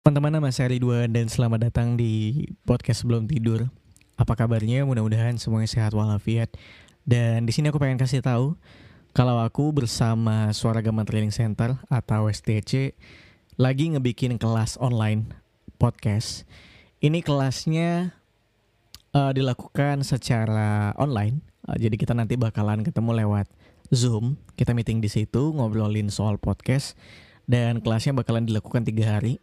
Teman-teman 0.00 0.40
nama 0.40 0.48
saya 0.48 0.72
Ridwan 0.72 1.12
dan 1.12 1.28
selamat 1.28 1.68
datang 1.68 1.92
di 1.92 2.48
podcast 2.64 3.04
sebelum 3.04 3.28
tidur. 3.28 3.68
Apa 4.16 4.32
kabarnya? 4.32 4.88
Mudah-mudahan 4.88 5.36
semuanya 5.36 5.68
sehat 5.68 5.92
walafiat. 5.92 6.48
Dan 7.04 7.44
di 7.44 7.52
sini 7.52 7.68
aku 7.68 7.76
pengen 7.76 8.00
kasih 8.00 8.24
tahu 8.24 8.56
kalau 9.12 9.36
aku 9.44 9.68
bersama 9.76 10.48
Suara 10.56 10.80
Gama 10.80 11.04
Training 11.04 11.36
Center 11.36 11.76
atau 11.92 12.32
STC 12.32 12.96
lagi 13.60 13.92
ngebikin 13.92 14.40
kelas 14.40 14.80
online 14.80 15.36
podcast. 15.76 16.48
Ini 17.04 17.20
kelasnya 17.20 18.16
uh, 19.12 19.36
dilakukan 19.36 20.00
secara 20.00 20.96
online. 20.96 21.44
Uh, 21.68 21.76
jadi 21.76 22.00
kita 22.00 22.16
nanti 22.16 22.40
bakalan 22.40 22.80
ketemu 22.88 23.20
lewat 23.20 23.52
Zoom. 23.92 24.40
Kita 24.56 24.72
meeting 24.72 25.04
di 25.04 25.12
situ 25.12 25.52
ngobrolin 25.52 26.08
soal 26.08 26.40
podcast 26.40 26.96
dan 27.44 27.84
kelasnya 27.84 28.16
bakalan 28.16 28.48
dilakukan 28.48 28.88
tiga 28.88 29.20
hari 29.20 29.36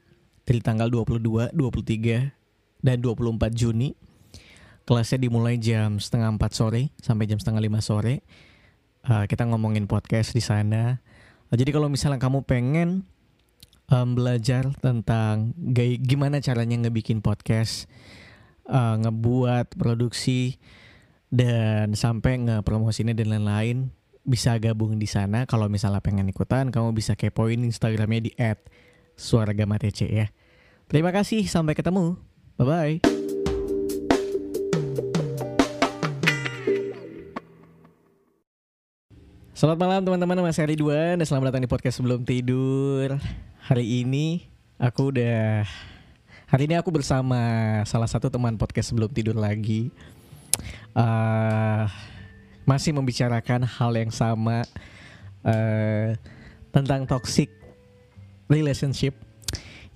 dari 0.48 0.64
tanggal 0.64 0.88
22, 0.88 1.52
23, 1.52 2.32
dan 2.79 2.97
24 3.04 3.51
Juni. 3.51 3.92
Kelasnya 4.88 5.19
dimulai 5.19 5.60
jam 5.60 6.00
setengah 6.00 6.39
4 6.39 6.47
sore 6.55 6.96
sampai 7.04 7.28
jam 7.28 7.36
setengah 7.36 7.60
5 7.60 7.83
sore. 7.83 8.24
Uh, 9.04 9.28
kita 9.28 9.43
ngomongin 9.43 9.91
podcast 9.91 10.32
di 10.32 10.39
sana. 10.39 11.04
Jadi 11.52 11.75
kalau 11.75 11.91
misalnya 11.91 12.24
kamu 12.24 12.47
pengen 12.47 13.04
um, 13.91 14.15
belajar 14.15 14.71
tentang 14.79 15.52
gay, 15.75 16.00
gimana 16.00 16.39
caranya 16.39 16.88
ngebikin 16.88 17.19
podcast, 17.19 17.91
uh, 18.71 18.96
ngebuat 19.04 19.75
produksi, 19.75 20.55
dan 21.27 21.91
sampai 21.91 22.39
ngepromosinya 22.47 23.11
dan 23.11 23.36
lain-lain, 23.36 23.91
bisa 24.24 24.55
gabung 24.60 24.96
di 24.96 25.07
sana. 25.07 25.43
Kalau 25.43 25.68
misalnya 25.68 26.00
pengen 26.00 26.32
ikutan, 26.32 26.71
kamu 26.71 26.96
bisa 26.96 27.19
kepoin 27.19 27.60
Instagramnya 27.64 28.21
di 28.27 28.32
Suara 29.18 29.52
Gama 29.52 29.75
TC 29.79 30.07
ya. 30.07 30.27
Terima 30.87 31.11
kasih, 31.11 31.43
sampai 31.51 31.75
ketemu. 31.75 32.16
Bye-bye. 32.55 33.03
Selamat 39.52 39.77
malam 39.83 40.07
teman-teman, 40.07 40.47
Mas 40.47 40.55
Heri 40.55 40.79
Ridwan 40.79 41.19
dan 41.19 41.27
selamat 41.27 41.52
datang 41.52 41.67
di 41.67 41.67
podcast 41.67 41.99
sebelum 41.99 42.23
tidur. 42.23 43.19
Hari 43.67 44.07
ini 44.07 44.47
aku 44.79 45.11
udah 45.11 45.67
hari 46.47 46.71
ini 46.71 46.79
aku 46.79 46.88
bersama 46.95 47.35
salah 47.83 48.07
satu 48.07 48.31
teman 48.31 48.55
podcast 48.55 48.95
sebelum 48.95 49.11
tidur 49.11 49.35
lagi. 49.35 49.91
Uh, 50.95 51.83
masih 52.63 52.95
membicarakan 52.95 53.67
hal 53.67 53.91
yang 53.91 54.07
sama 54.07 54.63
uh, 55.44 56.16
tentang 56.72 57.03
toxic 57.03 57.51
relationship. 58.47 59.27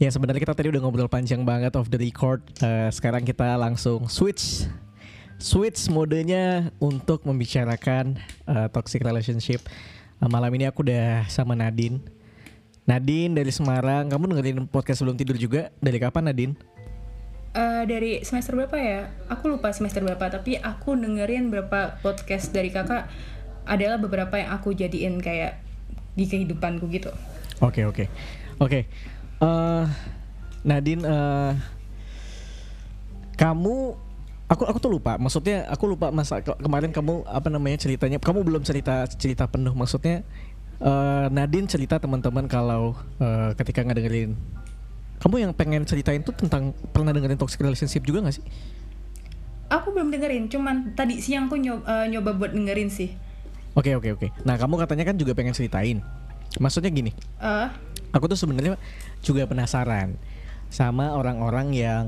Ya 0.01 0.09
sebenarnya 0.09 0.41
kita 0.41 0.57
tadi 0.57 0.73
udah 0.73 0.81
ngobrol 0.81 1.05
panjang 1.05 1.45
banget 1.45 1.77
off 1.77 1.85
the 1.85 2.01
record. 2.01 2.41
Uh, 2.57 2.89
sekarang 2.89 3.21
kita 3.21 3.53
langsung 3.53 4.09
switch 4.09 4.65
switch 5.37 5.93
modenya 5.93 6.73
untuk 6.81 7.21
membicarakan 7.21 8.17
uh, 8.49 8.65
toxic 8.73 9.05
relationship. 9.05 9.61
Uh, 10.17 10.25
malam 10.25 10.49
ini 10.57 10.65
aku 10.65 10.81
udah 10.81 11.29
sama 11.29 11.53
Nadine. 11.53 12.01
Nadine 12.89 13.37
dari 13.37 13.53
Semarang. 13.53 14.09
Kamu 14.09 14.33
dengerin 14.33 14.65
podcast 14.65 15.05
sebelum 15.05 15.21
tidur 15.21 15.37
juga? 15.37 15.69
Dari 15.77 16.01
kapan 16.01 16.33
Nadine? 16.33 16.57
Uh, 17.53 17.85
dari 17.85 18.25
semester 18.25 18.57
berapa 18.57 18.81
ya? 18.81 19.05
Aku 19.29 19.53
lupa 19.53 19.69
semester 19.69 20.01
berapa, 20.01 20.33
tapi 20.33 20.57
aku 20.57 20.97
dengerin 20.97 21.53
berapa 21.53 22.01
podcast 22.01 22.49
dari 22.49 22.73
kakak 22.73 23.05
adalah 23.69 24.01
beberapa 24.01 24.33
yang 24.33 24.49
aku 24.49 24.73
jadiin 24.73 25.21
kayak 25.21 25.61
di 26.17 26.25
kehidupanku 26.25 26.89
gitu. 26.89 27.13
Oke 27.61 27.85
okay, 27.85 27.85
oke 27.85 27.93
okay. 27.93 28.07
oke. 28.57 28.65
Okay. 28.65 28.83
Uh, 29.41 29.89
Nadine, 30.61 31.01
uh, 31.01 31.57
kamu 33.33 33.97
aku 34.45 34.63
aku 34.69 34.77
tuh 34.77 34.91
lupa 34.93 35.17
maksudnya 35.17 35.65
aku 35.65 35.89
lupa 35.89 36.13
masa 36.13 36.45
ke 36.45 36.53
kemarin 36.61 36.93
kamu 36.93 37.25
apa 37.25 37.49
namanya 37.49 37.81
ceritanya 37.81 38.21
kamu 38.21 38.45
belum 38.45 38.61
cerita 38.61 39.07
cerita 39.09 39.47
penuh 39.49 39.71
maksudnya 39.73 40.21
uh, 40.83 41.31
Nadine 41.31 41.65
cerita 41.65 41.97
teman-teman 41.97 42.45
kalau 42.45 42.93
uh, 43.17 43.55
ketika 43.57 43.81
ngedengerin 43.81 44.37
kamu 45.21 45.35
yang 45.37 45.51
pengen 45.53 45.85
ceritain 45.85 46.25
tuh 46.25 46.33
tentang 46.33 46.73
pernah 46.89 47.13
dengerin 47.13 47.37
toxic 47.37 47.61
relationship 47.61 48.01
juga 48.01 48.25
gak 48.25 48.41
sih? 48.41 48.45
Aku 49.69 49.93
belum 49.93 50.09
dengerin, 50.09 50.49
cuman 50.49 50.97
tadi 50.97 51.21
siang 51.21 51.45
aku 51.45 51.61
nyoba, 51.61 51.85
uh, 51.85 52.05
nyoba 52.09 52.33
buat 52.33 52.51
dengerin 52.57 52.89
sih. 52.89 53.13
Oke 53.77 53.93
okay, 53.93 54.01
oke 54.01 54.09
okay, 54.09 54.11
oke. 54.17 54.27
Okay. 54.33 54.43
Nah 54.43 54.57
kamu 54.57 54.81
katanya 54.81 55.05
kan 55.07 55.15
juga 55.21 55.37
pengen 55.37 55.53
ceritain. 55.53 56.01
Maksudnya 56.59 56.91
gini. 56.91 57.11
Uh. 57.39 57.71
Aku 58.11 58.27
tuh 58.27 58.35
sebenarnya 58.35 58.75
juga 59.23 59.47
penasaran 59.47 60.19
sama 60.71 61.15
orang-orang 61.15 61.71
yang 61.75 62.05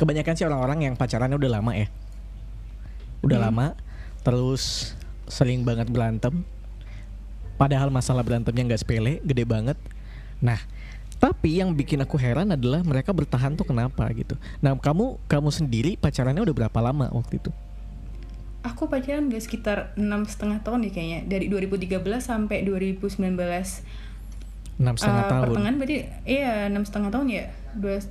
kebanyakan 0.00 0.32
sih 0.32 0.48
orang-orang 0.48 0.88
yang 0.88 0.94
pacarannya 0.96 1.36
udah 1.36 1.60
lama 1.60 1.72
ya 1.76 1.88
udah 3.20 3.36
hmm. 3.36 3.46
lama 3.48 3.66
terus 4.24 4.96
sering 5.28 5.64
banget 5.64 5.88
berantem 5.92 6.44
padahal 7.60 7.92
masalah 7.92 8.24
berantemnya 8.24 8.72
nggak 8.72 8.80
sepele 8.80 9.20
gede 9.20 9.44
banget 9.44 9.76
nah 10.40 10.56
tapi 11.20 11.60
yang 11.60 11.76
bikin 11.76 12.00
aku 12.00 12.16
heran 12.16 12.48
adalah 12.48 12.80
mereka 12.80 13.12
bertahan 13.12 13.52
tuh 13.56 13.68
kenapa 13.68 14.08
gitu 14.16 14.40
nah 14.64 14.72
kamu 14.72 15.20
kamu 15.28 15.48
sendiri 15.52 15.90
pacarannya 16.00 16.40
udah 16.44 16.56
berapa 16.64 16.78
lama 16.80 17.12
waktu 17.12 17.36
itu 17.40 17.52
aku 18.60 18.88
pacaran 18.88 19.32
udah 19.32 19.40
sekitar 19.40 19.96
enam 19.96 20.28
setengah 20.28 20.60
tahun 20.60 20.88
deh 20.88 20.92
kayaknya. 20.92 21.20
Dari 21.26 21.46
2013 21.48 22.00
sampai 22.20 22.64
2019 22.64 23.20
enam 24.80 24.96
setengah 24.96 25.24
uh, 25.24 25.30
tahun. 25.30 25.44
pertengahan 25.52 25.76
berarti 25.76 25.96
iya 26.24 26.72
enam 26.72 26.84
setengah 26.88 27.10
tahun 27.12 27.26
ya. 27.28 27.44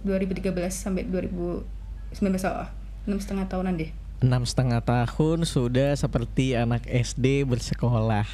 Dua 0.06 0.18
ribu 0.22 0.38
tiga 0.38 0.54
belas 0.54 0.78
sampai 0.78 1.04
dua 1.04 1.26
ribu 1.26 1.66
sembilan 2.14 2.32
belas 2.38 2.46
oh 2.46 2.70
enam 3.10 3.20
setengah 3.20 3.46
tahunan 3.50 3.74
deh. 3.78 3.92
Enam 4.20 4.44
setengah 4.44 4.84
tahun 4.84 5.48
sudah 5.48 5.96
seperti 5.96 6.54
anak 6.54 6.86
SD 6.86 7.48
bersekolah. 7.48 8.28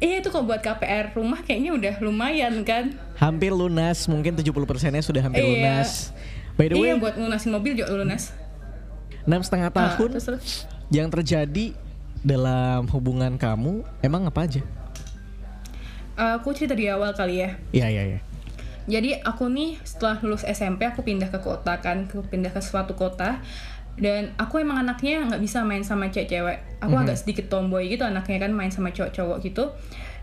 Iya 0.00 0.24
itu 0.24 0.32
kok 0.32 0.48
buat 0.48 0.64
KPR 0.64 1.12
rumah 1.12 1.44
kayaknya 1.44 1.76
udah 1.76 1.94
lumayan 2.00 2.64
kan? 2.64 2.96
Hampir 3.20 3.52
lunas, 3.52 4.08
mungkin 4.08 4.32
70 4.32 4.48
persennya 4.64 5.04
sudah 5.04 5.20
hampir 5.20 5.44
iya. 5.44 5.52
lunas. 5.52 6.16
By 6.56 6.72
the 6.72 6.80
iya, 6.80 6.80
way 6.80 6.88
Iya 6.88 6.94
buat 6.96 7.14
lunasin 7.20 7.52
mobil 7.52 7.76
juga 7.76 7.92
lunas. 7.92 8.32
Enam 9.28 9.44
setengah 9.44 9.68
ah, 9.68 9.76
tahun? 9.76 10.08
uh, 10.08 10.12
terus, 10.16 10.24
terus. 10.24 10.48
Yang 10.90 11.08
terjadi 11.18 11.72
dalam 12.20 12.84
hubungan 12.90 13.38
kamu 13.40 13.86
Emang 14.02 14.26
apa 14.26 14.44
aja? 14.44 14.62
aku 16.20 16.52
cerita 16.52 16.76
di 16.76 16.84
awal 16.84 17.16
kali 17.16 17.40
ya. 17.40 17.56
Iya 17.72 17.86
iya 17.88 18.02
iya. 18.04 18.20
Jadi 18.84 19.16
aku 19.24 19.48
nih 19.48 19.80
setelah 19.86 20.20
lulus 20.20 20.44
SMP 20.44 20.84
aku 20.84 21.00
pindah 21.00 21.32
ke 21.32 21.40
kota 21.40 21.80
kan, 21.80 22.04
aku 22.04 22.20
pindah 22.28 22.52
ke 22.52 22.60
suatu 22.60 22.92
kota 22.92 23.40
dan 24.00 24.32
aku 24.36 24.60
emang 24.60 24.80
anaknya 24.84 25.24
nggak 25.28 25.40
bisa 25.40 25.64
main 25.64 25.80
sama 25.80 26.12
cewek-cewek. 26.12 26.84
Aku 26.84 26.92
mm 26.92 26.96
-hmm. 26.96 27.04
agak 27.08 27.16
sedikit 27.16 27.46
tomboy 27.48 27.88
gitu 27.88 28.04
anaknya 28.04 28.36
kan 28.36 28.52
main 28.52 28.68
sama 28.68 28.92
cowok-cowok 28.92 29.38
gitu. 29.44 29.72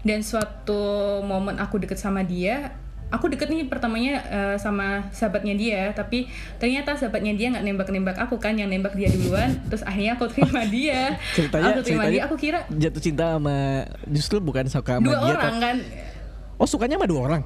Dan 0.06 0.22
suatu 0.22 1.20
momen 1.26 1.58
aku 1.58 1.82
deket 1.82 1.98
sama 1.98 2.22
dia, 2.22 2.78
aku 3.08 3.32
deket 3.32 3.48
nih 3.48 3.72
pertamanya 3.72 4.20
uh, 4.28 4.56
sama 4.60 5.08
sahabatnya 5.16 5.56
dia 5.56 5.82
tapi 5.96 6.28
ternyata 6.60 6.92
sahabatnya 7.00 7.40
dia 7.40 7.48
nggak 7.56 7.64
nembak 7.64 7.88
nembak 7.88 8.18
aku 8.20 8.36
kan 8.36 8.60
yang 8.60 8.68
nembak 8.68 9.00
dia 9.00 9.08
duluan 9.08 9.48
terus 9.72 9.80
akhirnya 9.88 10.20
aku 10.20 10.28
terima 10.28 10.64
dia. 10.76 11.16
Ceritanya, 11.32 11.72
aku 11.72 11.82
terima 11.88 12.06
dia 12.12 12.22
aku 12.28 12.36
kira 12.36 12.60
jatuh 12.68 13.02
cinta 13.02 13.40
sama 13.40 13.88
justru 14.12 14.44
bukan 14.44 14.68
suka 14.68 15.00
sama 15.00 15.08
dua 15.08 15.18
dia 15.24 15.36
orang 15.40 15.56
kan. 15.64 15.78
Oh 16.60 16.68
sukanya 16.68 17.00
sama 17.00 17.08
dua 17.08 17.22
orang? 17.32 17.42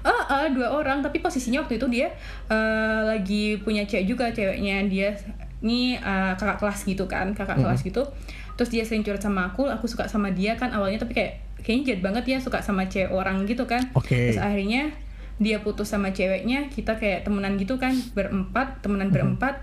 Uh, 0.00 0.08
uh, 0.32 0.46
dua 0.48 0.72
orang 0.72 1.04
tapi 1.04 1.20
posisinya 1.20 1.60
waktu 1.60 1.76
itu 1.76 1.84
dia 1.92 2.08
uh, 2.48 3.04
lagi 3.04 3.60
punya 3.60 3.84
cewek 3.84 4.08
juga 4.08 4.32
ceweknya 4.32 4.88
dia. 4.88 5.12
Ini 5.60 6.00
uh, 6.00 6.32
kakak 6.40 6.56
kelas 6.56 6.88
gitu 6.88 7.04
kan 7.04 7.36
kakak 7.36 7.60
-hmm. 7.60 7.68
kelas 7.68 7.80
gitu. 7.84 8.08
Terus 8.56 8.72
dia 8.72 8.84
sering 8.88 9.04
curhat 9.04 9.20
sama 9.20 9.52
aku 9.52 9.68
aku 9.68 9.84
suka 9.84 10.08
sama 10.08 10.32
dia 10.32 10.56
kan 10.56 10.72
awalnya 10.72 11.04
tapi 11.04 11.12
kayak 11.12 11.49
kayaknya 11.62 11.84
jahat 11.94 12.02
banget 12.02 12.24
ya 12.26 12.38
suka 12.42 12.58
sama 12.60 12.88
cewek 12.90 13.12
orang 13.12 13.44
gitu 13.44 13.64
kan 13.64 13.88
okay. 13.96 14.32
terus 14.32 14.40
akhirnya 14.40 14.92
dia 15.40 15.64
putus 15.64 15.88
sama 15.88 16.12
ceweknya 16.12 16.68
kita 16.68 17.00
kayak 17.00 17.24
temenan 17.24 17.56
gitu 17.56 17.80
kan 17.80 17.96
berempat 18.12 18.84
temenan 18.84 19.08
mm 19.08 19.12
-hmm. 19.12 19.14
berempat 19.14 19.54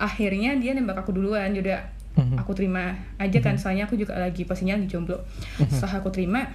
akhirnya 0.00 0.56
dia 0.56 0.72
nembak 0.72 1.04
aku 1.04 1.12
duluan 1.12 1.52
juga 1.52 1.92
mm 2.16 2.24
-hmm. 2.24 2.36
aku 2.40 2.52
terima 2.56 2.96
aja 3.20 3.38
kan 3.44 3.54
mm 3.54 3.56
-hmm. 3.56 3.60
soalnya 3.60 3.84
aku 3.84 4.00
juga 4.00 4.16
lagi 4.16 4.48
posisinya 4.48 4.80
lagi 4.80 4.88
jomblo 4.88 5.20
mm 5.20 5.24
-hmm. 5.64 5.68
setelah 5.68 6.00
aku 6.00 6.08
terima 6.08 6.48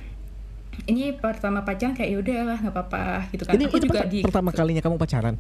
ini 0.90 1.16
pertama 1.16 1.64
pacaran 1.64 1.96
kayak 1.96 2.10
yaudah 2.20 2.40
lah 2.44 2.58
nggak 2.60 2.74
apa-apa 2.76 3.04
gitu 3.32 3.44
kan 3.48 3.54
ini, 3.56 3.66
aku 3.70 3.78
ini 3.80 3.86
juga 3.88 4.02
di 4.10 4.20
pertama 4.26 4.50
kalinya 4.52 4.82
kamu 4.84 4.98
pacaran 5.00 5.36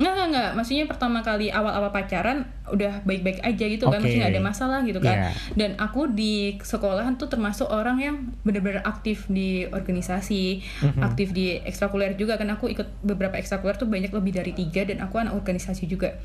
Nggak, 0.00 0.12
nggak, 0.16 0.28
nggak. 0.32 0.50
Maksudnya 0.56 0.84
pertama 0.88 1.20
kali 1.20 1.52
awal-awal 1.52 1.92
pacaran 1.92 2.48
udah 2.72 3.04
baik-baik 3.04 3.44
aja 3.44 3.64
gitu 3.68 3.84
okay. 3.84 3.92
kan. 3.92 3.98
Maksudnya 4.00 4.20
nggak 4.24 4.32
ada 4.32 4.44
masalah 4.48 4.78
gitu 4.88 5.00
kan. 5.04 5.16
Yeah. 5.28 5.32
Dan 5.52 5.70
aku 5.76 6.08
di 6.08 6.56
sekolahan 6.56 7.20
tuh 7.20 7.28
termasuk 7.28 7.68
orang 7.68 8.00
yang 8.00 8.16
benar-benar 8.40 8.80
aktif 8.88 9.28
di 9.28 9.68
organisasi, 9.68 10.64
mm-hmm. 10.64 11.04
aktif 11.04 11.36
di 11.36 11.60
ekstrakurikuler 11.60 12.16
juga 12.16 12.40
kan. 12.40 12.48
Aku 12.56 12.72
ikut 12.72 13.04
beberapa 13.04 13.36
ekstrakurikuler 13.36 13.76
tuh 13.76 13.92
banyak 13.92 14.08
lebih 14.08 14.32
dari 14.40 14.56
tiga 14.56 14.88
dan 14.88 15.04
aku 15.04 15.20
anak 15.20 15.36
organisasi 15.36 15.84
juga. 15.84 16.16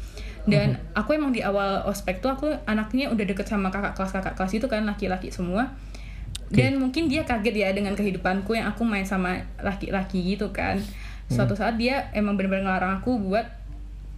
Dan 0.48 0.80
mm-hmm. 0.80 0.96
aku 0.96 1.20
emang 1.20 1.36
di 1.36 1.44
awal 1.44 1.84
ospek 1.84 2.24
tuh 2.24 2.32
aku 2.32 2.48
anaknya 2.64 3.12
udah 3.12 3.28
deket 3.28 3.52
sama 3.52 3.76
kakak 3.76 4.00
kelas 4.00 4.16
kakak 4.16 4.40
kelas 4.40 4.56
itu 4.56 4.72
kan 4.72 4.88
laki-laki 4.88 5.36
semua. 5.36 5.76
Okay. 6.48 6.72
Dan 6.72 6.80
mungkin 6.80 7.12
dia 7.12 7.28
kaget 7.28 7.56
ya 7.60 7.70
dengan 7.76 7.92
kehidupanku 7.92 8.56
yang 8.56 8.72
aku 8.72 8.88
main 8.88 9.04
sama 9.04 9.44
laki-laki 9.60 10.24
gitu 10.24 10.56
kan 10.56 10.80
suatu 11.26 11.58
saat 11.58 11.82
dia 11.82 12.14
emang 12.14 12.38
benar-benar 12.38 12.70
ngelarang 12.70 12.94
aku 13.02 13.18
buat 13.18 13.65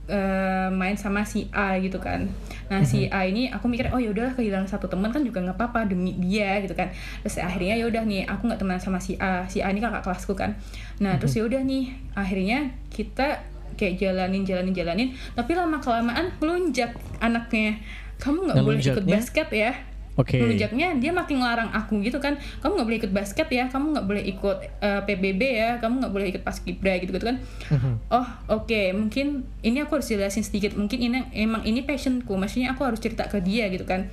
uh, 0.10 0.68
main 0.72 0.96
sama 0.96 1.24
si 1.24 1.48
A 1.54 1.80
gitu 1.80 2.00
kan. 2.02 2.28
Nah 2.68 2.84
si 2.84 3.08
A 3.08 3.24
ini 3.24 3.48
aku 3.48 3.72
mikir 3.72 3.92
oh 3.92 4.00
yaudah 4.02 4.36
kehilangan 4.36 4.68
satu 4.68 4.92
teman 4.92 5.12
kan 5.12 5.24
juga 5.24 5.40
nggak 5.40 5.56
apa-apa 5.56 5.88
demi 5.88 6.16
dia 6.20 6.60
gitu 6.64 6.76
kan. 6.76 6.92
Terus 7.24 7.40
akhirnya 7.40 7.80
yaudah 7.80 8.04
nih 8.04 8.28
aku 8.28 8.48
nggak 8.52 8.60
teman 8.60 8.80
sama 8.80 9.00
si 9.00 9.16
A. 9.20 9.48
Si 9.48 9.64
A 9.64 9.72
ini 9.72 9.80
kakak 9.80 10.04
kelasku 10.04 10.36
kan. 10.36 10.56
Nah 11.00 11.16
terus 11.20 11.36
yaudah 11.40 11.64
nih 11.64 11.96
akhirnya 12.16 12.72
kita 12.92 13.44
kayak 13.78 14.02
jalanin 14.02 14.42
jalanin 14.42 14.74
jalanin 14.74 15.10
tapi 15.38 15.54
lama 15.54 15.78
kelamaan 15.80 16.34
melunjak 16.40 16.96
anaknya. 17.24 17.80
Kamu 18.18 18.50
nggak 18.50 18.66
boleh 18.66 18.82
ikut 18.82 19.06
basket 19.06 19.50
ya 19.54 19.72
Okay. 20.18 20.42
Melunjaknya 20.42 20.98
dia 20.98 21.14
makin 21.14 21.46
ngelarang 21.46 21.70
aku 21.78 22.02
gitu 22.02 22.18
kan, 22.18 22.42
kamu 22.66 22.72
nggak 22.82 22.88
boleh 22.90 23.00
ikut 23.06 23.14
basket 23.14 23.48
ya, 23.54 23.70
kamu 23.70 23.94
nggak 23.94 24.08
boleh 24.10 24.24
ikut 24.26 24.58
uh, 24.82 24.98
eh, 24.98 25.02
PBB 25.06 25.42
ya, 25.46 25.70
kamu 25.78 26.02
nggak 26.02 26.14
boleh 26.14 26.28
ikut 26.34 26.42
paskibra 26.42 26.98
gitu 26.98 27.14
gitu 27.14 27.26
kan. 27.30 27.38
Uh-huh. 27.70 27.96
Oh 28.10 28.28
oke, 28.50 28.66
okay. 28.66 28.92
mungkin 28.98 29.46
ini 29.62 29.86
aku 29.86 30.02
harus 30.02 30.10
jelasin 30.10 30.42
sedikit, 30.42 30.74
mungkin 30.74 30.98
ini 30.98 31.30
emang 31.38 31.62
ini 31.70 31.86
passionku, 31.86 32.34
maksudnya 32.34 32.74
aku 32.74 32.82
harus 32.82 32.98
cerita 32.98 33.30
ke 33.30 33.38
dia 33.46 33.70
gitu 33.70 33.86
kan 33.86 34.10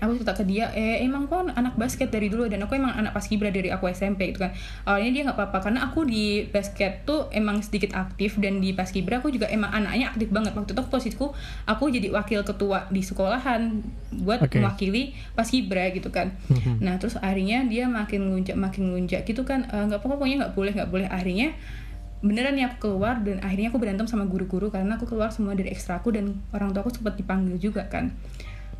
aku 0.00 0.20
cerita 0.20 0.36
ke 0.36 0.44
dia 0.44 0.68
eh 0.76 1.00
emang 1.04 1.24
kok 1.28 1.48
anak 1.52 1.74
basket 1.76 2.12
dari 2.12 2.28
dulu 2.28 2.48
dan 2.48 2.64
aku 2.64 2.76
emang 2.76 2.92
anak 2.92 3.16
paskibra 3.16 3.48
dari 3.48 3.72
aku 3.72 3.88
SMP 3.88 4.32
gitu 4.32 4.44
kan. 4.44 4.52
Awalnya 4.84 5.10
dia 5.12 5.22
nggak 5.28 5.36
apa-apa 5.36 5.58
karena 5.68 5.80
aku 5.88 6.04
di 6.04 6.44
basket 6.48 7.04
tuh 7.08 7.32
emang 7.32 7.64
sedikit 7.64 7.96
aktif 7.96 8.36
dan 8.36 8.60
di 8.60 8.76
paskibra 8.76 9.18
aku 9.20 9.32
juga 9.32 9.48
emang 9.48 9.72
anaknya 9.72 10.12
aktif 10.12 10.28
banget. 10.28 10.52
Waktu 10.52 10.72
itu 10.76 10.82
posisiku 10.86 11.32
aku 11.64 11.84
jadi 11.88 12.12
wakil 12.12 12.44
ketua 12.44 12.88
di 12.92 13.00
sekolahan 13.00 13.80
buat 14.20 14.44
okay. 14.44 14.60
mewakili 14.60 15.16
paskibra 15.32 15.88
gitu 15.96 16.12
kan. 16.12 16.34
Mhm. 16.50 16.82
nah 16.82 16.98
terus 17.00 17.16
akhirnya 17.20 17.64
dia 17.64 17.86
makin 17.88 18.30
ngelunjak 18.30 18.56
makin 18.56 18.92
ngelunjak 18.92 19.24
gitu 19.24 19.42
kan. 19.48 19.64
Eh, 19.68 19.84
nggak 19.88 20.04
apa-apa 20.04 20.20
pokoknya 20.20 20.36
nggak 20.46 20.54
boleh 20.54 20.72
nggak 20.76 20.90
boleh. 20.90 21.06
Akhirnya 21.08 21.56
beneran 22.20 22.52
nih 22.52 22.68
aku 22.68 22.76
keluar 22.84 23.16
dan 23.24 23.40
akhirnya 23.40 23.72
aku 23.72 23.80
berantem 23.80 24.04
sama 24.04 24.28
guru-guru 24.28 24.68
karena 24.68 25.00
aku 25.00 25.08
keluar 25.08 25.32
semua 25.32 25.56
dari 25.56 25.72
ekstraku 25.72 26.12
dan 26.12 26.36
orang 26.52 26.76
tua 26.76 26.84
aku 26.84 26.92
sempat 26.92 27.16
dipanggil 27.16 27.56
juga 27.56 27.88
kan 27.88 28.12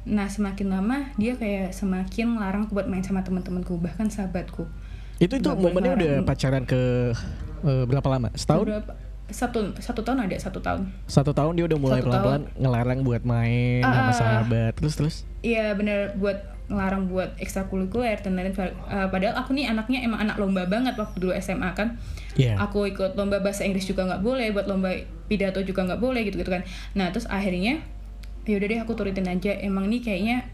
nah 0.09 0.27
semakin 0.27 0.73
lama 0.73 1.13
dia 1.21 1.37
kayak 1.37 1.77
semakin 1.77 2.41
larang 2.41 2.65
buat 2.73 2.89
main 2.89 3.05
sama 3.05 3.21
teman-temanku 3.21 3.77
bahkan 3.77 4.09
sahabatku. 4.09 4.65
Itu 5.21 5.37
itu 5.37 5.49
momennya 5.53 5.93
udah 5.97 6.15
pacaran 6.25 6.65
ke 6.65 7.13
uh, 7.65 7.85
berapa 7.85 8.09
lama? 8.09 8.29
Setahun? 8.33 8.65
Berapa? 8.65 8.93
satu 9.31 9.63
satu 9.79 10.03
tahun 10.03 10.27
ada 10.27 10.37
satu 10.37 10.59
tahun. 10.59 10.91
Satu 11.07 11.31
tahun 11.31 11.55
dia 11.55 11.65
udah 11.71 11.79
mulai 11.79 12.03
pelan-pelan 12.03 12.51
ngelarang 12.59 13.01
buat 13.07 13.23
main 13.23 13.81
uh, 13.83 13.95
sama 13.95 14.13
sahabat. 14.13 14.73
Terus 14.77 14.95
terus? 14.99 15.17
Iya 15.41 15.73
bener 15.79 16.19
buat 16.19 16.37
ngelarang 16.71 17.11
buat 17.11 17.35
ekstrakurikuler 17.43 18.23
dan 18.23 18.39
lain 18.39 18.55
uh, 18.55 19.11
padahal 19.11 19.35
aku 19.43 19.59
nih 19.59 19.67
anaknya 19.67 20.07
emang 20.07 20.23
anak 20.23 20.39
lomba 20.39 20.67
banget 20.71 20.95
waktu 20.99 21.17
dulu 21.19 21.33
SMA 21.39 21.71
kan. 21.75 21.99
Yeah. 22.39 22.59
aku 22.63 22.87
ikut 22.95 23.19
lomba 23.19 23.43
bahasa 23.43 23.67
Inggris 23.67 23.91
juga 23.91 24.07
nggak 24.07 24.23
boleh 24.23 24.55
buat 24.55 24.71
lomba 24.71 24.95
pidato 25.27 25.59
juga 25.67 25.83
nggak 25.83 26.01
boleh 26.03 26.27
gitu 26.27 26.39
gitu 26.39 26.51
kan. 26.51 26.63
Nah 26.95 27.11
terus 27.11 27.27
akhirnya 27.27 27.83
ya 28.47 28.57
udah 28.57 28.69
deh 28.69 28.81
aku 28.81 28.93
turutin 28.97 29.29
aja 29.29 29.53
emang 29.61 29.89
nih 29.89 30.01
kayaknya 30.01 30.49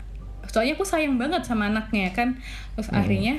soalnya 0.50 0.79
aku 0.79 0.87
sayang 0.87 1.19
banget 1.19 1.43
sama 1.43 1.71
anaknya 1.71 2.11
kan 2.15 2.38
terus 2.75 2.88
hmm. 2.91 2.99
akhirnya 2.99 3.35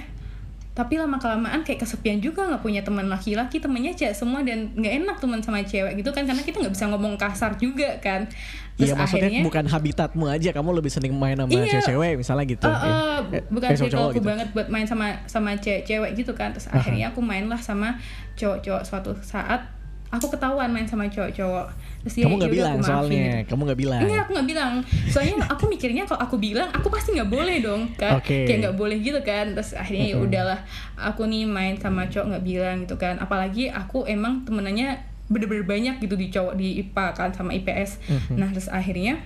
tapi 0.77 0.93
lama 1.01 1.17
kelamaan 1.17 1.65
kayak 1.65 1.81
kesepian 1.81 2.21
juga 2.21 2.45
nggak 2.45 2.61
punya 2.61 2.85
teman 2.85 3.09
laki-laki 3.09 3.57
temennya 3.57 3.97
cewek 3.97 4.13
semua 4.13 4.45
dan 4.45 4.69
nggak 4.77 4.93
enak 5.01 5.17
teman 5.17 5.41
sama 5.41 5.65
cewek 5.65 5.97
gitu 5.97 6.13
kan 6.13 6.29
karena 6.29 6.37
kita 6.45 6.61
nggak 6.61 6.73
bisa 6.77 6.85
ngomong 6.93 7.17
kasar 7.17 7.57
juga 7.57 7.97
kan 7.97 8.29
Iya 8.77 8.93
maksudnya 8.93 9.25
akhirnya, 9.25 9.41
bukan 9.41 9.65
habitatmu 9.65 10.29
aja 10.29 10.53
kamu 10.53 10.69
lebih 10.77 10.93
sering 10.93 11.17
main 11.17 11.33
sama 11.33 11.49
iya, 11.49 11.81
cewek 11.81 12.13
misalnya 12.21 12.45
gitu. 12.45 12.69
Uh, 12.69 12.77
uh, 12.77 13.17
eh, 13.33 13.41
bukan 13.49 13.73
eh, 13.73 13.89
aku 13.89 14.21
gitu. 14.21 14.21
banget 14.21 14.47
buat 14.53 14.69
main 14.69 14.85
sama 14.85 15.17
sama 15.25 15.57
cewek-cewek 15.57 16.13
gitu 16.13 16.37
kan. 16.37 16.53
Terus 16.53 16.69
uh 16.69 16.77
-huh. 16.77 16.85
akhirnya 16.85 17.09
aku 17.09 17.25
main 17.25 17.49
lah 17.49 17.57
sama 17.57 17.97
cowok-cowok 18.37 18.83
suatu 18.85 19.17
saat 19.25 19.65
aku 20.07 20.31
ketahuan 20.31 20.71
main 20.71 20.87
sama 20.87 21.07
cowok-cowok. 21.11 21.67
Terus 22.07 22.13
kamu 22.23 22.35
nggak 22.39 22.53
bilang 22.55 22.77
soalnya 22.79 23.43
kamu 23.43 23.61
nggak 23.67 23.79
bilang. 23.79 24.01
Enggak 24.03 24.21
aku 24.23 24.31
nggak 24.39 24.49
bilang. 24.49 24.73
Soalnya 25.11 25.35
aku 25.53 25.63
mikirnya 25.67 26.03
kalau 26.07 26.21
aku 26.23 26.35
bilang 26.39 26.69
aku 26.71 26.87
pasti 26.87 27.15
nggak 27.15 27.31
boleh 27.31 27.57
dong 27.59 27.91
kan 27.99 28.19
okay. 28.19 28.47
kayak 28.47 28.69
nggak 28.69 28.77
boleh 28.79 28.97
gitu 29.03 29.19
kan. 29.21 29.51
Terus 29.51 29.75
akhirnya 29.75 30.05
ya 30.13 30.17
udahlah 30.17 30.59
aku 30.95 31.27
nih 31.27 31.43
main 31.43 31.75
sama 31.75 32.07
cowok 32.07 32.35
nggak 32.35 32.45
bilang 32.47 32.75
gitu 32.87 32.95
kan. 32.95 33.19
Apalagi 33.19 33.67
aku 33.67 34.07
emang 34.07 34.47
temenannya 34.47 35.17
bener-bener 35.27 35.67
banyak 35.67 35.95
gitu 35.99 36.15
di 36.15 36.31
cowok 36.31 36.55
di 36.55 36.79
IPA 36.79 37.05
kan 37.11 37.29
sama 37.35 37.51
IPS 37.51 37.99
nah 38.39 38.47
terus 38.47 38.71
akhirnya 38.71 39.19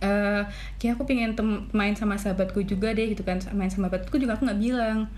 uh, 0.00 0.48
kayak 0.80 0.96
aku 0.96 1.04
pengen 1.04 1.36
main 1.76 1.92
sama 1.92 2.16
sahabatku 2.16 2.64
juga 2.64 2.92
deh 2.96 3.12
gitu 3.12 3.22
kan. 3.22 3.38
Main 3.52 3.68
sama 3.68 3.92
sahabatku 3.92 4.16
juga 4.16 4.36
aku 4.36 4.48
nggak 4.48 4.60
bilang 4.60 5.12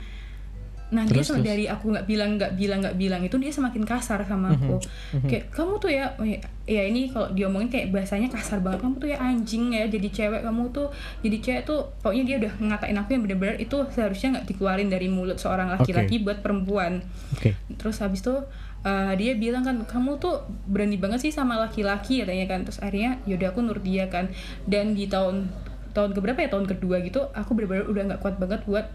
nah 0.93 1.09
terus, 1.09 1.33
dia 1.33 1.41
terus. 1.41 1.47
dari 1.49 1.65
aku 1.65 1.89
nggak 1.89 2.05
bilang 2.05 2.37
nggak 2.37 2.53
bilang 2.53 2.79
nggak 2.85 2.97
bilang 3.01 3.21
itu 3.25 3.37
dia 3.41 3.49
semakin 3.49 3.83
kasar 3.89 4.21
sama 4.29 4.53
mhm, 4.53 4.57
aku 4.61 4.77
mm-hmm. 4.77 5.29
kayak 5.33 5.45
kamu 5.49 5.73
tuh 5.81 5.91
ya 5.91 6.05
oh 6.21 6.27
ya, 6.29 6.39
ya 6.69 6.83
ini 6.85 7.09
kalau 7.09 7.33
diomongin 7.33 7.73
kayak 7.73 7.89
bahasanya 7.97 8.29
kasar 8.29 8.61
banget 8.61 8.85
kamu 8.85 8.95
tuh 9.01 9.09
ya 9.09 9.19
anjing 9.25 9.73
ya 9.73 9.89
jadi 9.89 10.09
cewek 10.13 10.45
kamu 10.45 10.69
tuh 10.69 10.93
jadi 11.25 11.37
cewek 11.41 11.63
tuh 11.65 11.81
pokoknya 12.05 12.25
dia 12.29 12.37
udah 12.45 12.53
ngatain 12.61 12.97
aku 13.01 13.11
yang 13.17 13.23
bener-bener 13.25 13.57
itu 13.57 13.77
seharusnya 13.89 14.29
nggak 14.37 14.47
dikeluarin 14.53 14.89
dari 14.93 15.09
mulut 15.09 15.41
seorang 15.41 15.73
laki-laki 15.73 16.21
okay. 16.21 16.25
buat 16.29 16.39
perempuan 16.45 17.01
okay. 17.33 17.57
terus 17.81 17.97
habis 18.05 18.21
tuh 18.21 18.45
uh, 18.85 19.13
dia 19.17 19.33
bilang 19.33 19.65
kan 19.65 19.81
kamu 19.89 20.21
tuh 20.21 20.45
berani 20.69 21.01
banget 21.01 21.25
sih 21.25 21.33
sama 21.33 21.57
laki-laki 21.57 22.21
katanya 22.21 22.47
kan 22.53 22.69
terus 22.69 22.85
akhirnya 22.85 23.17
yaudah 23.25 23.49
aku 23.49 23.65
nurut 23.65 23.83
dia 23.83 24.13
kan 24.13 24.29
dan 24.69 24.93
di 24.93 25.09
tahun 25.09 25.49
tahun 25.93 26.17
keberapa 26.17 26.39
ya 26.41 26.49
tahun 26.53 26.67
kedua 26.69 27.05
gitu 27.05 27.33
aku 27.33 27.57
bener-bener 27.57 27.89
udah 27.89 28.03
nggak 28.13 28.21
kuat 28.21 28.37
banget 28.41 28.61
buat 28.65 28.87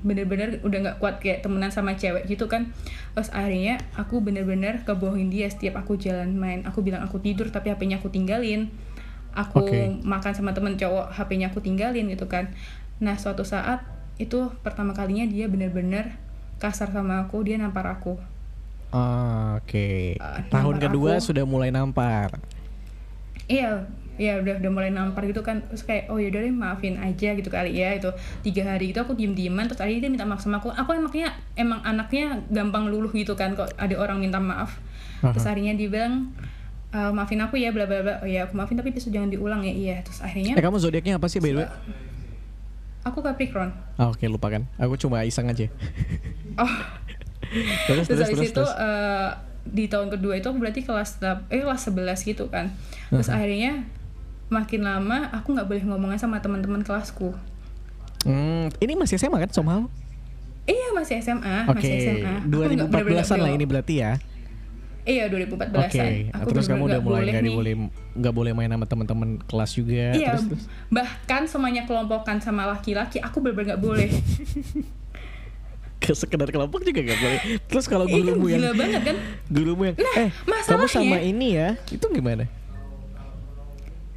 bener-bener 0.00 0.60
udah 0.64 0.78
nggak 0.80 0.96
kuat 0.98 1.20
kayak 1.20 1.44
temenan 1.44 1.68
sama 1.68 1.96
cewek 1.96 2.26
gitu 2.26 2.48
kan. 2.48 2.72
Terus 3.12 3.28
akhirnya 3.32 3.80
aku 3.96 4.24
bener-bener 4.24 4.82
kebohongin 4.88 5.28
dia 5.28 5.46
setiap 5.48 5.80
aku 5.80 6.00
jalan 6.00 6.36
main. 6.36 6.64
Aku 6.64 6.80
bilang 6.80 7.04
aku 7.04 7.20
tidur 7.20 7.48
tapi 7.52 7.72
hpnya 7.72 8.00
aku 8.00 8.08
tinggalin. 8.08 8.72
Aku 9.36 9.62
okay. 9.62 9.94
makan 10.02 10.32
sama 10.34 10.56
temen 10.56 10.74
cowok 10.74 11.14
hpnya 11.14 11.52
aku 11.52 11.60
tinggalin 11.62 12.08
gitu 12.10 12.26
kan. 12.26 12.50
Nah 12.98 13.16
suatu 13.20 13.44
saat 13.46 13.84
itu 14.20 14.52
pertama 14.60 14.92
kalinya 14.92 15.24
dia 15.24 15.48
bener-bener 15.48 16.20
kasar 16.60 16.92
sama 16.92 17.24
aku 17.24 17.40
dia 17.44 17.56
nampar 17.56 17.88
aku. 17.88 18.20
Oh, 18.90 19.56
oke. 19.56 19.70
Okay. 19.70 20.18
uh, 20.18 20.42
tahun 20.50 20.82
kedua 20.82 21.22
aku, 21.22 21.30
sudah 21.30 21.46
mulai 21.46 21.70
nampar. 21.70 22.42
Iya 23.46 23.86
ya 24.20 24.36
udah 24.44 24.60
udah 24.60 24.70
mulai 24.70 24.92
nampar 24.92 25.24
gitu 25.24 25.40
kan. 25.40 25.64
Terus 25.72 25.88
kayak 25.88 26.12
oh 26.12 26.20
yaudah 26.20 26.44
deh 26.44 26.52
maafin 26.52 27.00
aja 27.00 27.32
gitu 27.32 27.48
kali 27.48 27.80
ya 27.80 27.96
itu. 27.96 28.12
Tiga 28.44 28.76
hari 28.76 28.92
itu 28.92 29.00
aku 29.00 29.16
diem 29.16 29.32
dieman 29.32 29.64
terus 29.64 29.80
tadi 29.80 29.96
dia 29.96 30.12
minta 30.12 30.28
maaf 30.28 30.44
sama 30.44 30.60
aku. 30.60 30.68
Aku 30.76 30.92
emaknya 30.92 31.32
emang 31.56 31.80
anaknya 31.80 32.44
gampang 32.52 32.92
luluh 32.92 33.08
gitu 33.16 33.32
kan 33.32 33.56
kok 33.56 33.72
ada 33.80 33.96
orang 33.96 34.20
minta 34.20 34.36
maaf. 34.36 34.76
Uh-huh. 35.20 35.36
terus 35.36 35.44
harinya 35.44 35.76
dia 35.76 35.92
bilang 35.92 36.32
uh, 36.96 37.12
maafin 37.12 37.40
aku 37.40 37.56
ya 37.56 37.72
bla 37.72 37.88
bla 37.88 38.04
bla. 38.04 38.14
Oh 38.20 38.28
ya 38.28 38.44
aku 38.44 38.60
maafin 38.60 38.76
tapi 38.76 38.92
besok 38.92 39.16
jangan 39.16 39.32
diulang 39.32 39.64
ya. 39.64 39.72
Iya 39.72 39.96
terus 40.04 40.20
akhirnya 40.20 40.60
eh 40.60 40.62
kamu 40.62 40.76
zodiaknya 40.76 41.16
apa 41.16 41.26
sih 41.32 41.40
by 41.40 41.56
the 41.56 41.64
way? 41.64 41.68
Aku 43.00 43.24
Capricorn. 43.24 43.72
Oh, 43.96 44.12
oke 44.12 44.20
okay, 44.20 44.28
lupakan. 44.28 44.68
Aku 44.76 45.00
cuma 45.00 45.24
iseng 45.24 45.48
aja. 45.48 45.72
Oh. 46.60 46.68
Terus, 47.88 48.06
terus, 48.06 48.30
terus, 48.30 48.30
terus, 48.30 48.52
itu 48.54 48.62
Uh, 48.62 49.34
di 49.66 49.90
tahun 49.90 50.06
kedua 50.06 50.38
itu 50.38 50.46
aku 50.46 50.62
berarti 50.62 50.86
kelas 50.86 51.18
eh 51.50 51.66
kelas 51.66 51.90
11 51.90 52.22
gitu 52.22 52.46
kan. 52.46 52.70
Terus 53.10 53.26
uh-huh. 53.26 53.36
akhirnya 53.42 53.90
makin 54.50 54.82
lama 54.82 55.30
aku 55.30 55.54
nggak 55.54 55.66
boleh 55.70 55.82
ngomongin 55.86 56.18
sama 56.18 56.42
teman-teman 56.42 56.82
kelasku. 56.82 57.32
Hmm, 58.26 58.68
ini 58.82 58.98
masih 58.98 59.16
SMA 59.16 59.38
kan 59.40 59.50
somehow? 59.54 59.86
Iya 60.68 60.92
masih 60.92 61.22
SMA, 61.24 61.56
okay. 61.72 61.72
masih 61.72 61.92
SMA. 62.20 62.34
2014-an 62.50 63.38
lah 63.40 63.50
ini 63.54 63.64
berarti 63.64 63.94
ya? 64.04 64.12
Iya 65.08 65.32
2014-an. 65.32 65.72
Oke. 65.72 65.88
Okay. 65.88 66.14
Aku 66.36 66.48
terus 66.52 66.68
kamu 66.68 66.84
udah 66.92 67.00
mulai 67.00 67.32
nggak 67.32 67.56
boleh 67.56 67.74
nggak 68.20 68.34
boleh 68.36 68.52
main 68.52 68.68
sama 68.68 68.86
teman-teman 68.86 69.30
kelas 69.48 69.70
juga. 69.72 70.12
Iya. 70.12 70.36
Terus, 70.36 70.44
terus. 70.52 70.64
Bahkan 70.92 71.42
semuanya 71.48 71.88
kelompokan 71.88 72.38
sama 72.44 72.68
laki-laki, 72.68 73.22
aku 73.22 73.40
benar-benar 73.40 73.74
nggak 73.74 73.82
boleh. 73.82 74.10
ke 76.00 76.16
sekedar 76.16 76.48
kelompok 76.48 76.80
juga 76.80 77.12
gak 77.12 77.20
boleh. 77.20 77.40
Terus 77.68 77.84
kalau 77.84 78.08
gurumu 78.08 78.48
yang 78.48 78.64
gila 78.64 78.72
banget 78.72 79.00
kan? 79.04 79.16
Gurumu 79.52 79.82
yang 79.84 79.96
nah, 80.00 80.14
eh 80.16 80.30
kamu 80.64 80.88
sama 80.88 81.20
ini 81.20 81.60
ya, 81.60 81.76
itu 81.92 82.08
gimana? 82.08 82.48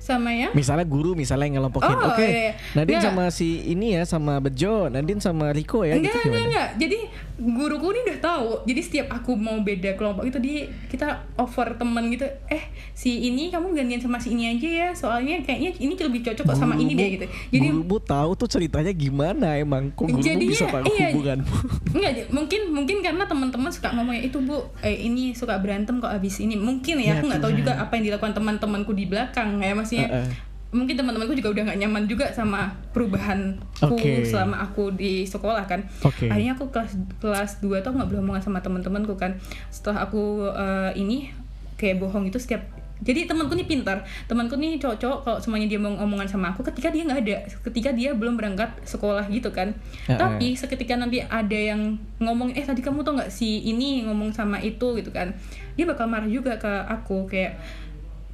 Sama 0.04 0.36
ya 0.36 0.52
misalnya 0.52 0.84
guru 0.84 1.16
misalnya 1.16 1.48
yang 1.48 1.56
ngelompokin 1.64 1.96
oh, 1.96 2.12
oke 2.12 2.20
okay. 2.20 2.28
iya, 2.28 2.42
iya. 2.44 2.54
Nadine 2.76 3.00
nggak. 3.00 3.08
sama 3.16 3.24
si 3.32 3.64
ini 3.72 3.96
ya 3.96 4.04
sama 4.04 4.44
Bejo 4.44 4.92
Nadine 4.92 5.24
sama 5.24 5.56
Riko 5.56 5.88
ya 5.88 5.96
enggak, 5.96 6.12
gitu 6.12 6.28
enggak, 6.28 6.46
enggak 6.52 6.70
jadi 6.76 7.00
guruku 7.38 7.90
ini 7.94 8.00
udah 8.10 8.20
tahu. 8.22 8.48
Jadi 8.70 8.82
setiap 8.86 9.08
aku 9.10 9.34
mau 9.34 9.58
beda 9.62 9.98
kelompok 9.98 10.24
itu 10.30 10.38
di 10.38 10.70
kita 10.90 11.26
offer 11.38 11.74
temen 11.74 12.14
gitu. 12.14 12.30
Eh 12.46 12.70
si 12.94 13.26
ini 13.26 13.50
kamu 13.50 13.74
gantian 13.74 14.02
sama 14.02 14.22
si 14.22 14.38
ini 14.38 14.54
aja 14.54 14.70
ya 14.70 14.90
soalnya 14.94 15.42
kayaknya 15.42 15.74
ini 15.82 15.94
lebih 15.98 16.22
cocok 16.22 16.46
kok 16.46 16.58
sama 16.58 16.78
ini 16.78 16.94
deh 16.94 17.10
gitu. 17.18 17.26
Jadi 17.50 17.68
bu 17.74 17.98
tahu 17.98 18.38
tuh 18.38 18.48
ceritanya 18.50 18.94
gimana 18.94 19.58
emang. 19.58 19.90
Kok 19.98 20.06
gurumu 20.06 20.22
jadinya, 20.22 20.54
bisa 20.54 20.66
tahu 20.70 20.86
iya, 20.94 21.10
hubunganmu? 21.10 21.56
Enggak 21.98 22.12
mungkin 22.30 22.62
mungkin 22.70 22.98
karena 23.02 23.24
teman-teman 23.26 23.72
suka 23.74 23.90
ngomongnya 23.98 24.24
itu 24.30 24.38
bu 24.38 24.70
eh 24.86 24.98
ini 25.02 25.34
suka 25.34 25.58
berantem 25.58 25.98
kok 25.98 26.14
abis 26.14 26.38
ini. 26.44 26.54
Mungkin 26.54 27.02
ya, 27.02 27.06
ya 27.06 27.12
aku 27.18 27.26
nggak 27.34 27.42
tahu 27.42 27.54
juga 27.58 27.82
apa 27.82 27.98
yang 27.98 28.14
dilakukan 28.14 28.34
teman-temanku 28.38 28.92
di 28.94 29.10
belakang 29.10 29.58
ya 29.62 29.74
maksudnya. 29.74 30.10
Uh 30.10 30.18
-uh. 30.22 30.53
Mungkin 30.74 30.98
teman-temanku 30.98 31.38
juga 31.38 31.50
udah 31.54 31.64
nggak 31.70 31.80
nyaman 31.86 32.04
juga 32.10 32.26
sama 32.34 32.74
perubahanku 32.92 33.96
okay. 33.96 34.26
selama 34.26 34.60
aku 34.66 34.92
di 34.98 35.24
sekolah 35.24 35.64
kan 35.70 35.86
okay. 36.02 36.28
akhirnya 36.28 36.58
aku 36.58 36.74
kelas 36.74 36.98
kelas 37.22 37.52
2 37.62 37.86
tuh 37.86 37.94
nggak 37.94 38.10
berhubungan 38.10 38.42
sama 38.42 38.60
teman-temanku 38.60 39.14
kan 39.16 39.38
setelah 39.70 40.10
aku 40.10 40.50
uh, 40.50 40.92
ini 40.98 41.30
kayak 41.78 42.02
bohong 42.02 42.26
itu 42.28 42.42
setiap 42.42 42.66
jadi 43.04 43.28
temanku 43.28 43.54
nih 43.54 43.68
pintar 43.68 44.08
temanku 44.32 44.56
nih 44.56 44.80
cowok-cowok 44.80 45.20
kalau 45.28 45.38
semuanya 45.44 45.68
dia 45.68 45.80
mau 45.82 45.92
ngomongan 45.92 46.28
sama 46.32 46.56
aku 46.56 46.64
ketika 46.72 46.90
dia 46.90 47.04
nggak 47.04 47.20
ada 47.28 47.38
ketika 47.68 47.90
dia 47.92 48.16
belum 48.16 48.40
berangkat 48.40 48.72
sekolah 48.88 49.28
gitu 49.28 49.52
kan 49.52 49.76
-uh. 50.08 50.16
tapi 50.16 50.56
seketika 50.56 50.96
nanti 50.96 51.20
ada 51.20 51.60
yang 51.76 52.00
ngomong 52.24 52.56
eh 52.56 52.64
tadi 52.64 52.80
kamu 52.80 53.04
tuh 53.04 53.20
nggak 53.20 53.30
si 53.30 53.68
ini 53.68 54.08
ngomong 54.08 54.32
sama 54.32 54.64
itu 54.64 54.96
gitu 54.96 55.12
kan 55.12 55.36
dia 55.76 55.84
bakal 55.84 56.08
marah 56.08 56.30
juga 56.32 56.56
ke 56.56 56.72
aku 56.88 57.28
kayak 57.28 57.60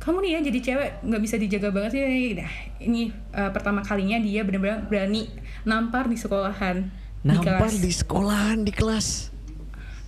kamu 0.10 0.26
nih 0.26 0.32
ya 0.34 0.40
jadi 0.42 0.60
cewek 0.66 0.90
nggak 1.06 1.22
bisa 1.22 1.36
dijaga 1.38 1.70
banget 1.70 1.92
sih. 1.94 2.34
Nah, 2.34 2.52
ini 2.82 3.14
uh, 3.30 3.54
pertama 3.54 3.86
kalinya 3.86 4.18
dia 4.18 4.42
benar-benar 4.42 4.90
berani 4.90 5.30
nampar 5.62 6.10
di 6.10 6.18
sekolahan 6.18 6.90
nampar 7.22 7.70
di, 7.70 7.78
di 7.78 7.92
sekolahan 7.94 8.66
di 8.66 8.74
kelas? 8.74 9.30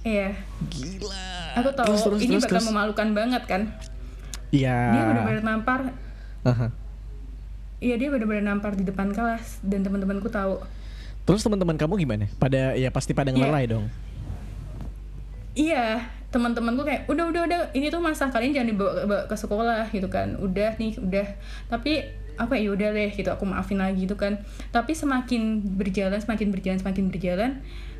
Iya. 0.02 0.34
Gila. 0.74 1.30
Aku 1.62 1.70
tahu 1.78 1.86
terus, 1.94 2.02
terus, 2.02 2.20
ini 2.26 2.34
terus, 2.42 2.50
bakal 2.50 2.58
terus. 2.58 2.70
memalukan 2.74 3.08
banget 3.14 3.44
kan? 3.46 3.62
Iya. 4.50 4.78
Dia 4.90 5.02
benar-benar 5.06 5.44
nampar. 5.46 5.80
Iya 7.78 7.96
dia 8.02 8.10
benar-benar 8.10 8.46
nampar 8.46 8.74
di 8.74 8.82
depan 8.82 9.14
kelas 9.14 9.62
dan 9.62 9.86
teman-temanku 9.86 10.34
tahu. 10.34 10.66
Terus 11.30 11.46
teman-teman 11.46 11.78
kamu 11.78 11.94
gimana? 12.02 12.26
Pada 12.42 12.74
ya 12.74 12.90
pasti 12.90 13.14
pada 13.14 13.30
ngelerai 13.30 13.70
yeah. 13.70 13.70
dong. 13.70 13.86
Iya 15.54 15.86
teman-temanku 16.32 16.88
kayak 16.88 17.12
udah 17.12 17.28
udah 17.28 17.42
udah 17.44 17.60
ini 17.76 17.92
tuh 17.92 18.00
masa 18.00 18.32
kalian 18.32 18.56
jangan 18.56 18.70
dibawa, 18.72 18.92
bawa 19.04 19.24
ke 19.28 19.36
sekolah 19.36 19.84
gitu 19.92 20.08
kan. 20.08 20.40
Udah 20.40 20.80
nih 20.80 20.96
udah. 20.98 21.28
Tapi 21.68 22.08
apa 22.40 22.56
ya 22.58 22.72
udah 22.74 22.90
deh 22.96 23.12
gitu 23.12 23.28
aku 23.30 23.44
maafin 23.44 23.84
lagi 23.84 24.08
gitu 24.08 24.16
kan. 24.16 24.40
Tapi 24.72 24.96
semakin 24.96 25.62
berjalan 25.76 26.18
semakin 26.18 26.48
berjalan 26.50 26.80
semakin 26.80 27.04
berjalan 27.12 27.52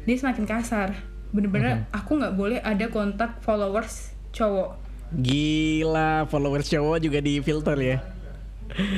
dia 0.08 0.16
semakin 0.16 0.48
kasar. 0.48 0.96
Bener-bener 1.36 1.86
uh-huh. 1.86 2.00
aku 2.00 2.18
nggak 2.18 2.34
boleh 2.40 2.60
ada 2.64 2.88
kontak 2.88 3.44
followers 3.44 4.16
cowok. 4.32 4.80
Gila 5.12 6.26
followers 6.32 6.72
cowok 6.72 6.98
juga 7.04 7.20
di 7.20 7.44
filter 7.44 7.78
ya. 7.78 7.98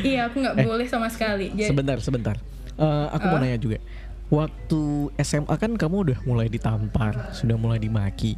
Iya 0.06 0.30
aku 0.30 0.46
nggak 0.46 0.62
eh, 0.62 0.66
boleh 0.70 0.86
sama 0.86 1.10
sekali. 1.10 1.50
Jadi, 1.58 1.74
sebentar 1.74 1.98
sebentar. 1.98 2.38
Uh, 2.74 3.06
aku 3.14 3.30
uh, 3.30 3.32
mau 3.34 3.38
nanya 3.38 3.58
juga 3.62 3.78
waktu 4.34 5.14
SMA 5.22 5.54
kan 5.62 5.78
kamu 5.78 5.96
udah 6.10 6.20
mulai 6.26 6.50
ditampar, 6.50 7.30
sudah 7.38 7.54
mulai 7.54 7.78
dimaki. 7.78 8.34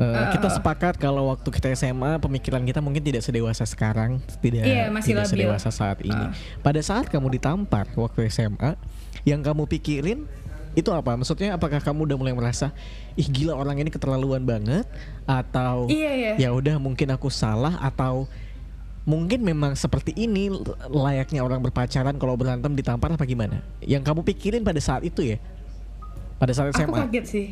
Uh, 0.00 0.08
uh, 0.08 0.26
kita 0.32 0.48
sepakat 0.48 0.96
kalau 0.96 1.28
waktu 1.28 1.44
kita 1.52 1.68
SMA 1.76 2.16
pemikiran 2.16 2.64
kita 2.64 2.80
mungkin 2.80 3.04
tidak 3.04 3.20
sedewasa 3.20 3.68
sekarang, 3.68 4.24
tidak 4.40 4.64
iya, 4.64 4.88
masih 4.88 5.12
tidak 5.12 5.28
labil. 5.28 5.32
sedewasa 5.36 5.68
saat 5.68 6.00
ini. 6.00 6.16
Uh. 6.16 6.32
Pada 6.64 6.80
saat 6.80 7.12
kamu 7.12 7.36
ditampar 7.36 7.84
waktu 7.92 8.32
SMA, 8.32 8.80
yang 9.28 9.44
kamu 9.44 9.68
pikirin 9.68 10.24
itu 10.74 10.90
apa? 10.90 11.12
Maksudnya 11.14 11.60
apakah 11.60 11.78
kamu 11.78 12.08
udah 12.08 12.16
mulai 12.16 12.34
merasa 12.34 12.72
ih 13.14 13.28
gila 13.28 13.54
orang 13.54 13.84
ini 13.84 13.92
keterlaluan 13.92 14.42
banget 14.42 14.88
atau 15.28 15.86
iya, 15.92 16.10
iya. 16.16 16.32
ya 16.40 16.48
udah 16.50 16.80
mungkin 16.82 17.12
aku 17.14 17.30
salah 17.30 17.78
atau 17.78 18.26
mungkin 19.04 19.44
memang 19.44 19.76
seperti 19.76 20.16
ini 20.16 20.48
layaknya 20.88 21.44
orang 21.44 21.60
berpacaran 21.60 22.16
kalau 22.16 22.40
berantem 22.40 22.72
ditampar 22.72 23.12
apa 23.12 23.24
gimana? 23.28 23.60
Yang 23.84 24.02
kamu 24.08 24.20
pikirin 24.24 24.62
pada 24.64 24.80
saat 24.80 25.04
itu 25.04 25.20
ya? 25.20 25.36
Pada 26.40 26.52
saat 26.56 26.72
SMA? 26.72 26.88
Aku 26.88 26.96
kaget 26.96 27.24
sih. 27.28 27.46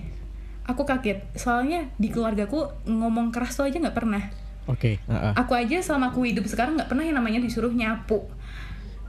Aku 0.65 0.83
kaget. 0.89 1.19
Soalnya 1.37 1.93
di 2.01 2.09
keluargaku 2.09 2.73
ngomong 2.89 3.29
keras 3.31 3.53
tuh 3.53 3.69
aja 3.69 3.77
nggak 3.77 3.97
pernah. 3.97 4.33
Oke. 4.65 4.97
Okay, 4.97 5.13
uh 5.13 5.33
-uh. 5.33 5.33
Aku 5.45 5.53
aja 5.53 5.77
selama 5.85 6.09
aku 6.11 6.25
hidup 6.25 6.49
sekarang 6.49 6.81
nggak 6.81 6.89
pernah 6.89 7.05
yang 7.05 7.21
namanya 7.21 7.45
disuruh 7.45 7.71
nyapu. 7.71 8.25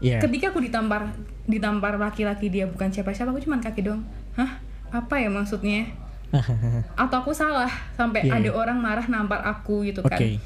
Yeah. 0.03 0.19
Ketika 0.19 0.51
aku 0.51 0.59
ditampar 0.59 1.15
ditampar 1.47 1.95
laki-laki 1.95 2.51
dia 2.51 2.67
bukan 2.67 2.91
siapa-siapa, 2.91 3.31
aku 3.31 3.39
cuma 3.39 3.63
kaki 3.63 3.87
dong. 3.87 4.03
Hah? 4.35 4.59
Apa 4.91 5.23
ya 5.23 5.31
maksudnya? 5.31 5.87
Atau 6.99 7.23
aku 7.23 7.31
salah 7.31 7.71
sampai 7.95 8.27
yeah. 8.27 8.35
ada 8.35 8.49
orang 8.51 8.83
marah 8.83 9.07
nampar 9.07 9.39
aku 9.47 9.87
gitu 9.87 10.03
kan? 10.03 10.19
Okay 10.19 10.43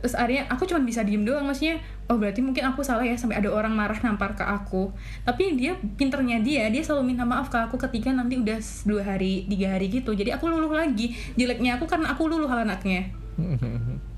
terus 0.00 0.16
akhirnya 0.16 0.48
aku 0.48 0.64
cuma 0.64 0.80
bisa 0.82 1.04
diem 1.04 1.22
doang 1.22 1.44
maksudnya 1.44 1.78
oh 2.10 2.18
berarti 2.18 2.42
mungkin 2.42 2.66
aku 2.66 2.82
salah 2.82 3.06
ya 3.06 3.14
sampai 3.14 3.38
ada 3.38 3.52
orang 3.52 3.76
marah 3.76 4.00
nampar 4.02 4.34
ke 4.34 4.42
aku. 4.42 4.90
Tapi 5.22 5.54
dia 5.54 5.78
pinternya 5.78 6.42
dia 6.42 6.66
dia 6.72 6.82
selalu 6.82 7.14
minta 7.14 7.22
maaf 7.22 7.52
ke 7.52 7.58
aku 7.60 7.78
ketika 7.78 8.10
nanti 8.10 8.40
udah 8.40 8.58
dua 8.88 9.02
hari 9.04 9.46
tiga 9.46 9.78
hari 9.78 9.86
gitu. 9.92 10.10
Jadi 10.16 10.34
aku 10.34 10.50
luluh 10.50 10.72
lagi. 10.72 11.14
Jeleknya 11.38 11.78
aku 11.78 11.86
karena 11.86 12.10
aku 12.10 12.26
luluh 12.26 12.50
hal 12.50 12.66
anaknya. 12.66 13.12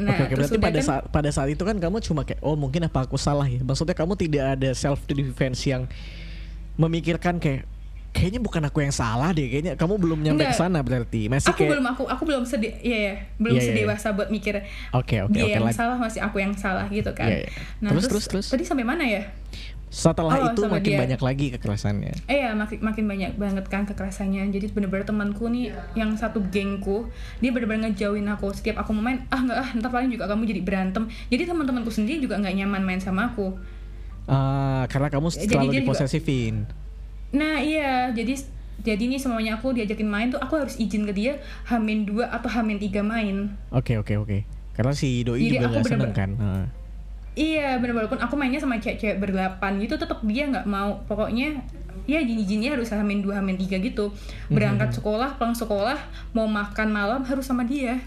Nah, 0.00 0.16
Oke, 0.16 0.32
okay, 0.32 0.36
berarti 0.38 0.56
pada 0.56 0.80
kan, 0.80 0.86
saat 0.86 1.04
pada 1.12 1.28
saat 1.28 1.48
itu 1.52 1.60
kan 1.60 1.76
kamu 1.76 2.00
cuma 2.00 2.24
kayak 2.24 2.40
oh 2.40 2.56
mungkin 2.56 2.88
apa 2.88 3.04
aku 3.04 3.20
salah 3.20 3.44
ya. 3.44 3.60
Maksudnya 3.60 3.92
kamu 3.92 4.16
tidak 4.16 4.56
ada 4.56 4.70
self 4.72 5.04
defense 5.04 5.60
yang 5.68 5.84
memikirkan 6.80 7.36
kayak 7.36 7.68
kayaknya 8.10 8.40
bukan 8.42 8.62
aku 8.66 8.78
yang 8.82 8.94
salah 8.94 9.30
deh 9.30 9.46
kayaknya 9.46 9.72
kamu 9.78 9.94
belum 9.96 10.18
nyampe 10.20 10.42
ke 10.50 10.56
sana 10.56 10.82
berarti. 10.82 11.30
Masih 11.30 11.54
aku 11.54 11.62
kayak 11.62 11.70
belum 11.78 11.86
aku 11.94 12.02
aku 12.10 12.22
belum 12.26 12.44
sedih 12.44 12.74
ya 12.82 12.98
ya 13.10 13.14
belum 13.38 13.56
yeah, 13.56 13.66
sedewasa 13.70 14.06
yeah. 14.10 14.16
buat 14.18 14.28
mikir 14.34 14.54
oke 14.58 14.66
okay, 15.06 15.18
oke 15.22 15.30
okay, 15.30 15.34
dia 15.34 15.42
okay, 15.46 15.54
yang 15.56 15.74
salah 15.74 15.96
masih 15.96 16.20
aku 16.20 16.36
yang 16.42 16.54
salah 16.58 16.86
gitu 16.90 17.10
kan. 17.14 17.30
Yeah, 17.30 17.46
yeah. 17.46 17.78
nah 17.78 17.90
terus, 17.94 18.10
terus 18.10 18.24
terus 18.26 18.46
tadi 18.50 18.66
sampai 18.66 18.84
mana 18.86 19.06
ya? 19.06 19.22
Setelah 19.90 20.38
oh, 20.38 20.46
itu 20.54 20.62
makin 20.70 20.92
dia. 20.94 21.00
banyak 21.02 21.20
lagi 21.20 21.46
kekerasannya. 21.58 22.14
Eh 22.30 22.46
ya 22.46 22.54
makin 22.54 22.78
makin 22.78 23.04
banyak 23.10 23.34
banget 23.34 23.66
kan 23.66 23.82
kekerasannya. 23.90 24.46
Jadi 24.54 24.70
bener-bener 24.70 25.02
temanku 25.02 25.50
nih 25.50 25.74
yang 25.98 26.14
satu 26.14 26.38
gengku 26.46 27.10
dia 27.42 27.50
bener-bener 27.50 27.90
ngejauhin 27.90 28.30
aku. 28.30 28.54
Setiap 28.54 28.86
aku 28.86 28.94
mau 28.94 29.02
main 29.02 29.26
ah 29.34 29.42
nggak 29.42 29.58
ah 29.58 29.68
ntar 29.82 29.90
paling 29.90 30.14
juga 30.14 30.30
kamu 30.30 30.46
jadi 30.46 30.62
berantem. 30.62 31.10
Jadi 31.26 31.42
teman-temanku 31.42 31.90
sendiri 31.90 32.22
juga 32.22 32.38
nggak 32.38 32.54
nyaman 32.54 32.82
main 32.86 33.02
sama 33.02 33.34
aku. 33.34 33.58
Uh, 34.30 34.86
karena 34.86 35.10
kamu 35.10 35.26
selalu 35.34 35.82
diposesifin 35.82 36.70
nah 37.30 37.62
iya. 37.62 38.10
Jadi 38.10 38.60
jadi 38.80 39.02
nih 39.12 39.20
semuanya 39.20 39.60
aku 39.60 39.76
diajakin 39.76 40.08
main 40.08 40.28
tuh 40.32 40.40
aku 40.40 40.56
harus 40.56 40.80
izin 40.80 41.04
ke 41.04 41.12
dia 41.12 41.32
hamin 41.68 42.08
dua 42.08 42.32
atau 42.32 42.48
hamin 42.48 42.80
tiga 42.80 43.04
main. 43.04 43.52
Oke 43.70 43.96
okay, 43.96 43.96
oke 44.00 44.06
okay, 44.08 44.16
oke. 44.16 44.28
Okay. 44.28 44.40
karena 44.70 44.96
si 44.96 45.20
doi 45.20 45.44
jadi 45.44 45.60
juga 45.60 45.66
nggak 45.68 45.84
seneng 45.84 46.12
kan? 46.16 46.30
Uh. 46.40 46.64
iya 47.36 47.76
bener 47.76 48.00
walaupun 48.00 48.16
aku 48.16 48.32
mainnya 48.32 48.64
sama 48.64 48.80
cewek-cewek 48.80 49.20
berdelapan 49.20 49.76
gitu 49.76 50.00
tetap 50.00 50.24
dia 50.24 50.48
nggak 50.48 50.64
mau. 50.64 51.04
Pokoknya 51.04 51.60
ya 52.08 52.24
izin-izinnya 52.24 52.80
harus 52.80 52.88
hamin 52.88 53.20
dua 53.20 53.44
hamin 53.44 53.60
tiga 53.60 53.76
gitu. 53.76 54.08
Berangkat 54.48 54.96
sekolah 54.96 55.36
pulang 55.36 55.52
sekolah 55.52 55.98
mau 56.32 56.48
makan 56.48 56.88
malam 56.88 57.20
harus 57.28 57.44
sama 57.44 57.68
dia 57.68 58.00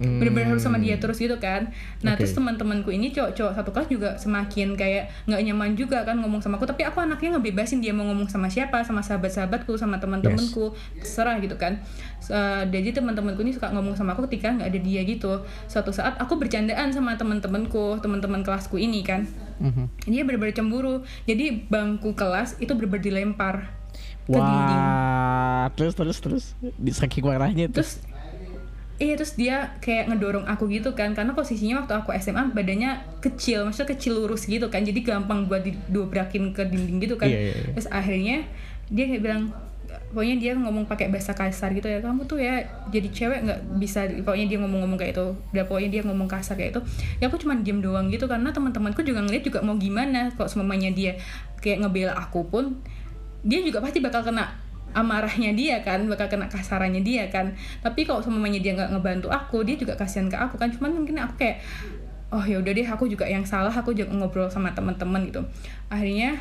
hmm. 0.00 0.18
bener-bener 0.18 0.56
harus 0.56 0.64
sama 0.64 0.80
dia 0.80 0.96
terus 0.96 1.20
gitu 1.20 1.36
kan. 1.36 1.68
Nah 2.00 2.16
okay. 2.16 2.24
terus 2.24 2.32
teman-temanku 2.32 2.88
ini 2.90 3.12
cowok-cowok 3.12 3.52
satu 3.52 3.70
kelas 3.70 3.88
juga 3.92 4.10
semakin 4.16 4.74
kayak 4.74 5.12
nggak 5.28 5.40
nyaman 5.44 5.76
juga 5.76 6.02
kan 6.08 6.16
ngomong 6.18 6.40
sama 6.40 6.56
aku. 6.56 6.66
Tapi 6.66 6.88
aku 6.88 7.04
anaknya 7.04 7.36
ngebebasin 7.36 7.84
dia 7.84 7.92
mau 7.92 8.08
ngomong 8.08 8.32
sama 8.32 8.48
siapa 8.48 8.80
sama 8.82 9.04
sahabat-sahabatku 9.04 9.76
sama 9.76 10.00
teman-temanku 10.00 10.72
yes. 10.96 11.20
serah 11.20 11.36
gitu 11.38 11.60
kan. 11.60 11.78
Uh, 12.26 12.64
jadi 12.72 12.96
teman-temanku 12.96 13.44
ini 13.44 13.52
suka 13.52 13.68
ngomong 13.70 13.94
sama 13.94 14.16
aku 14.16 14.24
ketika 14.26 14.56
nggak 14.56 14.68
ada 14.72 14.80
dia 14.80 15.00
gitu. 15.04 15.44
Suatu 15.68 15.92
saat 15.92 16.16
aku 16.16 16.40
bercandaan 16.40 16.90
sama 16.90 17.14
teman-temanku 17.20 18.00
teman-teman 18.00 18.40
kelasku 18.40 18.80
ini 18.80 19.04
kan. 19.04 19.28
Mm-hmm. 19.60 20.08
dia 20.08 20.24
bener-bener 20.24 20.56
cemburu. 20.56 21.04
Jadi 21.28 21.68
bangku 21.68 22.16
kelas 22.16 22.56
itu 22.64 22.72
bener-bener 22.72 23.04
dilempar 23.04 23.76
ke 24.24 24.38
Wah, 24.38 24.46
dinding. 24.46 24.82
terus 25.76 25.94
terus 25.98 26.16
terus. 26.22 26.44
Saking 26.96 27.28
marahnya 27.28 27.68
terus 27.68 28.00
Iya 29.00 29.16
terus 29.16 29.32
dia 29.32 29.80
kayak 29.80 30.12
ngedorong 30.12 30.44
aku 30.44 30.68
gitu 30.68 30.92
kan 30.92 31.16
karena 31.16 31.32
posisinya 31.32 31.80
waktu 31.80 32.04
aku 32.04 32.12
SMA 32.20 32.52
badannya 32.52 33.00
kecil 33.24 33.64
maksudnya 33.64 33.96
kecil 33.96 34.12
lurus 34.20 34.44
gitu 34.44 34.68
kan 34.68 34.84
jadi 34.84 35.00
gampang 35.00 35.48
buat 35.48 35.64
didobrakin 35.64 36.52
ke 36.52 36.68
dinding 36.68 37.00
gitu 37.00 37.16
kan 37.16 37.32
yeah, 37.32 37.48
yeah, 37.48 37.56
yeah. 37.56 37.72
terus 37.72 37.88
akhirnya 37.88 38.44
dia 38.92 39.08
kayak 39.08 39.24
bilang 39.24 39.42
pokoknya 40.10 40.36
dia 40.36 40.52
ngomong 40.58 40.84
pakai 40.84 41.08
bahasa 41.08 41.32
kasar 41.32 41.70
gitu 41.72 41.86
ya 41.86 42.02
kamu 42.02 42.26
tuh 42.26 42.42
ya 42.42 42.66
jadi 42.90 43.08
cewek 43.08 43.40
nggak 43.46 43.60
bisa 43.78 44.10
pokoknya 44.26 44.46
dia 44.50 44.58
ngomong-ngomong 44.58 44.98
kayak 44.98 45.14
itu 45.14 45.26
udah 45.54 45.64
pokoknya 45.64 45.90
dia 45.90 46.02
ngomong 46.02 46.28
kasar 46.28 46.58
kayak 46.58 46.76
itu 46.76 46.80
ya 47.22 47.30
aku 47.30 47.38
cuma 47.38 47.54
diem 47.56 47.78
doang 47.78 48.10
gitu 48.10 48.26
karena 48.26 48.50
teman-temanku 48.50 49.00
juga 49.06 49.22
ngeliat 49.22 49.44
juga 49.46 49.62
mau 49.62 49.78
gimana 49.78 50.34
kok 50.34 50.50
semuanya 50.50 50.90
dia 50.90 51.14
kayak 51.62 51.86
ngebela 51.86 52.18
aku 52.18 52.42
pun 52.50 52.82
dia 53.46 53.62
juga 53.62 53.80
pasti 53.80 54.02
bakal 54.02 54.26
kena 54.26 54.50
amarahnya 54.92 55.54
dia 55.54 55.80
kan 55.80 56.02
bakal 56.10 56.26
kena 56.26 56.46
kasarannya 56.50 57.02
dia 57.02 57.28
kan. 57.30 57.54
Tapi 57.82 58.06
kalau 58.06 58.20
semuanya 58.20 58.58
dia 58.58 58.74
nggak 58.74 58.90
ngebantu 58.96 59.28
aku 59.30 59.62
dia 59.62 59.78
juga 59.78 59.94
kasihan 59.94 60.26
ke 60.26 60.36
aku 60.36 60.58
kan. 60.58 60.70
Cuman 60.70 60.94
mungkin 60.94 61.18
aku 61.20 61.34
kayak 61.38 61.62
oh 62.30 62.44
ya 62.46 62.62
udah 62.62 62.72
deh 62.74 62.86
aku 62.86 63.10
juga 63.10 63.26
yang 63.26 63.42
salah 63.42 63.74
aku 63.74 63.90
juga 63.94 64.10
ngobrol 64.14 64.50
sama 64.50 64.70
teman-teman 64.74 65.26
gitu. 65.26 65.42
Akhirnya 65.90 66.38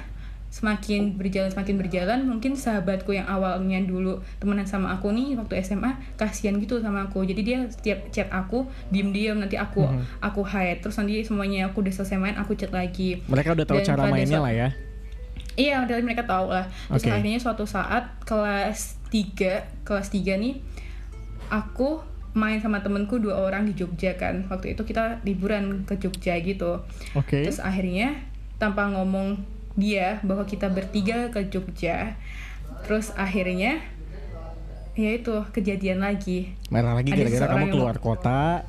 semakin 0.49 1.13
berjalan 1.13 1.53
semakin 1.53 1.77
berjalan 1.77 2.19
mungkin 2.25 2.57
sahabatku 2.57 3.13
yang 3.13 3.29
awalnya 3.29 3.85
dulu 3.85 4.17
temenan 4.41 4.65
sama 4.65 4.97
aku 4.97 5.13
nih 5.13 5.37
waktu 5.37 5.61
SMA 5.61 5.93
kasihan 6.17 6.57
gitu 6.57 6.81
sama 6.81 7.05
aku. 7.05 7.21
Jadi 7.21 7.41
dia 7.45 7.57
setiap 7.69 8.09
chat 8.09 8.29
aku 8.33 8.65
diem-diem 8.89 9.37
nanti 9.37 9.61
aku 9.61 9.85
mm 9.85 9.93
-hmm. 9.93 10.25
aku 10.25 10.41
hide. 10.41 10.81
Terus 10.81 10.97
nanti 10.97 11.21
semuanya 11.21 11.69
aku 11.69 11.85
udah 11.85 11.93
selesai 11.93 12.17
main 12.17 12.37
aku 12.37 12.57
chat 12.57 12.73
lagi. 12.73 13.21
Mereka 13.29 13.53
udah 13.53 13.65
tahu 13.69 13.77
Dan 13.81 13.87
cara 13.93 14.01
mainnya 14.09 14.41
lah 14.41 14.53
ya 14.53 14.88
Iya, 15.59 15.83
dari 15.83 15.99
mereka 15.99 16.23
tahu 16.23 16.55
lah. 16.55 16.71
Terus 16.87 17.03
okay. 17.03 17.11
akhirnya 17.11 17.39
suatu 17.43 17.67
saat 17.67 18.15
kelas 18.23 18.95
3, 19.11 19.83
kelas 19.83 20.07
3 20.15 20.39
nih 20.39 20.55
aku 21.51 21.99
main 22.31 22.61
sama 22.61 22.79
temenku 22.79 23.19
dua 23.19 23.43
orang 23.43 23.67
di 23.67 23.75
Jogja 23.75 24.15
kan. 24.15 24.47
Waktu 24.47 24.79
itu 24.79 24.87
kita 24.87 25.19
liburan 25.27 25.83
ke 25.83 25.99
Jogja 25.99 26.39
gitu. 26.39 26.79
Okay. 27.11 27.43
Terus 27.43 27.59
akhirnya 27.59 28.15
tanpa 28.55 28.87
ngomong 28.87 29.59
dia 29.79 30.19
bahwa 30.27 30.43
kita 30.43 30.67
bertiga 30.67 31.31
ke 31.31 31.47
Jogja 31.47 32.19
terus 32.83 33.15
akhirnya 33.15 33.79
ya 34.99 35.15
itu 35.15 35.31
kejadian 35.55 36.03
lagi 36.03 36.51
marah 36.67 36.99
lagi 36.99 37.15
gara-gara 37.15 37.55
kamu 37.55 37.65
keluar 37.71 37.97
kota 38.03 38.67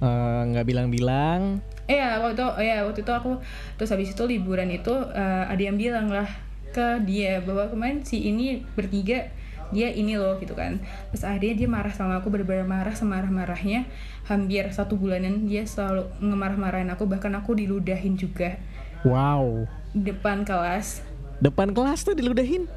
nggak 0.00 0.64
uh, 0.64 0.68
bilang-bilang. 0.68 1.62
Iya 1.88 2.20
waktu 2.20 2.36
itu 2.36 2.46
ya 2.68 2.76
waktu 2.84 3.00
itu 3.00 3.12
aku 3.12 3.40
terus 3.80 3.90
habis 3.90 4.12
itu 4.12 4.22
liburan 4.28 4.68
itu 4.68 4.92
uh, 4.92 5.44
ada 5.48 5.62
yang 5.62 5.80
bilang 5.80 6.12
lah 6.12 6.28
ke 6.68 7.00
dia 7.08 7.40
bahwa 7.40 7.64
kemarin 7.72 8.04
si 8.04 8.28
ini 8.28 8.60
bertiga 8.76 9.32
dia 9.68 9.92
ini 9.92 10.16
loh 10.16 10.36
gitu 10.40 10.56
kan. 10.56 10.80
Terus 11.12 11.24
akhirnya 11.24 11.54
dia 11.64 11.68
marah 11.68 11.92
sama 11.92 12.20
aku 12.20 12.32
benar-benar 12.32 12.64
marah 12.64 12.96
semarah-marahnya. 12.96 13.84
Hampir 14.28 14.68
satu 14.72 14.96
bulanan 14.96 15.48
dia 15.48 15.64
selalu 15.64 16.08
ngemarah-marahin 16.20 16.88
aku 16.92 17.04
bahkan 17.08 17.32
aku 17.36 17.56
diludahin 17.56 18.16
juga. 18.16 18.56
Wow. 19.04 19.68
Depan 19.92 20.44
kelas. 20.44 21.04
Depan 21.40 21.72
kelas 21.72 22.04
tuh 22.04 22.16
diludahin? 22.16 22.68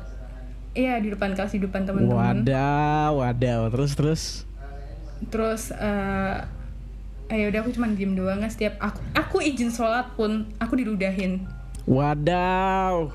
Iya 0.72 1.04
di 1.04 1.12
depan 1.12 1.36
kelas 1.36 1.52
di 1.52 1.60
depan 1.64 1.84
teman-teman. 1.84 2.48
Wadah 2.48 3.12
wadah. 3.12 3.56
Terus 3.72 3.92
terus? 3.96 4.22
Terus 5.32 5.64
uh, 5.76 6.48
ayo 7.32 7.48
udah 7.48 7.60
aku 7.64 7.72
cuma 7.72 7.88
diem 7.96 8.14
doang 8.14 8.44
setiap 8.52 8.76
aku 8.84 9.00
aku 9.16 9.38
izin 9.40 9.72
sholat 9.72 10.12
pun 10.20 10.46
aku 10.60 10.76
diludahin 10.76 11.48
wadaw 11.88 13.10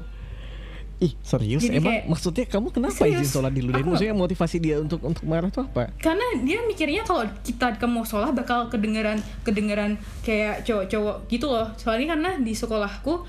Ih 0.97 1.13
serius 1.21 1.61
Jadi 1.61 1.77
emang 1.77 1.93
kayak, 1.93 2.09
maksudnya 2.09 2.45
kamu 2.49 2.73
kenapa 2.73 2.97
serius? 2.97 3.29
izin 3.29 3.29
sholat 3.37 3.53
dulu? 3.53 3.69
Aku, 3.77 3.85
maksudnya 3.93 4.17
motivasi 4.17 4.57
dia 4.65 4.81
untuk 4.81 5.05
untuk 5.05 5.29
marah 5.29 5.53
tuh 5.53 5.69
apa? 5.69 5.93
Karena 6.01 6.25
dia 6.41 6.65
mikirnya 6.65 7.05
kalau 7.05 7.29
kita 7.45 7.77
kamu 7.77 8.01
sholat 8.09 8.33
bakal 8.33 8.73
kedengeran 8.73 9.21
kedengeran 9.45 10.01
kayak 10.25 10.65
cowok-cowok 10.65 11.29
gitu 11.29 11.53
loh. 11.53 11.69
Soalnya 11.77 12.17
karena 12.17 12.41
di 12.41 12.57
sekolahku 12.57 13.29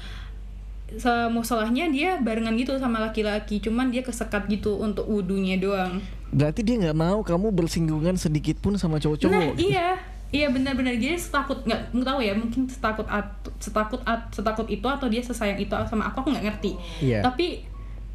salahnya 1.44 1.92
dia 1.92 2.16
barengan 2.24 2.56
gitu 2.56 2.80
sama 2.80 3.04
laki-laki, 3.04 3.60
cuman 3.60 3.92
dia 3.92 4.00
kesekat 4.00 4.48
gitu 4.48 4.80
untuk 4.80 5.04
wudhunya 5.04 5.60
doang. 5.60 6.00
Berarti 6.32 6.64
dia 6.64 6.80
nggak 6.80 6.96
mau 6.96 7.20
kamu 7.20 7.52
bersinggungan 7.52 8.16
sedikit 8.16 8.64
pun 8.64 8.80
sama 8.80 9.04
cowok-cowok. 9.04 9.36
Nah 9.36 9.52
gitu. 9.52 9.76
iya, 9.76 10.00
Iya 10.28 10.52
benar-benar 10.52 11.00
dia 11.00 11.16
setakut 11.16 11.64
nggak 11.64 11.96
nggak 11.96 12.08
tahu 12.08 12.20
ya 12.20 12.34
mungkin 12.36 12.68
setakut 12.68 13.08
at, 13.08 13.32
setakut 13.64 14.04
at, 14.04 14.28
setakut 14.36 14.68
itu 14.68 14.84
atau 14.84 15.08
dia 15.08 15.24
sesayang 15.24 15.56
itu 15.56 15.72
sama 15.88 16.12
aku 16.12 16.28
aku 16.28 16.36
nggak 16.36 16.46
ngerti. 16.52 16.72
Yeah. 17.00 17.24
Tapi 17.24 17.64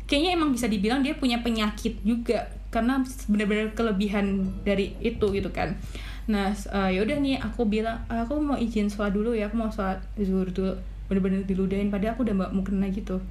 kayaknya 0.04 0.36
emang 0.36 0.52
bisa 0.52 0.68
dibilang 0.68 1.00
dia 1.00 1.16
punya 1.16 1.40
penyakit 1.40 2.04
juga 2.04 2.52
karena 2.68 3.00
benar-benar 3.28 3.72
kelebihan 3.72 4.44
dari 4.60 4.92
itu 5.00 5.24
gitu 5.32 5.48
kan. 5.48 5.72
Nah 6.28 6.52
uh, 6.52 6.92
yaudah 6.92 7.16
nih 7.16 7.40
aku 7.40 7.64
bilang 7.64 8.04
aku 8.12 8.36
mau 8.36 8.60
izin 8.60 8.92
sholat 8.92 9.16
dulu 9.16 9.32
ya 9.32 9.48
aku 9.48 9.56
mau 9.56 9.72
sholat 9.72 10.04
zuhur 10.20 10.52
dulu 10.52 10.76
benar-benar 11.08 11.48
diludahin 11.48 11.88
padahal 11.88 12.12
aku 12.12 12.28
udah 12.28 12.36
mau 12.52 12.64
kena 12.64 12.92
gitu. 12.92 13.24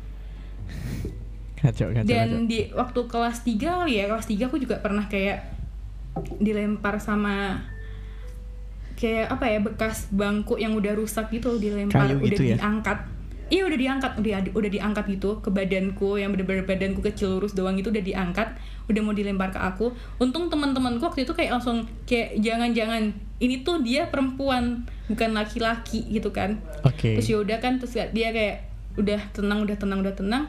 Kacau, 1.62 1.94
kacau, 1.94 2.10
Dan 2.10 2.42
kacau. 2.42 2.50
di 2.50 2.60
waktu 2.74 3.02
kelas 3.06 3.38
3 3.46 3.62
kali 3.62 3.94
ya 4.02 4.10
kelas 4.10 4.26
3 4.26 4.50
aku 4.50 4.58
juga 4.58 4.82
pernah 4.82 5.06
kayak 5.06 5.46
dilempar 6.42 6.98
sama 6.98 7.62
kayak 9.02 9.34
apa 9.34 9.46
ya 9.50 9.60
bekas 9.66 10.14
bangku 10.14 10.62
yang 10.62 10.78
udah 10.78 10.94
rusak 10.94 11.34
gitu 11.34 11.58
dilempar 11.58 12.06
Kayu 12.06 12.22
udah 12.22 12.30
gitu 12.30 12.44
ya? 12.46 12.62
diangkat. 12.62 13.00
Iya 13.52 13.68
udah 13.68 13.80
diangkat 13.84 14.12
udah 14.22 14.32
udah 14.56 14.70
diangkat 14.72 15.06
gitu 15.18 15.30
ke 15.44 15.50
badanku 15.52 16.22
yang 16.22 16.32
bener-bener 16.32 16.64
badanku 16.64 17.04
kecil 17.04 17.36
lurus 17.36 17.52
doang 17.52 17.76
itu 17.76 17.90
udah 17.90 18.00
diangkat 18.00 18.56
udah 18.88 19.02
mau 19.02 19.12
dilempar 19.18 19.50
ke 19.50 19.60
aku. 19.60 19.92
Untung 20.22 20.54
teman-temanku 20.54 21.02
waktu 21.02 21.26
itu 21.26 21.34
kayak 21.34 21.60
langsung 21.60 21.90
kayak 22.06 22.38
jangan-jangan 22.40 23.12
ini 23.42 23.66
tuh 23.66 23.82
dia 23.82 24.08
perempuan 24.08 24.86
bukan 25.10 25.34
laki-laki 25.34 26.06
gitu 26.14 26.30
kan. 26.30 26.62
Okay. 26.86 27.18
terus 27.18 27.28
yaudah 27.28 27.58
kan 27.58 27.82
terus 27.82 27.98
dia 27.98 28.30
kayak 28.32 28.70
udah 29.02 29.20
tenang 29.34 29.66
udah 29.66 29.76
tenang 29.82 30.00
udah 30.06 30.14
tenang. 30.14 30.46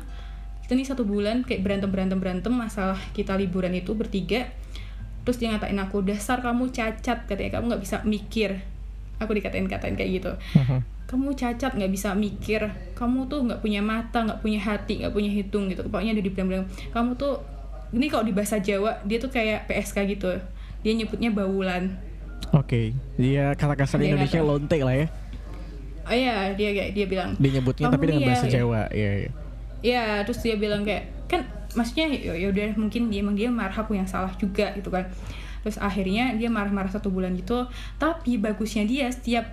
Kita 0.63 0.79
nih 0.79 0.87
satu 0.87 1.03
bulan 1.03 1.43
kayak 1.43 1.65
berantem 1.65 1.91
berantem 1.91 2.21
berantem 2.21 2.53
masalah 2.53 3.01
kita 3.17 3.35
liburan 3.35 3.75
itu 3.75 3.97
bertiga 3.97 4.53
terus 5.23 5.39
dia 5.39 5.55
ngatain 5.55 5.79
aku 5.79 6.03
dasar 6.03 6.43
kamu 6.43 6.71
cacat 6.71 7.27
katanya. 7.27 7.59
Kamu 7.59 7.65
nggak 7.73 7.83
bisa 7.83 7.97
mikir. 8.03 8.59
Aku 9.23 9.31
dikatain 9.35 9.71
katain 9.71 9.95
kayak 9.95 10.11
gitu. 10.23 10.33
Uh-huh. 10.59 10.83
kamu 11.07 11.37
cacat 11.37 11.77
nggak 11.77 11.93
bisa 11.93 12.17
mikir. 12.17 12.73
Kamu 12.97 13.29
tuh 13.29 13.45
nggak 13.45 13.61
punya 13.61 13.85
mata 13.85 14.25
nggak 14.25 14.41
punya 14.41 14.61
hati 14.65 15.05
nggak 15.05 15.13
punya 15.13 15.31
hitung 15.31 15.69
gitu. 15.69 15.85
Pokoknya 15.87 16.17
dia 16.17 16.25
dibilang-bilang 16.25 16.67
kamu 16.91 17.21
tuh 17.21 17.45
ini 17.93 18.09
kalau 18.09 18.25
di 18.25 18.33
bahasa 18.33 18.57
Jawa 18.57 19.05
dia 19.05 19.21
tuh 19.21 19.29
kayak 19.29 19.69
PSK 19.69 20.09
gitu. 20.17 20.41
Dia 20.81 20.93
nyebutnya 20.97 21.31
baulan. 21.31 22.01
Oke. 22.53 22.67
Okay. 22.67 22.87
dia 23.21 23.53
kata 23.55 23.77
kasar 23.77 24.01
dia 24.01 24.17
Indonesia 24.17 24.41
lonte 24.41 24.81
lah 24.81 24.97
ya. 24.97 25.07
Oh 26.03 26.15
iya 26.17 26.51
dia 26.59 26.71
kayak 26.75 26.91
dia 26.99 27.07
bilang 27.07 27.31
dia 27.39 27.51
nyebutnya 27.55 27.87
tapi 27.93 28.05
dengan 28.11 28.23
bahasa 28.27 28.47
ya, 28.51 28.53
Jawa. 28.59 28.83
Iya 28.91 29.11
iya. 29.15 29.31
Iya 29.83 30.05
terus 30.27 30.41
dia 30.43 30.57
bilang 30.59 30.83
kayak 30.83 31.05
kan 31.31 31.47
maksudnya 31.75 32.07
ya, 32.13 32.33
ya 32.37 32.49
udah 32.53 32.77
mungkin 32.77 33.09
dia 33.09 33.21
emang 33.25 33.37
dia 33.37 33.49
marah 33.49 33.75
aku 33.75 33.97
yang 33.97 34.09
salah 34.09 34.33
juga 34.37 34.73
gitu 34.77 34.93
kan 34.93 35.09
terus 35.63 35.79
akhirnya 35.79 36.35
dia 36.35 36.51
marah-marah 36.51 36.91
satu 36.91 37.09
bulan 37.09 37.39
gitu 37.39 37.71
tapi 37.97 38.37
bagusnya 38.37 38.83
dia 38.83 39.07
setiap 39.09 39.47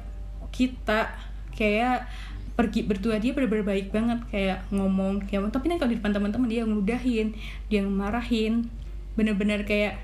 kita 0.49 1.13
kayak 1.53 2.09
pergi 2.57 2.83
berdua 2.83 3.21
dia 3.21 3.31
bener-bener 3.31 3.63
baik 3.63 3.93
banget 3.93 4.19
kayak 4.27 4.67
ngomong 4.73 5.23
kayak 5.23 5.47
tapi 5.53 5.71
nanti 5.71 5.79
kalau 5.79 5.91
di 5.95 5.97
depan 6.01 6.11
teman-teman 6.11 6.49
dia 6.49 6.61
ngeludahin 6.67 7.31
dia 7.71 7.79
ngemarahin 7.85 8.67
bener-bener 9.15 9.63
kayak 9.63 10.01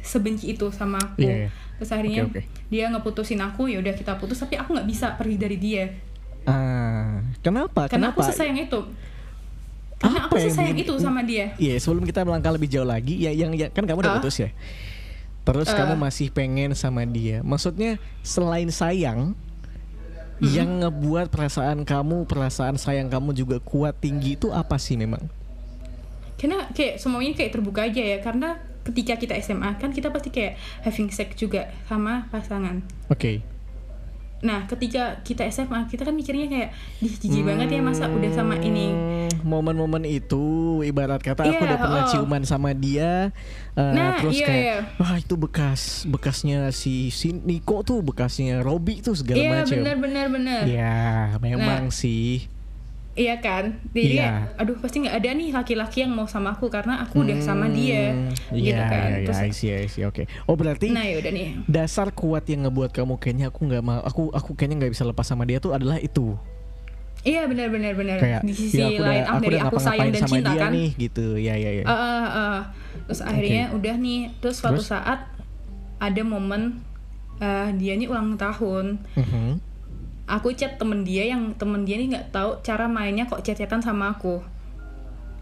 sebenci 0.00 0.56
itu 0.56 0.72
sama 0.72 0.96
aku 0.96 1.20
yeah, 1.20 1.44
yeah. 1.44 1.50
terus 1.76 1.90
akhirnya 1.92 2.24
okay, 2.24 2.40
okay. 2.40 2.44
dia 2.72 2.88
ngeputusin 2.88 3.40
aku 3.44 3.68
ya 3.68 3.76
udah 3.82 3.92
kita 3.92 4.16
putus 4.16 4.40
tapi 4.40 4.56
aku 4.56 4.72
nggak 4.72 4.88
bisa 4.88 5.12
pergi 5.20 5.36
dari 5.36 5.58
dia 5.60 5.84
ah 6.48 7.20
kenapa 7.44 7.92
karena 7.92 8.08
kenapa? 8.08 8.24
aku 8.24 8.32
sesayang 8.32 8.56
itu 8.56 8.80
karena 10.00 10.24
apa 10.24 10.32
aku 10.32 10.48
sih 10.48 10.52
sayang 10.56 10.80
itu 10.80 10.96
sama 10.96 11.20
dia. 11.20 11.52
Iya, 11.60 11.76
sebelum 11.76 12.08
kita 12.08 12.24
melangkah 12.24 12.56
lebih 12.56 12.72
jauh 12.72 12.88
lagi, 12.88 13.20
ya 13.20 13.36
yang 13.36 13.52
ya, 13.52 13.68
kan 13.68 13.84
kamu 13.84 14.00
udah 14.00 14.12
uh. 14.16 14.18
putus 14.18 14.40
ya. 14.40 14.50
Terus 15.44 15.68
uh. 15.68 15.76
kamu 15.76 15.94
masih 16.00 16.32
pengen 16.32 16.72
sama 16.72 17.04
dia. 17.04 17.44
Maksudnya 17.44 18.00
selain 18.24 18.72
sayang, 18.72 19.36
hmm. 20.40 20.48
yang 20.48 20.80
ngebuat 20.80 21.28
perasaan 21.28 21.84
kamu, 21.84 22.24
perasaan 22.24 22.80
sayang 22.80 23.12
kamu 23.12 23.36
juga 23.36 23.60
kuat 23.60 24.00
tinggi 24.00 24.40
itu 24.40 24.48
apa 24.48 24.80
sih 24.80 24.96
memang? 24.96 25.20
Karena 26.40 26.72
kayak 26.72 26.96
semuanya 26.96 27.36
kayak 27.36 27.52
terbuka 27.52 27.84
aja 27.84 28.00
ya. 28.00 28.18
Karena 28.24 28.56
ketika 28.80 29.20
kita 29.20 29.36
SMA 29.44 29.76
kan 29.76 29.92
kita 29.92 30.08
pasti 30.08 30.32
kayak 30.32 30.56
having 30.80 31.12
sex 31.12 31.36
juga 31.36 31.68
sama 31.84 32.24
pasangan. 32.32 32.80
Oke. 33.12 33.20
Okay 33.20 33.36
Nah, 34.40 34.64
ketika 34.64 35.20
kita 35.20 35.44
SMA, 35.52 35.84
kita 35.92 36.08
kan 36.08 36.16
mikirnya 36.16 36.48
kayak, 36.48 36.70
di 36.96 37.08
jijik 37.12 37.44
hmm, 37.44 37.50
banget 37.52 37.68
ya 37.76 37.80
masa 37.84 38.08
udah 38.08 38.32
sama 38.32 38.56
ini. 38.64 38.88
Momen-momen 39.46 40.04
itu, 40.06 40.80
ibarat 40.82 41.22
kata 41.22 41.46
yeah, 41.46 41.52
aku 41.56 41.62
udah 41.64 41.78
pernah 41.78 42.02
oh. 42.04 42.08
ciuman 42.10 42.42
sama 42.42 42.70
dia, 42.76 43.30
uh, 43.78 43.92
nah, 43.94 44.20
terus 44.20 44.38
iya, 44.40 44.46
kayak, 44.46 44.64
iya. 44.64 44.76
wah 44.98 45.14
itu 45.16 45.34
bekas, 45.38 46.04
bekasnya 46.06 46.74
si, 46.74 47.08
si 47.14 47.32
Niko 47.32 47.86
tuh, 47.86 48.04
bekasnya 48.04 48.60
Robi 48.60 49.00
tuh 49.00 49.14
segala 49.14 49.40
yeah, 49.40 49.52
macam. 49.62 49.72
Iya, 49.72 49.80
benar-benar 49.82 50.26
benar. 50.30 50.62
Ya, 50.66 51.00
memang 51.38 51.88
nah, 51.88 51.94
sih. 51.94 52.46
Iya 53.10 53.42
kan, 53.42 53.82
jadi 53.90 54.06
yeah. 54.06 54.32
kayak, 54.54 54.62
aduh 54.62 54.76
pasti 54.78 54.96
nggak 55.02 55.16
ada 55.18 55.28
nih 55.34 55.48
laki-laki 55.50 55.98
yang 56.06 56.14
mau 56.14 56.30
sama 56.30 56.54
aku 56.54 56.70
karena 56.70 57.02
aku 57.02 57.26
udah 57.26 57.42
sama 57.42 57.66
hmm, 57.66 57.74
dia, 57.74 58.14
yeah, 58.54 58.54
gitu 58.54 58.82
kan. 58.86 59.08
Iya, 59.10 59.26
Terus, 59.26 59.40
yeah, 59.42 59.50
I 59.50 59.52
see, 59.52 59.70
I 59.74 59.88
see, 59.90 60.02
oke. 60.06 60.14
Okay. 60.14 60.26
Oh 60.46 60.54
berarti, 60.54 60.94
nah 60.94 61.02
yaudah 61.04 61.34
nih. 61.34 61.58
Dasar 61.66 62.14
kuat 62.14 62.46
yang 62.46 62.70
ngebuat 62.70 62.94
kamu 62.94 63.18
kayaknya 63.18 63.50
aku 63.50 63.66
nggak 63.66 63.82
mau, 63.82 64.00
aku 64.06 64.30
aku 64.30 64.54
kayaknya 64.54 64.86
nggak 64.86 64.92
bisa 64.94 65.04
lepas 65.04 65.26
sama 65.26 65.42
dia 65.42 65.58
tuh 65.58 65.74
adalah 65.74 65.98
itu. 65.98 66.38
Iya 67.20 67.44
benar 67.46 67.68
benar 67.68 67.92
benar. 67.96 68.18
Di 68.40 68.54
sisi 68.56 68.80
ya, 68.80 68.88
aku 68.88 69.02
lain, 69.04 69.24
aku 69.28 69.42
dari 69.44 69.58
aku 69.60 69.76
sayang 69.76 70.08
dan 70.08 70.22
cinta 70.24 70.52
kan. 70.56 70.72
Nih, 70.72 70.90
gitu, 70.96 71.36
ya 71.36 71.52
ya 71.52 71.70
ya. 71.80 71.84
Uh, 71.84 71.92
uh, 71.92 72.24
uh. 72.24 72.58
Terus 73.04 73.20
akhirnya 73.20 73.64
okay. 73.68 73.76
udah 73.76 73.94
nih, 74.00 74.20
terus 74.40 74.56
suatu 74.56 74.80
terus? 74.80 74.88
saat 74.88 75.28
ada 76.00 76.22
momen 76.24 76.80
uh, 77.44 77.68
dia 77.76 77.92
nih 78.00 78.08
ulang 78.08 78.40
tahun. 78.40 79.04
Uh 79.16 79.20
mhm. 79.20 79.28
-huh 79.28 79.70
aku 80.30 80.54
chat 80.54 80.78
temen 80.78 81.02
dia 81.02 81.26
yang 81.26 81.58
temen 81.58 81.82
dia 81.82 81.98
nih 81.98 82.14
nggak 82.14 82.26
tahu 82.30 82.62
cara 82.62 82.86
mainnya 82.86 83.26
kok 83.26 83.42
chat-chatan 83.42 83.82
sama 83.82 84.14
aku 84.14 84.38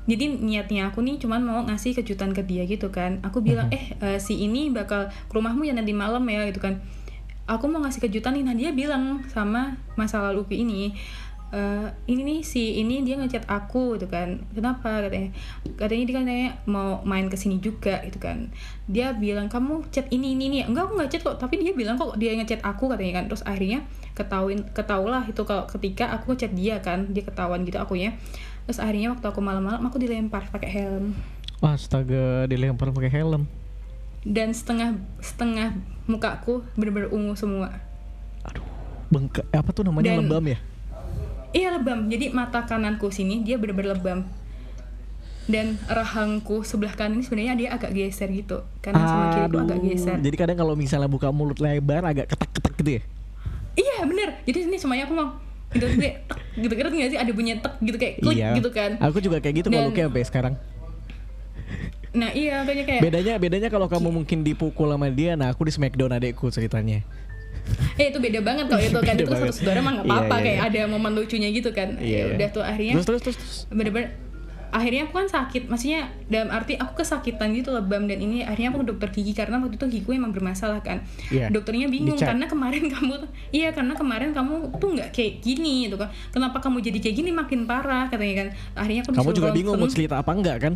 jadi 0.08 0.40
niatnya 0.40 0.88
aku 0.88 1.04
nih 1.04 1.20
cuman 1.20 1.44
mau 1.44 1.60
ngasih 1.68 1.92
kejutan 2.00 2.32
ke 2.32 2.40
dia 2.40 2.64
gitu 2.64 2.88
kan 2.88 3.20
aku 3.20 3.44
bilang 3.44 3.68
eh 3.68 3.92
uh, 4.00 4.16
si 4.16 4.40
ini 4.40 4.72
bakal 4.72 5.12
ke 5.12 5.32
rumahmu 5.36 5.68
ya 5.68 5.76
nanti 5.76 5.92
malam 5.92 6.24
ya 6.24 6.48
gitu 6.48 6.64
kan 6.64 6.80
aku 7.44 7.68
mau 7.68 7.84
ngasih 7.84 8.08
kejutan 8.08 8.40
nih 8.40 8.44
nah 8.48 8.56
dia 8.56 8.72
bilang 8.72 9.28
sama 9.28 9.76
masa 10.00 10.24
lalu 10.24 10.48
ini 10.56 10.96
uh, 11.52 11.88
ini 12.08 12.22
nih 12.24 12.40
si 12.44 12.80
ini 12.80 13.04
dia 13.04 13.16
ngechat 13.16 13.44
aku 13.48 13.96
gitu 13.96 14.08
kan. 14.08 14.44
Kenapa? 14.52 15.04
Katanya 15.04 15.30
katanya 15.76 16.04
dia 16.04 16.14
katanya 16.20 16.50
mau 16.68 17.00
main 17.04 17.26
ke 17.28 17.36
sini 17.36 17.60
juga 17.60 18.00
gitu 18.04 18.20
kan. 18.20 18.52
Dia 18.88 19.16
bilang 19.16 19.48
kamu 19.48 19.88
chat 19.92 20.08
ini 20.08 20.36
ini 20.36 20.48
nih 20.52 20.62
enggak 20.68 20.88
aku 20.88 20.92
nggak 20.98 21.10
chat 21.12 21.22
kok. 21.24 21.36
Tapi 21.40 21.60
dia 21.60 21.72
bilang 21.72 21.96
kok 21.96 22.16
dia 22.20 22.34
ngechat 22.36 22.64
aku 22.64 22.92
katanya 22.92 23.22
kan. 23.22 23.24
Terus 23.32 23.42
akhirnya 23.44 23.80
ketahuin 24.16 24.60
ketahulah 24.74 25.22
itu 25.28 25.42
kalau 25.44 25.64
ketika 25.68 26.04
aku 26.12 26.34
ngechat 26.34 26.52
dia 26.52 26.80
kan. 26.84 27.08
Dia 27.12 27.24
ketahuan 27.24 27.64
gitu 27.64 27.80
aku 27.80 27.96
ya 27.96 28.12
terus 28.68 28.84
akhirnya 28.84 29.16
waktu 29.16 29.24
aku 29.24 29.40
malam-malam 29.40 29.80
aku 29.80 29.96
dilempar 29.96 30.44
pakai 30.52 30.68
helm. 30.68 31.16
Astaga 31.64 32.44
dilempar 32.44 32.92
pakai 32.92 33.08
helm. 33.08 33.48
Dan 34.28 34.52
setengah 34.52 35.00
setengah 35.24 35.72
mukaku 36.04 36.60
bener-bener 36.76 37.08
ungu 37.08 37.32
semua. 37.32 37.80
Aduh 38.44 38.78
bengkak 39.08 39.48
apa 39.56 39.70
tuh 39.72 39.88
namanya 39.88 40.16
dan, 40.16 40.20
lebam 40.24 40.44
ya 40.44 40.58
iya 41.52 41.68
lebam. 41.74 42.08
Jadi 42.08 42.32
mata 42.32 42.64
kananku 42.64 43.08
sini 43.12 43.44
dia 43.44 43.56
benar-benar 43.60 43.98
lebam. 43.98 44.28
Dan 45.48 45.80
rahangku 45.88 46.60
sebelah 46.60 46.92
kanan 46.92 47.20
ini 47.20 47.24
sebenarnya 47.24 47.54
dia 47.56 47.68
agak 47.72 47.96
geser 47.96 48.28
gitu. 48.28 48.60
Karena 48.84 49.00
sama 49.08 49.24
kiri 49.32 49.46
itu 49.48 49.58
agak 49.58 49.78
geser. 49.80 50.16
Jadi 50.20 50.36
kadang 50.36 50.58
kalau 50.60 50.74
misalnya 50.76 51.08
buka 51.08 51.32
mulut 51.32 51.56
lebar 51.56 52.04
agak 52.04 52.28
ketek-ketek 52.28 52.74
gitu 52.84 52.90
ya? 53.00 53.02
Iya 53.78 53.98
bener. 54.04 54.28
Jadi 54.44 54.58
ini 54.68 54.76
semuanya 54.76 55.08
aku 55.08 55.16
mau 55.16 55.28
gitu 55.72 55.84
kayak 55.96 56.28
gitu. 56.60 56.72
Gitu 56.76 56.88
nggak 56.92 57.10
sih? 57.16 57.18
Ada 57.20 57.32
bunyi 57.32 57.56
tek 57.64 57.74
gitu 57.80 57.96
kayak 57.96 58.14
klik 58.20 58.36
iya. 58.36 58.52
gitu 58.52 58.68
kan. 58.68 58.90
Aku 59.00 59.24
juga 59.24 59.40
kayak 59.40 59.64
gitu 59.64 59.68
kalau 59.72 59.90
kayak 59.92 60.08
sampai 60.12 60.24
sekarang. 60.28 60.54
Nah 62.16 62.30
iya 62.32 62.64
kayak 62.64 63.00
bedanya 63.04 63.34
bedanya 63.36 63.68
kalau 63.68 63.86
kamu 63.86 64.08
mungkin 64.08 64.40
dipukul 64.40 64.88
sama 64.88 65.12
dia 65.12 65.36
nah 65.36 65.52
aku 65.52 65.68
di 65.68 65.72
smackdown 65.72 66.16
adekku 66.16 66.48
ceritanya 66.48 67.04
eh 67.98 68.06
itu 68.14 68.18
beda 68.22 68.40
banget 68.42 68.66
kalau 68.70 68.82
itu 68.82 69.00
kan. 69.08 69.14
Itu 69.18 69.32
satu 69.32 69.54
saudara 69.54 69.80
mah 69.82 69.92
nggak 70.00 70.06
iya, 70.06 70.14
apa-apa 70.14 70.34
iya, 70.34 70.38
iya, 70.38 70.46
kayak 70.46 70.60
ada 70.70 70.80
momen 70.90 71.12
lucunya 71.16 71.48
gitu 71.50 71.70
kan. 71.74 71.88
Iya, 71.98 72.18
ya 72.18 72.24
udah 72.36 72.48
tuh 72.54 72.62
akhirnya 72.64 72.94
terus 72.98 73.06
terus 73.06 73.22
terus, 73.22 73.36
terus. 73.36 73.58
bener-bener 73.72 74.10
akhirnya 74.68 75.08
aku 75.08 75.14
kan 75.16 75.28
sakit. 75.28 75.62
Maksudnya 75.66 76.00
dalam 76.28 76.48
arti 76.52 76.76
aku 76.76 76.92
kesakitan 77.00 77.56
gitu 77.56 77.72
lebam 77.72 78.04
dan 78.04 78.20
ini 78.20 78.44
akhirnya 78.44 78.72
aku 78.72 78.84
ke 78.84 78.88
dokter 78.92 79.08
gigi 79.12 79.32
karena 79.32 79.60
waktu 79.60 79.80
itu 79.80 79.86
gigiku 79.88 80.10
emang 80.14 80.32
bermasalah 80.32 80.80
kan. 80.84 81.02
Yeah. 81.32 81.48
dokternya 81.48 81.88
bingung 81.88 82.20
Dicek. 82.20 82.28
karena 82.32 82.44
kemarin 82.46 82.84
kamu 82.94 83.14
iya 83.50 83.72
karena 83.72 83.96
kemarin 83.96 84.30
kamu 84.36 84.76
tuh 84.76 84.88
nggak 84.96 85.08
kayak 85.12 85.32
gini 85.40 85.88
gitu 85.88 85.96
kan. 85.96 86.12
Kenapa 86.30 86.60
kamu 86.60 86.84
jadi 86.84 86.98
kayak 87.00 87.16
gini? 87.16 87.30
Makin 87.32 87.64
parah 87.64 88.06
katanya 88.12 88.34
kan. 88.44 88.48
Akhirnya 88.76 89.02
aku 89.08 89.12
kamu 89.16 89.30
juga 89.32 89.50
bingung 89.56 89.76
mau 89.80 89.88
cerita 89.88 90.20
apa 90.20 90.32
enggak 90.36 90.58
kan? 90.68 90.74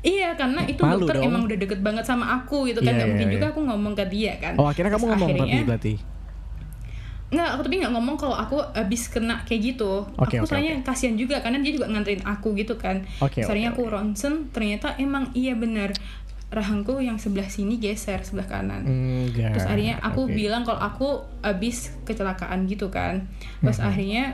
Iya 0.00 0.32
karena 0.32 0.64
itu 0.64 0.80
Malu 0.80 1.04
dokter 1.04 1.20
dong. 1.20 1.28
emang 1.28 1.42
udah 1.44 1.58
deket 1.60 1.80
banget 1.84 2.04
sama 2.08 2.24
aku 2.40 2.64
gitu 2.72 2.80
kan. 2.80 2.96
Yeah, 2.96 2.96
nggak 2.96 3.04
yeah, 3.04 3.12
mungkin 3.12 3.28
yeah. 3.28 3.36
juga 3.36 3.46
aku 3.52 3.60
ngomong 3.68 3.92
ke 3.92 4.04
dia 4.08 4.32
kan. 4.40 4.54
Oh 4.56 4.64
akhirnya 4.68 4.90
kamu 4.96 5.04
ngomong 5.12 5.28
akhirnya, 5.28 5.44
tapi 5.44 5.68
berarti 5.68 5.92
Nggak, 7.30 7.48
aku 7.54 7.60
tapi 7.62 7.74
nggak 7.78 7.92
ngomong 7.94 8.16
kalau 8.18 8.34
aku 8.34 8.58
abis 8.74 9.06
kena 9.06 9.46
kayak 9.46 9.74
gitu. 9.74 10.02
Okay, 10.18 10.42
aku 10.42 10.46
okay, 10.46 10.50
soalnya 10.50 10.74
okay. 10.82 10.86
kasihan 10.86 11.14
juga 11.14 11.38
karena 11.38 11.62
dia 11.62 11.72
juga 11.78 11.86
nganterin 11.86 12.26
aku 12.26 12.58
gitu 12.58 12.74
kan. 12.74 13.06
Okay, 13.22 13.46
Soalnya 13.46 13.70
okay, 13.70 13.78
aku 13.78 13.82
okay. 13.86 13.94
ronsen 13.94 14.34
ternyata 14.50 14.98
emang 14.98 15.30
iya 15.32 15.54
benar 15.54 15.94
rahangku 16.50 16.98
yang 16.98 17.22
sebelah 17.22 17.46
sini 17.46 17.78
geser 17.78 18.26
sebelah 18.26 18.50
kanan. 18.50 18.82
Enggak. 18.82 19.54
Terus 19.54 19.66
akhirnya 19.70 20.02
aku 20.02 20.26
okay. 20.26 20.34
bilang 20.34 20.66
kalau 20.66 20.82
aku 20.82 21.08
abis 21.46 21.94
kecelakaan 22.02 22.66
gitu 22.66 22.90
kan. 22.90 23.30
Terus 23.62 23.78
mm 23.78 23.82
-hmm. 23.86 23.90
akhirnya 23.94 24.24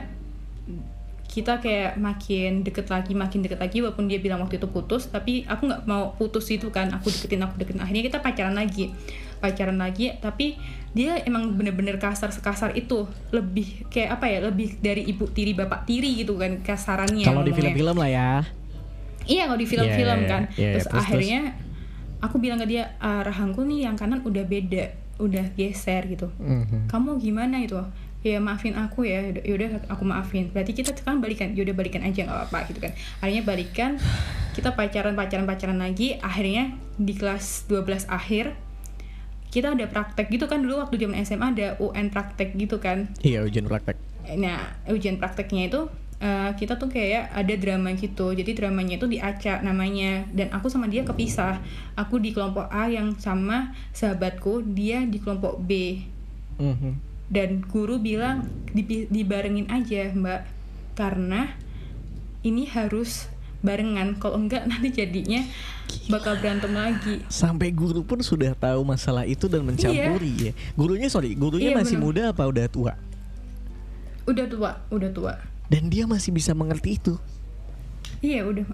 kita 1.27 1.61
kayak 1.61 2.01
makin 2.01 2.65
deket 2.65 2.89
lagi 2.89 3.13
makin 3.13 3.45
deket 3.45 3.61
lagi 3.61 3.77
walaupun 3.83 4.09
dia 4.09 4.17
bilang 4.17 4.41
waktu 4.41 4.57
itu 4.57 4.65
putus 4.73 5.11
tapi 5.11 5.45
aku 5.45 5.69
nggak 5.69 5.83
mau 5.85 6.15
putus 6.17 6.49
itu 6.49 6.73
kan 6.73 6.89
aku 6.89 7.13
deketin 7.13 7.45
aku 7.45 7.61
deketin 7.61 7.83
akhirnya 7.83 8.03
kita 8.09 8.17
pacaran 8.25 8.55
lagi 8.57 8.89
pacaran 9.37 9.77
lagi 9.77 10.17
tapi 10.17 10.57
dia 10.95 11.19
emang 11.23 11.55
bener-bener 11.55 11.99
kasar 11.99 12.31
sekasar 12.31 12.75
itu. 12.77 13.07
Lebih 13.31 13.87
kayak 13.91 14.19
apa 14.19 14.25
ya 14.29 14.39
lebih 14.47 14.79
dari 14.79 15.07
ibu 15.07 15.27
tiri 15.31 15.57
bapak 15.57 15.87
tiri 15.87 16.23
gitu 16.23 16.39
kan 16.39 16.61
kasarannya 16.63 17.25
kalau 17.27 17.43
di 17.43 17.53
film-film 17.53 17.95
lah 17.97 18.09
ya. 18.09 18.31
Iya 19.27 19.43
kalau 19.51 19.59
di 19.59 19.67
film-film 19.67 20.19
yeah, 20.23 20.31
kan. 20.31 20.41
yeah, 20.55 20.59
yeah, 20.59 20.73
terus, 20.79 20.85
terus 20.87 21.03
akhirnya 21.03 21.41
terus. 21.51 22.23
aku 22.23 22.35
bilang 22.39 22.59
ke 22.63 22.67
dia 22.71 22.95
ah, 23.03 23.21
rahangku 23.21 23.61
nih 23.67 23.85
yang 23.89 23.99
kanan 23.99 24.23
udah 24.23 24.43
beda 24.47 25.07
udah 25.17 25.45
geser 25.57 26.05
gitu. 26.07 26.29
Mm-hmm. 26.37 26.87
kamu 26.89 27.17
gimana 27.17 27.57
itu? 27.61 27.77
Ya 28.25 28.41
maafin 28.41 28.75
aku 28.75 29.05
ya. 29.05 29.33
Yaudah 29.45 29.87
aku 29.87 30.03
maafin. 30.03 30.49
Berarti 30.51 30.73
kita 30.73 30.93
sekarang 30.93 31.21
balikan. 31.21 31.53
Yaudah 31.53 31.73
balikan 31.77 32.01
aja 32.03 32.25
nggak 32.25 32.37
apa-apa 32.37 32.59
gitu 32.73 32.79
kan. 32.81 32.91
Akhirnya 33.21 33.43
balikan. 33.45 33.91
Kita 34.57 34.73
pacaran 34.73 35.13
pacaran 35.13 35.45
pacaran 35.45 35.77
lagi. 35.77 36.17
Akhirnya 36.19 36.75
di 36.97 37.13
kelas 37.13 37.69
12 37.69 38.09
akhir 38.09 38.57
kita 39.57 39.73
ada 39.73 39.89
praktek 39.89 40.29
gitu 40.29 40.45
kan 40.45 40.61
dulu 40.61 40.77
waktu 40.77 41.01
zaman 41.01 41.17
SMA 41.25 41.57
ada 41.57 41.67
UN 41.81 42.13
praktek 42.13 42.53
gitu 42.53 42.77
kan. 42.77 43.09
Iya 43.25 43.41
ujian 43.41 43.65
praktek. 43.65 43.97
Nah 44.37 44.77
ujian 44.85 45.17
prakteknya 45.17 45.65
itu 45.65 45.89
uh, 46.21 46.53
kita 46.53 46.77
tuh 46.77 46.93
kayak 46.93 47.33
ada 47.33 47.53
drama 47.57 47.89
gitu. 47.97 48.37
Jadi 48.37 48.53
dramanya 48.53 49.01
itu 49.01 49.09
di 49.09 49.17
Aca 49.17 49.65
namanya. 49.65 50.29
Dan 50.29 50.53
aku 50.53 50.69
sama 50.69 50.85
dia 50.85 51.01
kepisah. 51.01 51.57
Aku 51.97 52.21
di 52.21 52.37
kelompok 52.37 52.69
A 52.69 52.85
yang 52.85 53.17
sama 53.17 53.73
sahabatku 53.97 54.61
dia 54.61 55.01
di 55.09 55.17
kelompok 55.17 55.57
B. 55.57 56.05
Mm 56.57 56.73
-hmm. 56.73 56.93
dan 57.29 57.61
guru 57.69 58.01
bilang 58.01 58.49
dibarengin 59.13 59.69
aja 59.73 60.09
mbak. 60.13 60.45
Karena 60.97 61.53
ini 62.41 62.65
harus 62.65 63.29
barengan. 63.61 64.17
Kalau 64.17 64.37
enggak 64.37 64.65
nanti 64.69 64.89
jadinya 64.93 65.41
bakal 66.11 66.37
berantem 66.39 66.71
lagi. 66.73 67.23
Sampai 67.31 67.71
guru 67.73 68.03
pun 68.03 68.21
sudah 68.21 68.53
tahu 68.55 68.83
masalah 68.83 69.23
itu 69.23 69.47
dan 69.47 69.63
mencampuri 69.65 70.51
iya. 70.51 70.51
ya. 70.51 70.73
Gurunya 70.75 71.07
sorry 71.09 71.33
gurunya 71.33 71.73
iya, 71.73 71.77
masih 71.77 71.97
bener. 71.99 72.05
muda 72.05 72.21
apa 72.35 72.43
udah 72.45 72.65
tua? 72.69 72.93
Udah 74.27 74.45
tua 74.47 74.71
udah 74.91 75.09
tua. 75.11 75.33
Dan 75.67 75.91
dia 75.91 76.07
masih 76.07 76.31
bisa 76.31 76.55
mengerti 76.55 76.99
itu? 76.99 77.13
Iya 78.23 78.47
udah. 78.47 78.65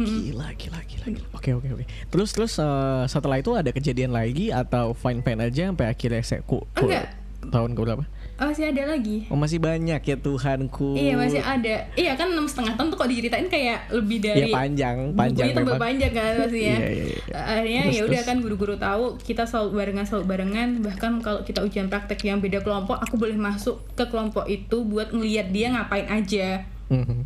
Gila 0.00 0.56
gila 0.56 0.80
gila, 0.88 1.06
gila. 1.12 1.28
oke 1.36 1.50
oke 1.60 1.68
oke. 1.76 1.84
Terus 2.08 2.30
terus 2.32 2.52
uh, 2.56 3.04
setelah 3.04 3.36
itu 3.36 3.52
ada 3.52 3.68
kejadian 3.68 4.16
lagi 4.16 4.48
atau 4.48 4.96
fine 4.96 5.20
fine 5.20 5.40
aja 5.44 5.68
sampai 5.68 5.86
akhirnya 5.92 6.24
saya 6.24 6.40
ku, 6.40 6.64
ku 6.72 6.88
enggak. 6.88 7.12
tahun 7.52 7.76
ke 7.76 7.80
berapa 7.84 8.04
Oh, 8.40 8.48
masih 8.48 8.72
ada 8.72 8.82
lagi. 8.88 9.28
Oh 9.28 9.36
masih 9.36 9.60
banyak 9.60 10.00
ya 10.00 10.16
Tuhanku. 10.16 10.96
Iya 10.96 11.12
masih 11.12 11.44
ada. 11.44 11.84
Iya 11.92 12.16
kan 12.16 12.32
enam 12.32 12.48
setengah 12.48 12.72
tahun 12.72 12.88
tuh 12.88 12.96
kok 12.96 13.08
diceritain 13.12 13.48
kayak 13.52 13.92
lebih 13.92 14.16
iya, 14.16 14.24
dari. 14.24 14.40
Iya 14.40 14.56
panjang, 14.56 14.96
panjang. 15.12 15.46
Bukunya 15.52 15.58
tambah 15.60 15.76
panjang 15.76 16.12
kan 16.16 16.32
pasti 16.40 16.60
ya. 16.64 16.76
iya, 16.80 16.88
iya, 16.88 17.04
iya. 17.04 17.18
Akhirnya 17.36 17.82
ya 17.92 18.02
udah 18.08 18.20
kan 18.24 18.36
guru-guru 18.40 18.74
tahu 18.80 19.20
kita 19.20 19.44
selalu 19.44 19.68
barengan 19.76 20.06
selalu 20.08 20.24
barengan. 20.24 20.68
Bahkan 20.80 21.12
kalau 21.20 21.40
kita 21.44 21.60
ujian 21.60 21.92
praktek 21.92 22.24
yang 22.24 22.40
beda 22.40 22.64
kelompok, 22.64 22.96
aku 22.96 23.20
boleh 23.20 23.36
masuk 23.36 23.84
ke 23.92 24.08
kelompok 24.08 24.48
itu 24.48 24.88
buat 24.88 25.12
ngeliat 25.12 25.52
dia 25.52 25.76
ngapain 25.76 26.08
aja. 26.08 26.64
Mm-hmm. 26.88 27.20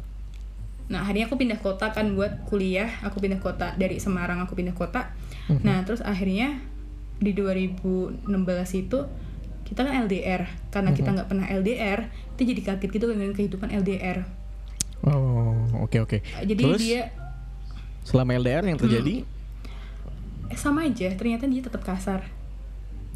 Nah 0.90 0.98
akhirnya 1.07 1.31
aku 1.31 1.38
pindah 1.38 1.62
kota 1.62 1.94
kan 1.94 2.11
buat 2.18 2.42
kuliah. 2.50 2.90
Aku 3.07 3.22
pindah 3.22 3.38
kota 3.38 3.79
dari 3.79 4.03
Semarang 4.03 4.42
aku 4.42 4.59
pindah 4.59 4.74
kota. 4.74 5.14
Mm-hmm. 5.46 5.62
Nah 5.62 5.87
terus 5.87 6.03
akhirnya 6.03 6.59
di 7.22 7.31
2016 7.31 8.27
itu 8.83 9.07
kita 9.64 9.81
kan 9.85 10.07
LDR 10.07 10.46
karena 10.68 10.90
kita 10.92 11.09
mhm. 11.11 11.14
nggak 11.18 11.29
pernah 11.29 11.46
LDR 11.48 12.00
itu 12.37 12.42
jadi 12.55 12.61
kaget 12.62 12.90
gitu 12.92 13.05
dengan 13.09 13.33
kehidupan 13.33 13.68
LDR 13.72 14.29
oh 15.05 15.64
oke 15.83 15.90
okay, 15.90 16.00
oke. 16.00 16.16
Okay. 16.20 16.46
jadi 16.46 16.62
Terus, 16.62 16.81
dia 16.81 17.03
selama 18.05 18.37
LDR 18.37 18.64
yang 18.68 18.79
terjadi? 18.79 19.24
Hmm, 19.24 20.55
sama 20.55 20.85
aja 20.87 21.09
ternyata 21.16 21.48
dia 21.48 21.64
tetap 21.64 21.83
kasar. 21.83 22.29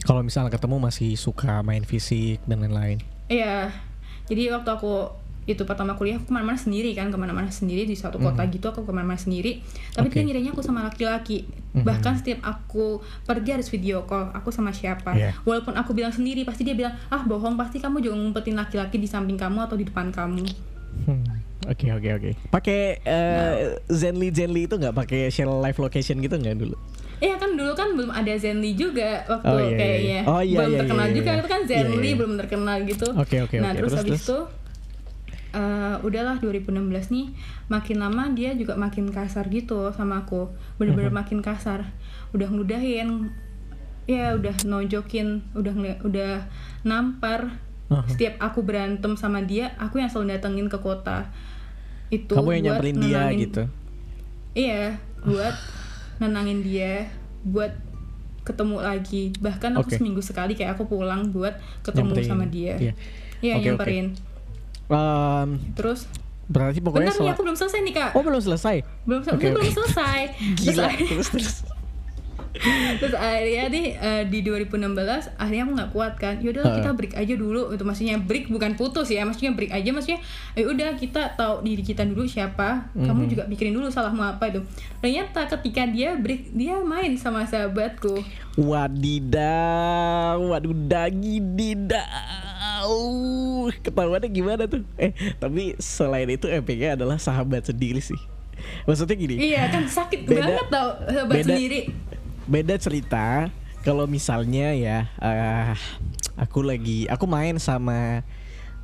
Kalau 0.03 0.25
misalnya 0.25 0.49
ketemu 0.49 0.81
masih 0.81 1.15
suka 1.21 1.61
main 1.61 1.85
fisik 1.85 2.41
dan 2.49 2.65
lain-lain? 2.65 3.05
Iya. 3.29 3.71
Jadi 4.31 4.49
waktu 4.49 4.71
aku 4.73 5.13
itu 5.49 5.65
pertama 5.65 5.97
kuliah 5.97 6.21
aku 6.21 6.29
ke 6.29 6.35
mana-mana 6.37 6.61
sendiri 6.61 6.93
kan 6.93 7.09
ke 7.09 7.17
mana-mana 7.17 7.49
sendiri 7.49 7.89
di 7.89 7.97
suatu 7.97 8.21
kota 8.21 8.45
mm. 8.45 8.53
gitu 8.53 8.69
aku 8.69 8.85
ke 8.85 8.93
mana-mana 8.93 9.17
sendiri 9.17 9.65
tapi 9.97 10.13
okay. 10.13 10.21
dia 10.21 10.25
ngiranya 10.29 10.51
aku 10.53 10.61
sama 10.61 10.85
laki-laki 10.85 11.49
mm-hmm. 11.49 11.89
bahkan 11.89 12.21
setiap 12.21 12.45
aku 12.45 13.01
pergi 13.25 13.57
harus 13.57 13.69
video 13.73 14.05
call 14.05 14.29
aku 14.37 14.53
sama 14.53 14.77
siapa 14.77 15.17
yeah. 15.17 15.33
walaupun 15.49 15.73
aku 15.81 15.97
bilang 15.97 16.13
sendiri 16.13 16.45
pasti 16.45 16.69
dia 16.69 16.77
bilang 16.77 16.93
ah 17.09 17.25
bohong 17.25 17.57
pasti 17.57 17.81
kamu 17.81 18.05
juga 18.05 18.21
ngumpetin 18.21 18.61
laki-laki 18.61 19.01
di 19.01 19.09
samping 19.09 19.41
kamu 19.41 19.65
atau 19.65 19.81
di 19.81 19.89
depan 19.89 20.13
kamu 20.13 20.45
hmm. 21.09 21.49
Oke 21.69 21.93
oke 21.93 22.09
oke. 22.17 22.31
Pakai 22.49 23.03
uh, 23.05 23.13
nah. 23.13 23.53
Zenly 23.93 24.33
Zenly 24.33 24.65
itu 24.65 24.81
nggak 24.81 24.97
pakai 25.05 25.29
share 25.29 25.53
live 25.53 25.77
location 25.77 26.17
gitu 26.25 26.41
nggak 26.41 26.57
dulu? 26.57 26.77
Iya 27.19 27.35
kan 27.35 27.51
dulu 27.59 27.73
kan 27.75 27.89
belum 27.99 28.11
ada 28.15 28.33
Zenly 28.39 28.79
juga 28.79 29.27
waktu 29.27 29.51
oh, 29.51 29.59
iya, 29.59 29.69
iya. 29.69 29.77
kayaknya 29.77 30.21
oh, 30.25 30.41
iya, 30.41 30.59
belum 30.63 30.71
iya, 30.71 30.79
terkenal 30.81 31.09
iya, 31.11 31.17
juga 31.19 31.31
iya. 31.31 31.39
itu 31.39 31.49
kan 31.51 31.61
Zenly 31.67 31.99
iya, 31.99 32.07
iya. 32.07 32.15
belum 32.17 32.33
terkenal 32.39 32.77
gitu. 32.87 33.07
Oke 33.11 33.21
okay, 33.21 33.39
oke 33.43 33.51
okay, 33.51 33.59
Nah 33.59 33.71
okay. 33.75 33.79
terus, 33.83 33.91
terus 33.91 34.01
habis 34.07 34.21
itu 34.23 34.39
uh, 35.59 35.97
udahlah 36.07 36.39
2016 36.39 37.11
nih 37.11 37.27
makin 37.67 37.97
lama 37.99 38.31
dia 38.33 38.55
juga 38.55 38.79
makin 38.79 39.11
kasar 39.11 39.51
gitu 39.51 39.91
sama 39.93 40.23
aku 40.23 40.55
bener-bener 40.79 41.11
uh-huh. 41.11 41.21
makin 41.21 41.43
kasar 41.43 41.91
udah 42.31 42.47
ngeludahin 42.47 43.35
ya 44.09 44.39
udah 44.39 44.55
nonjokin 44.65 45.43
udah 45.53 45.75
udah 46.07 46.33
nampar 46.87 47.59
uh-huh. 47.91 48.07
setiap 48.09 48.39
aku 48.39 48.63
berantem 48.63 49.19
sama 49.19 49.43
dia 49.43 49.75
aku 49.77 50.01
yang 50.01 50.09
selalu 50.09 50.39
datengin 50.39 50.69
ke 50.71 50.79
kota 50.79 51.29
itu 52.09 52.33
kamu 52.33 52.63
yang 52.63 52.65
nyamperin 52.73 52.97
dia 53.03 53.23
gitu 53.37 53.63
iya 54.57 54.97
buat 55.27 55.53
nenangin 56.23 56.65
dia 56.65 57.11
buat 57.45 57.75
ketemu 58.49 58.81
lagi 58.81 59.37
bahkan 59.45 59.77
aku 59.77 59.93
okay. 59.93 60.01
seminggu 60.01 60.25
sekali 60.25 60.57
kayak 60.57 60.81
aku 60.81 60.89
pulang 60.89 61.29
buat 61.37 61.61
ketemu 61.85 62.17
nyamperin. 62.17 62.29
sama 62.33 62.45
dia 62.49 62.75
iya 62.81 62.95
yeah. 63.45 63.57
okay, 63.61 63.77
nyamperin 63.77 64.07
okay 64.17 64.28
Um, 64.89 65.61
Terus 65.77 66.09
berarti 66.49 66.81
pokoknya 66.81 67.13
Bentar 67.13 67.21
nih 67.21 67.31
aku 67.37 67.43
belum 67.45 67.57
selesai 67.61 67.79
nih 67.85 67.93
kak 67.93 68.11
Oh 68.17 68.23
belum 68.25 68.41
selesai? 68.41 68.77
Belum, 69.05 69.21
okay, 69.21 69.37
okay. 69.37 69.51
belum 69.53 69.69
selesai 69.69 70.21
Gila 70.65 70.89
terus 70.97 71.29
terus 71.29 71.55
terus 73.01 73.15
akhirnya 73.15 73.65
nih 73.71 73.87
uh, 73.99 74.23
di 74.27 74.39
2016 74.43 75.39
akhirnya 75.39 75.63
aku 75.69 75.73
nggak 75.77 75.91
kuat 75.93 76.15
kan 76.17 76.35
yaudah 76.41 76.65
uh. 76.65 76.75
kita 76.81 76.91
break 76.97 77.15
aja 77.15 77.35
dulu 77.37 77.73
itu 77.73 77.85
maksudnya 77.85 78.17
break 78.19 78.51
bukan 78.51 78.75
putus 78.75 79.09
ya 79.13 79.23
maksudnya 79.29 79.53
break 79.55 79.73
aja 79.73 79.91
maksudnya 79.93 80.21
ya 80.57 80.65
udah 80.67 80.91
kita 80.97 81.37
tahu 81.37 81.63
diri 81.63 81.83
kita 81.85 82.03
dulu 82.09 82.25
siapa 82.27 82.91
kamu 82.97 83.31
juga 83.31 83.45
pikirin 83.47 83.75
dulu 83.75 83.93
salahmu 83.93 84.25
apa 84.25 84.51
itu 84.51 84.61
ternyata 84.99 85.47
ketika 85.59 85.87
dia 85.87 86.17
break 86.19 86.53
dia 86.57 86.81
main 86.83 87.15
sama 87.15 87.45
sahabatku 87.47 88.21
wadidaw 88.59 90.41
waduh 90.41 90.75
dagi 90.75 91.39
didaw 91.41 92.91
ketahuannya 93.83 94.29
gimana 94.31 94.63
tuh? 94.65 94.85
Eh, 94.97 95.13
tapi 95.37 95.77
selain 95.81 96.29
itu 96.31 96.49
epicnya 96.49 96.97
adalah 96.97 97.21
sahabat 97.21 97.69
sendiri 97.69 98.01
sih. 98.01 98.19
Maksudnya 98.85 99.15
gini. 99.15 99.35
Iya, 99.39 99.71
kan 99.71 99.87
sakit 99.87 100.27
beda, 100.27 100.43
banget 100.43 100.67
tau 100.67 100.89
sahabat 101.07 101.35
beda, 101.39 101.47
sendiri. 101.55 101.81
Beda 102.49 102.81
cerita 102.81 103.53
kalau 103.85 104.09
misalnya 104.09 104.73
ya 104.73 105.05
uh, 105.21 105.77
aku 106.41 106.65
lagi 106.65 107.05
aku 107.07 107.29
main 107.29 107.61
sama 107.61 108.25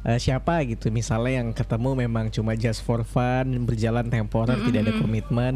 uh, 0.04 0.18
siapa 0.20 0.62
gitu 0.68 0.92
misalnya 0.92 1.42
yang 1.42 1.48
ketemu 1.50 2.06
memang 2.06 2.28
cuma 2.30 2.54
just 2.54 2.84
for 2.84 3.02
fun 3.02 3.64
berjalan 3.64 4.06
temporer 4.06 4.54
mm 4.54 4.60
-hmm. 4.60 4.68
tidak 4.70 4.80
ada 4.84 4.92
komitmen 5.00 5.54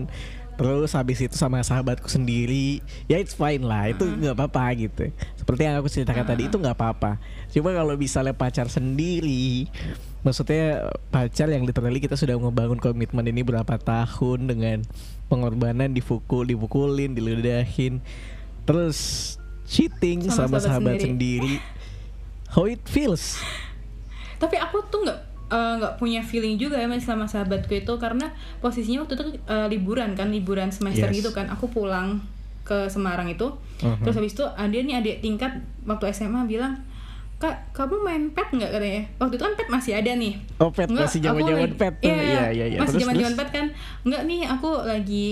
terus 0.58 0.90
habis 0.98 1.22
itu 1.22 1.38
sama 1.38 1.62
sahabatku 1.62 2.10
sendiri 2.10 2.82
ya 3.06 3.22
it's 3.22 3.36
fine 3.38 3.62
lah 3.62 3.94
itu 3.94 4.02
nggak 4.02 4.34
uh 4.34 4.42
-huh. 4.42 4.48
apa-apa 4.50 4.74
gitu 4.74 5.06
seperti 5.38 5.70
yang 5.70 5.78
aku 5.78 5.86
ceritakan 5.86 6.18
uh 6.18 6.26
-huh. 6.26 6.32
tadi 6.34 6.42
itu 6.50 6.56
nggak 6.58 6.74
apa-apa 6.74 7.12
cuma 7.54 7.70
kalau 7.70 7.94
misalnya 7.94 8.34
pacar 8.34 8.66
sendiri 8.66 9.70
maksudnya 10.26 10.90
pacar 11.14 11.46
yang 11.48 11.62
literally 11.62 12.02
kita 12.02 12.18
sudah 12.18 12.34
ngebangun 12.34 12.82
komitmen 12.82 13.26
ini 13.30 13.46
berapa 13.46 13.78
tahun 13.78 14.50
dengan 14.50 14.82
pengorbanan 15.30 15.94
dipukul 15.94 16.48
dipukulin 16.48 17.14
diludahin 17.14 18.02
terus 18.66 19.36
cheating 19.68 20.26
sama, 20.26 20.48
sama 20.48 20.58
sahabat, 20.58 20.62
sahabat 20.64 20.94
sendiri. 21.04 21.60
sendiri 21.60 22.52
how 22.52 22.64
it 22.66 22.82
feels 22.88 23.38
tapi 24.42 24.58
aku 24.58 24.82
tuh 24.90 25.06
nggak 25.06 25.28
Eh, 25.48 25.74
nggak 25.80 25.92
uh, 25.92 25.96
punya 25.96 26.20
feeling 26.20 26.60
juga 26.60 26.76
ya 26.76 26.84
sama 27.00 27.24
sahabatku 27.24 27.72
itu 27.72 27.94
karena 27.96 28.36
posisinya 28.60 29.00
waktu 29.00 29.16
itu 29.16 29.24
uh, 29.48 29.64
liburan 29.64 30.12
kan 30.12 30.28
liburan 30.28 30.68
semester 30.68 31.08
yes. 31.08 31.24
gitu 31.24 31.32
kan 31.32 31.48
aku 31.48 31.72
pulang 31.72 32.20
ke 32.68 32.92
Semarang 32.92 33.32
itu 33.32 33.56
uh-huh. 33.80 33.96
terus 34.04 34.20
habis 34.20 34.36
itu 34.36 34.44
ada 34.44 34.76
nih 34.76 35.00
adik 35.00 35.16
tingkat 35.24 35.64
waktu 35.88 36.12
SMA 36.12 36.44
bilang 36.44 36.84
kak 37.38 37.70
kamu 37.70 38.02
main 38.02 38.22
pet 38.34 38.50
nggak 38.50 38.70
katanya? 38.74 39.02
Waktu 39.22 39.34
itu 39.38 39.44
kan 39.46 39.54
pet 39.54 39.68
masih 39.70 39.92
ada 39.94 40.12
nih. 40.18 40.34
Oh 40.58 40.70
pet. 40.74 40.90
Nggak, 40.90 41.06
masih 41.06 41.20
zaman 41.22 41.42
zaman 41.46 41.70
pet 41.78 41.94
iya, 42.02 42.14
iya, 42.18 42.44
iya, 42.50 42.66
iya. 42.74 42.78
masih 42.82 42.96
zaman 42.98 43.14
zaman 43.14 43.34
pet 43.38 43.50
kan. 43.54 43.66
Nggak 44.02 44.22
nih 44.26 44.40
aku 44.50 44.70
lagi 44.82 45.30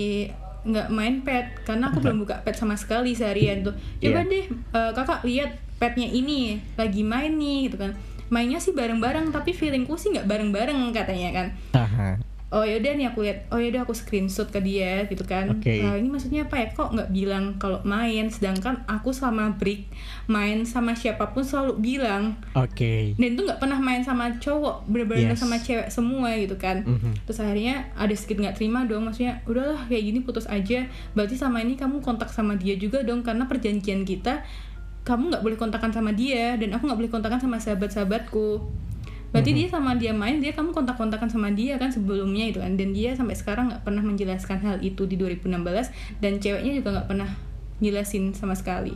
nggak 0.67 0.87
main 0.91 1.15
pet 1.23 1.47
karena 1.63 1.91
aku 1.91 1.99
belum 2.03 2.17
buka 2.23 2.43
pet 2.43 2.55
sama 2.55 2.79
sekali 2.79 3.11
seharian 3.11 3.67
tuh. 3.67 3.75
Coba 3.99 4.23
yeah. 4.23 4.31
deh 4.31 4.45
uh, 4.71 4.91
kakak 4.95 5.21
lihat 5.27 5.51
petnya 5.77 6.07
ini. 6.07 6.63
Lagi 6.79 7.03
main 7.03 7.35
nih 7.35 7.67
gitu 7.67 7.77
kan. 7.79 7.91
Mainnya 8.31 8.59
sih 8.59 8.71
bareng-bareng 8.71 9.31
tapi 9.31 9.51
feelingku 9.51 9.95
sih 9.99 10.15
nggak 10.15 10.27
bareng-bareng 10.27 10.95
katanya 10.95 11.29
kan. 11.35 11.47
Aha. 11.75 12.19
Oh 12.47 12.63
yaudah 12.63 12.95
nih 12.95 13.11
aku 13.11 13.27
lihat 13.27 13.51
oh 13.51 13.59
yaudah 13.59 13.83
aku 13.83 13.91
screenshot 13.91 14.47
ke 14.47 14.63
dia 14.63 15.03
gitu 15.11 15.27
kan 15.27 15.51
okay. 15.51 15.83
nah, 15.83 15.99
ini 15.99 16.07
maksudnya 16.07 16.47
apa 16.47 16.55
ya 16.63 16.67
kok 16.71 16.95
nggak 16.95 17.11
bilang 17.11 17.59
kalau 17.59 17.83
main 17.83 18.31
sedangkan 18.31 18.87
aku 18.87 19.11
selama 19.11 19.59
break 19.59 19.91
main 20.31 20.63
sama 20.63 20.95
siapa 20.95 21.35
pun 21.35 21.43
selalu 21.43 21.75
bilang 21.83 22.39
oke 22.55 22.71
okay. 22.71 23.11
dan 23.19 23.35
itu 23.35 23.41
nggak 23.43 23.59
pernah 23.59 23.75
main 23.83 23.99
sama 23.99 24.31
cowok 24.39 24.87
bener-bener 24.87 25.35
yes. 25.35 25.43
sama 25.43 25.59
cewek 25.59 25.91
semua 25.91 26.31
gitu 26.39 26.55
kan 26.55 26.87
mm-hmm. 26.87 27.27
terus 27.27 27.43
akhirnya 27.43 27.91
ada 27.99 28.15
sedikit 28.15 28.47
nggak 28.47 28.55
terima 28.55 28.87
dong 28.87 29.03
maksudnya 29.03 29.43
udahlah 29.43 29.83
kayak 29.91 30.03
gini 30.07 30.19
putus 30.23 30.47
aja 30.47 30.87
berarti 31.19 31.35
sama 31.35 31.59
ini 31.59 31.75
kamu 31.75 31.99
kontak 31.99 32.31
sama 32.31 32.55
dia 32.55 32.79
juga 32.79 33.03
dong 33.03 33.27
karena 33.27 33.43
perjanjian 33.51 34.07
kita 34.07 34.47
kamu 35.03 35.35
nggak 35.35 35.43
boleh 35.43 35.59
kontakkan 35.59 35.91
sama 35.91 36.15
dia 36.15 36.55
dan 36.55 36.71
aku 36.71 36.87
nggak 36.87 36.99
boleh 36.99 37.11
kontakkan 37.11 37.39
sama 37.43 37.59
sahabat-sahabatku 37.59 38.67
berarti 39.35 39.51
mm 39.51 39.57
-hmm. 39.59 39.67
dia 39.67 39.75
sama 39.75 39.91
dia 39.99 40.13
main 40.15 40.39
dia 40.39 40.55
kamu 40.55 40.71
kontak-kontakan 40.71 41.27
sama 41.27 41.51
dia 41.51 41.75
kan 41.75 41.91
sebelumnya 41.91 42.47
itu 42.47 42.59
kan. 42.63 42.79
Dan 42.79 42.95
dia 42.95 43.11
sampai 43.13 43.35
sekarang 43.35 43.73
nggak 43.73 43.83
pernah 43.83 44.03
menjelaskan 44.03 44.57
hal 44.63 44.75
itu 44.79 45.03
di 45.03 45.19
2016 45.19 45.91
dan 46.23 46.39
ceweknya 46.39 46.71
juga 46.79 46.89
nggak 46.99 47.07
pernah 47.11 47.29
jelasin 47.83 48.31
sama 48.31 48.55
sekali. 48.55 48.95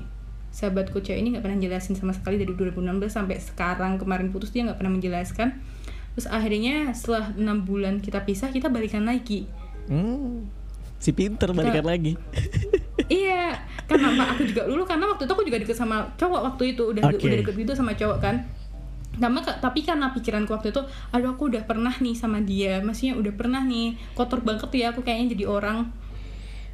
Sahabatku 0.52 1.00
cewek 1.00 1.20
ini 1.20 1.36
nggak 1.36 1.44
pernah 1.44 1.60
jelasin 1.60 1.96
sama 1.96 2.12
sekali 2.16 2.40
dari 2.40 2.56
2016 2.56 3.12
sampai 3.12 3.38
sekarang. 3.40 4.00
Kemarin 4.00 4.32
putus 4.32 4.52
dia 4.56 4.64
nggak 4.68 4.80
pernah 4.80 4.94
menjelaskan. 4.96 5.60
Terus 6.16 6.28
akhirnya 6.28 6.92
setelah 6.92 7.32
enam 7.36 7.64
bulan 7.64 8.04
kita 8.04 8.24
pisah 8.24 8.52
kita 8.52 8.68
balikan 8.68 9.08
lagi. 9.08 9.48
Hmm, 9.88 10.48
si 11.00 11.16
pinter 11.16 11.52
balikan 11.52 11.84
kita, 11.84 11.92
lagi. 11.92 12.14
Iya 13.12 13.60
kenapa 13.92 14.24
aku 14.32 14.48
juga 14.48 14.64
dulu 14.64 14.88
karena 14.88 15.04
waktu 15.12 15.28
itu 15.28 15.34
aku 15.36 15.44
juga 15.44 15.60
deket 15.60 15.76
sama 15.76 16.16
cowok 16.16 16.42
waktu 16.48 16.64
itu. 16.72 16.96
Udah 16.96 17.12
okay. 17.12 17.28
udah 17.28 17.38
deket 17.44 17.56
gitu 17.60 17.74
sama 17.76 17.92
cowok 17.92 18.24
kan 18.24 18.48
Nama, 19.20 19.44
tapi 19.44 19.84
karena 19.84 20.16
pikiranku 20.16 20.56
waktu 20.56 20.72
itu 20.72 20.82
aduh 21.12 21.36
aku 21.36 21.52
udah 21.52 21.64
pernah 21.68 21.92
nih 21.92 22.16
sama 22.16 22.40
dia. 22.40 22.80
Maksudnya 22.80 23.20
udah 23.20 23.34
pernah 23.36 23.62
nih 23.64 24.00
kotor 24.16 24.40
banget 24.40 24.72
ya 24.72 24.96
aku 24.96 25.04
kayaknya 25.04 25.36
jadi 25.36 25.46
orang. 25.52 25.92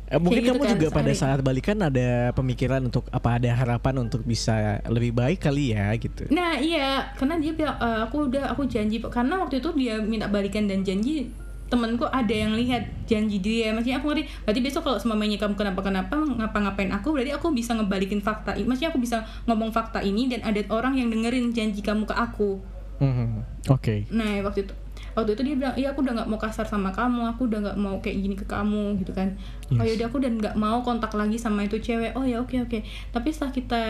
Eh, 0.07 0.15
mungkin 0.15 0.39
gitu 0.39 0.55
kamu 0.55 0.63
kan, 0.63 0.71
juga 0.79 0.87
pada 0.87 1.11
saat 1.11 1.43
balikan 1.43 1.75
ada 1.83 2.31
pemikiran 2.31 2.79
untuk 2.79 3.11
apa 3.11 3.43
ada 3.43 3.51
harapan 3.51 4.07
untuk 4.07 4.23
bisa 4.23 4.79
lebih 4.87 5.11
baik 5.11 5.43
kali 5.43 5.75
ya 5.75 5.91
gitu? 5.99 6.31
Nah 6.31 6.55
iya 6.55 7.11
karena 7.19 7.35
dia 7.35 7.51
bilang 7.51 7.75
e, 7.75 7.89
aku 8.07 8.31
udah 8.31 8.55
aku 8.55 8.63
janji 8.71 9.03
karena 9.03 9.35
waktu 9.43 9.59
itu 9.59 9.75
dia 9.75 9.99
minta 9.99 10.31
balikan 10.31 10.63
dan 10.63 10.87
janji 10.87 11.27
temenku 11.67 12.07
ada 12.07 12.31
yang 12.31 12.55
lihat 12.55 12.87
janji 13.03 13.43
dia 13.43 13.75
maksudnya 13.75 13.99
aku 13.99 14.15
ngerti 14.15 14.23
berarti 14.47 14.61
besok 14.63 14.81
kalau 14.87 14.97
semuanya 14.99 15.35
kamu 15.35 15.55
kenapa 15.59 15.83
kenapa 15.83 16.15
ngapa-ngapain 16.15 16.91
aku 16.95 17.11
berarti 17.11 17.35
aku 17.35 17.51
bisa 17.51 17.75
ngebalikin 17.75 18.23
fakta 18.23 18.55
ini 18.55 18.65
maksudnya 18.67 18.91
aku 18.95 18.99
bisa 19.03 19.27
ngomong 19.45 19.75
fakta 19.75 19.99
ini 19.99 20.31
dan 20.31 20.43
ada 20.47 20.63
orang 20.71 20.95
yang 20.95 21.11
dengerin 21.11 21.51
janji 21.51 21.83
kamu 21.83 22.07
ke 22.07 22.15
aku 22.15 22.63
mm-hmm. 23.03 23.67
oke 23.67 23.83
okay. 23.83 24.07
nah 24.07 24.31
waktu 24.47 24.63
itu 24.63 24.73
waktu 25.13 25.35
itu 25.35 25.41
dia 25.43 25.55
bilang 25.59 25.75
iya 25.75 25.87
aku 25.91 25.99
udah 26.07 26.13
nggak 26.23 26.29
mau 26.31 26.39
kasar 26.39 26.63
sama 26.63 26.95
kamu 26.95 27.35
aku 27.35 27.51
udah 27.51 27.59
nggak 27.59 27.77
mau 27.77 27.95
kayak 27.99 28.17
gini 28.23 28.35
ke 28.39 28.45
kamu 28.47 29.03
gitu 29.03 29.11
kan 29.11 29.35
yes. 29.67 29.79
oh 29.81 29.85
yaudah 29.85 30.07
aku 30.07 30.17
dan 30.23 30.33
nggak 30.39 30.55
mau 30.55 30.79
kontak 30.81 31.11
lagi 31.19 31.35
sama 31.35 31.67
itu 31.67 31.83
cewek 31.83 32.15
oh 32.15 32.23
ya 32.23 32.39
oke 32.39 32.55
okay, 32.55 32.59
oke 32.63 32.69
okay. 32.71 32.81
tapi 33.11 33.35
setelah 33.35 33.51
kita 33.51 33.81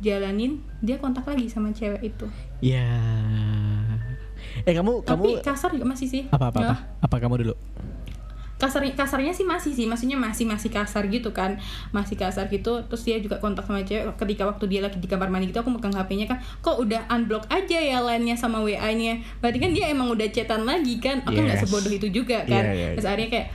jalanin 0.00 0.64
dia 0.82 0.98
kontak 0.98 1.28
lagi 1.28 1.46
sama 1.46 1.70
cewek 1.70 2.02
itu 2.02 2.26
ya 2.58 2.82
yeah 2.82 4.09
Eh 4.64 4.74
kamu 4.76 5.04
Tapi 5.04 5.40
kamu 5.40 5.46
kasar 5.46 5.70
juga 5.72 5.86
masih 5.90 6.08
sih. 6.08 6.22
Apa 6.28 6.52
apa 6.52 6.58
apa? 6.60 6.76
Apa 7.02 7.16
kamu 7.20 7.34
dulu? 7.46 7.54
kasar 8.60 8.84
kasarnya 8.92 9.32
sih 9.32 9.48
masih 9.48 9.72
sih 9.72 9.88
maksudnya 9.88 10.20
masih 10.20 10.44
masih 10.44 10.68
kasar 10.68 11.08
gitu 11.08 11.32
kan 11.32 11.56
masih 11.96 12.20
kasar 12.20 12.52
gitu 12.52 12.84
terus 12.84 13.02
dia 13.08 13.16
juga 13.16 13.40
kontak 13.40 13.64
sama 13.64 13.80
cewek 13.80 14.12
ketika 14.20 14.44
waktu 14.44 14.68
dia 14.68 14.84
lagi 14.84 15.00
di 15.00 15.08
kamar 15.08 15.32
mandi 15.32 15.48
gitu 15.48 15.64
aku 15.64 15.72
megang 15.72 15.96
hp-nya 15.96 16.28
kan 16.28 16.38
kok 16.60 16.76
udah 16.76 17.08
unblock 17.08 17.48
aja 17.48 17.80
ya 17.80 18.04
lainnya 18.04 18.36
sama 18.36 18.60
wa-nya 18.60 19.24
berarti 19.40 19.58
kan 19.64 19.72
dia 19.72 19.88
emang 19.88 20.12
udah 20.12 20.28
chatan 20.28 20.68
lagi 20.68 21.00
kan 21.00 21.24
aku 21.24 21.40
nggak 21.40 21.56
yes. 21.56 21.64
sebodoh 21.64 21.88
itu 21.88 22.12
juga 22.12 22.44
kan 22.44 22.68
yeah, 22.68 22.76
yeah, 22.76 22.86
yeah. 22.92 22.94
terus 23.00 23.08
akhirnya 23.08 23.28
kayak 23.32 23.46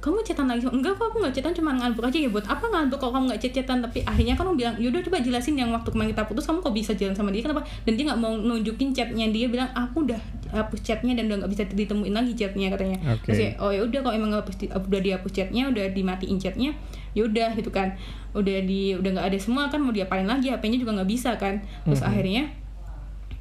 kamu 0.00 0.24
chatan 0.24 0.48
lagi 0.48 0.64
enggak 0.64 0.96
kok 0.96 1.12
aku 1.12 1.20
nggak 1.20 1.34
chatan 1.36 1.52
cuma 1.52 1.76
ngalbuk 1.76 2.08
aja. 2.08 2.16
Ya 2.16 2.32
buat 2.32 2.48
apa 2.48 2.64
ngalbuk 2.64 2.96
kalau 2.96 3.12
kamu 3.20 3.24
nggak 3.36 3.40
chatan 3.52 3.84
tapi 3.84 4.00
akhirnya 4.08 4.32
kan 4.32 4.48
kamu 4.48 4.56
bilang 4.56 4.74
yaudah 4.80 5.00
coba 5.04 5.20
jelasin 5.20 5.54
yang 5.60 5.68
waktu 5.76 5.92
kemarin 5.92 6.16
kita 6.16 6.24
putus 6.24 6.44
kamu 6.48 6.58
kok 6.64 6.72
bisa 6.72 6.92
jalan 6.96 7.12
sama 7.12 7.28
dia? 7.28 7.44
Kenapa? 7.44 7.62
Dan 7.84 7.92
dia 8.00 8.04
nggak 8.08 8.20
mau 8.20 8.32
nunjukin 8.32 8.96
chatnya 8.96 9.28
dia 9.28 9.46
bilang 9.52 9.68
aku 9.76 10.08
udah 10.08 10.20
hapus 10.50 10.80
chatnya 10.80 11.12
dan 11.20 11.28
udah 11.28 11.44
nggak 11.44 11.52
bisa 11.52 11.62
ditemuin 11.68 12.14
lagi 12.16 12.32
chatnya 12.32 12.66
katanya. 12.72 12.98
Okay. 12.98 13.24
terus 13.28 13.38
ya 13.44 13.50
oh 13.60 13.70
ya 13.70 13.80
udah 13.84 14.00
kalau 14.00 14.14
emang 14.16 14.32
hapus 14.40 14.56
udah 14.72 15.00
dihapus 15.04 15.32
chatnya 15.36 15.62
udah 15.68 15.84
dimatiin 15.92 16.40
chatnya 16.40 16.72
yaudah 17.12 17.52
gitu 17.60 17.68
kan. 17.68 17.92
Udah 18.32 18.64
di 18.64 18.96
udah 18.96 19.20
nggak 19.20 19.26
ada 19.30 19.38
semua 19.38 19.68
kan 19.68 19.84
mau 19.84 19.92
diapain 19.92 20.24
lagi 20.24 20.48
hpnya 20.48 20.80
juga 20.80 20.96
nggak 20.96 21.10
bisa 21.12 21.36
kan. 21.36 21.60
Terus 21.84 22.00
mm 22.00 22.08
-hmm. 22.08 22.08
akhirnya 22.08 22.42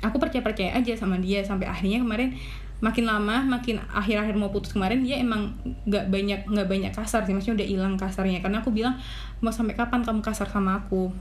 aku 0.04 0.16
percaya 0.20 0.44
percaya 0.44 0.72
aja 0.76 0.96
sama 0.96 1.20
dia 1.20 1.40
sampai 1.44 1.68
akhirnya 1.68 2.00
kemarin 2.04 2.36
makin 2.80 3.06
lama 3.08 3.44
makin 3.44 3.84
akhir-akhir 3.92 4.36
mau 4.40 4.52
putus 4.56 4.72
kemarin 4.72 5.04
dia 5.04 5.20
emang 5.20 5.52
nggak 5.84 6.08
banyak 6.08 6.40
nggak 6.48 6.68
banyak 6.68 6.92
kasar 6.96 7.28
sih. 7.28 7.36
Maksudnya 7.36 7.64
udah 7.64 7.68
hilang 7.68 7.96
kasarnya. 8.00 8.40
Karena 8.40 8.64
aku 8.64 8.72
bilang 8.72 8.96
mau 9.44 9.52
sampai 9.52 9.76
kapan 9.76 10.04
kamu 10.04 10.24
kasar 10.24 10.48
sama 10.48 10.80
aku? 10.84 11.12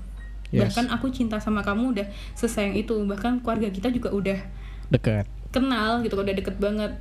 Yes. 0.48 0.64
bahkan 0.64 0.88
aku 0.88 1.12
cinta 1.12 1.36
sama 1.36 1.60
kamu 1.60 1.92
udah 1.92 2.06
sesayang 2.32 2.72
itu. 2.72 2.94
Bahkan 3.04 3.44
keluarga 3.44 3.68
kita 3.68 3.92
juga 3.92 4.08
udah 4.14 4.38
dekat. 4.88 5.28
kenal 5.52 6.00
gitu 6.00 6.16
udah 6.16 6.32
deket 6.32 6.56
banget 6.56 6.96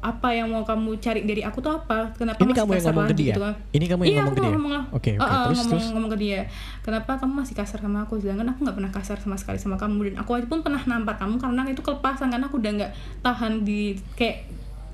apa 0.00 0.32
yang 0.32 0.48
mau 0.48 0.64
kamu 0.64 0.96
cari 0.96 1.28
dari 1.28 1.44
aku 1.44 1.60
tuh 1.60 1.76
apa? 1.76 2.16
Kenapa 2.16 2.40
ini 2.40 2.56
kamu 2.56 2.70
yang 2.72 2.84
ngomong 2.88 3.08
ke 3.12 3.16
dia? 3.20 3.34
gitu 3.36 3.42
kan? 3.44 3.54
ini 3.76 3.84
kamu 3.84 4.00
yang 4.00 4.08
iya, 4.08 4.20
ngomong 4.24 4.32
ke 4.32 4.40
dia? 4.40 4.50
ngomong, 4.56 4.72
oke 4.72 4.84
okay, 4.96 5.14
okay. 5.14 5.14
uh, 5.20 5.24
uh, 5.28 5.42
terus 5.44 5.58
ngomong, 5.60 5.70
terus? 5.76 5.86
ngomong 5.92 6.10
ke 6.10 6.18
dia. 6.24 6.40
Kenapa 6.80 7.10
kamu 7.20 7.32
masih 7.44 7.54
kasar 7.54 7.78
sama 7.84 7.98
aku? 8.08 8.14
Sedangkan 8.16 8.48
aku 8.48 8.58
nggak 8.64 8.76
pernah 8.80 8.92
kasar 8.96 9.16
sama 9.20 9.36
sekali 9.36 9.58
sama 9.60 9.76
kamu. 9.76 9.98
Dan 10.08 10.16
aku 10.24 10.30
pun 10.48 10.64
pernah 10.64 10.80
nampar 10.88 11.20
kamu 11.20 11.36
karena 11.36 11.68
itu 11.68 11.84
kelepasan. 11.84 12.32
Karena 12.32 12.48
aku 12.48 12.56
udah 12.56 12.72
nggak 12.80 12.92
tahan 13.20 13.52
di 13.68 14.00
kayak 14.16 14.48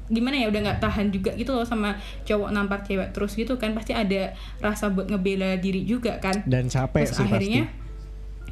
gimana 0.07 0.39
ya 0.39 0.47
udah 0.51 0.61
nggak 0.71 0.79
tahan 0.83 1.11
juga 1.11 1.35
gitu 1.35 1.51
loh 1.51 1.67
sama 1.67 1.99
cowok 2.23 2.51
nampar 2.51 2.83
cewek 2.83 3.15
terus 3.15 3.39
gitu 3.39 3.55
kan. 3.63 3.79
Pasti 3.79 3.95
ada 3.95 4.35
rasa 4.59 4.91
buat 4.91 5.07
ngebela 5.07 5.55
diri 5.63 5.87
juga 5.87 6.19
kan. 6.19 6.43
Dan 6.51 6.67
capek 6.67 7.07
terus 7.07 7.15
sih 7.15 7.23
akhirnya 7.23 7.71
pasti 7.71 7.87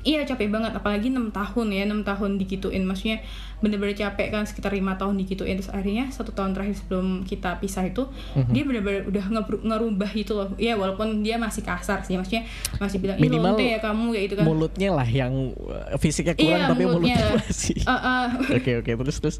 iya 0.06 0.22
capek 0.22 0.54
banget. 0.54 0.70
Apalagi 0.70 1.10
enam 1.10 1.34
tahun 1.34 1.66
ya 1.74 1.82
enam 1.82 2.06
tahun 2.06 2.38
digituin. 2.38 2.86
Maksudnya 2.86 3.26
bener-bener 3.64 3.96
capek 3.96 4.28
kan 4.28 4.44
sekitar 4.44 4.76
lima 4.76 5.00
tahun 5.00 5.16
digituin. 5.16 5.56
Terus 5.56 5.72
akhirnya 5.72 6.12
satu 6.12 6.36
tahun 6.36 6.52
terakhir 6.52 6.84
sebelum 6.84 7.24
kita 7.24 7.56
pisah 7.64 7.88
itu 7.88 8.04
mm-hmm. 8.04 8.52
dia 8.52 8.62
bener-bener 8.68 9.02
udah 9.08 9.24
ngerubah 9.64 10.10
itu 10.12 10.36
loh. 10.36 10.52
Ya 10.60 10.76
walaupun 10.76 11.24
dia 11.24 11.40
masih 11.40 11.64
kasar 11.64 12.04
sih 12.04 12.20
maksudnya 12.20 12.44
masih 12.76 13.00
bilang 13.00 13.16
ini 13.16 13.40
lonte 13.40 13.64
ya 13.64 13.80
kamu 13.80 14.12
ya 14.12 14.22
itu 14.28 14.34
kan. 14.36 14.44
mulutnya 14.44 14.90
lah 14.92 15.08
yang 15.08 15.56
uh, 15.56 15.96
fisiknya 15.96 16.36
kurang 16.36 16.60
iya, 16.60 16.68
tapi 16.68 16.84
mulutnya, 16.84 17.16
mulutnya 17.16 17.40
masih. 17.48 17.76
Oke 17.80 17.88
uh, 17.88 17.96
uh. 17.96 18.26
oke 18.36 18.60
okay, 18.60 18.74
okay, 18.84 18.92
terus 19.00 19.16
terus. 19.24 19.36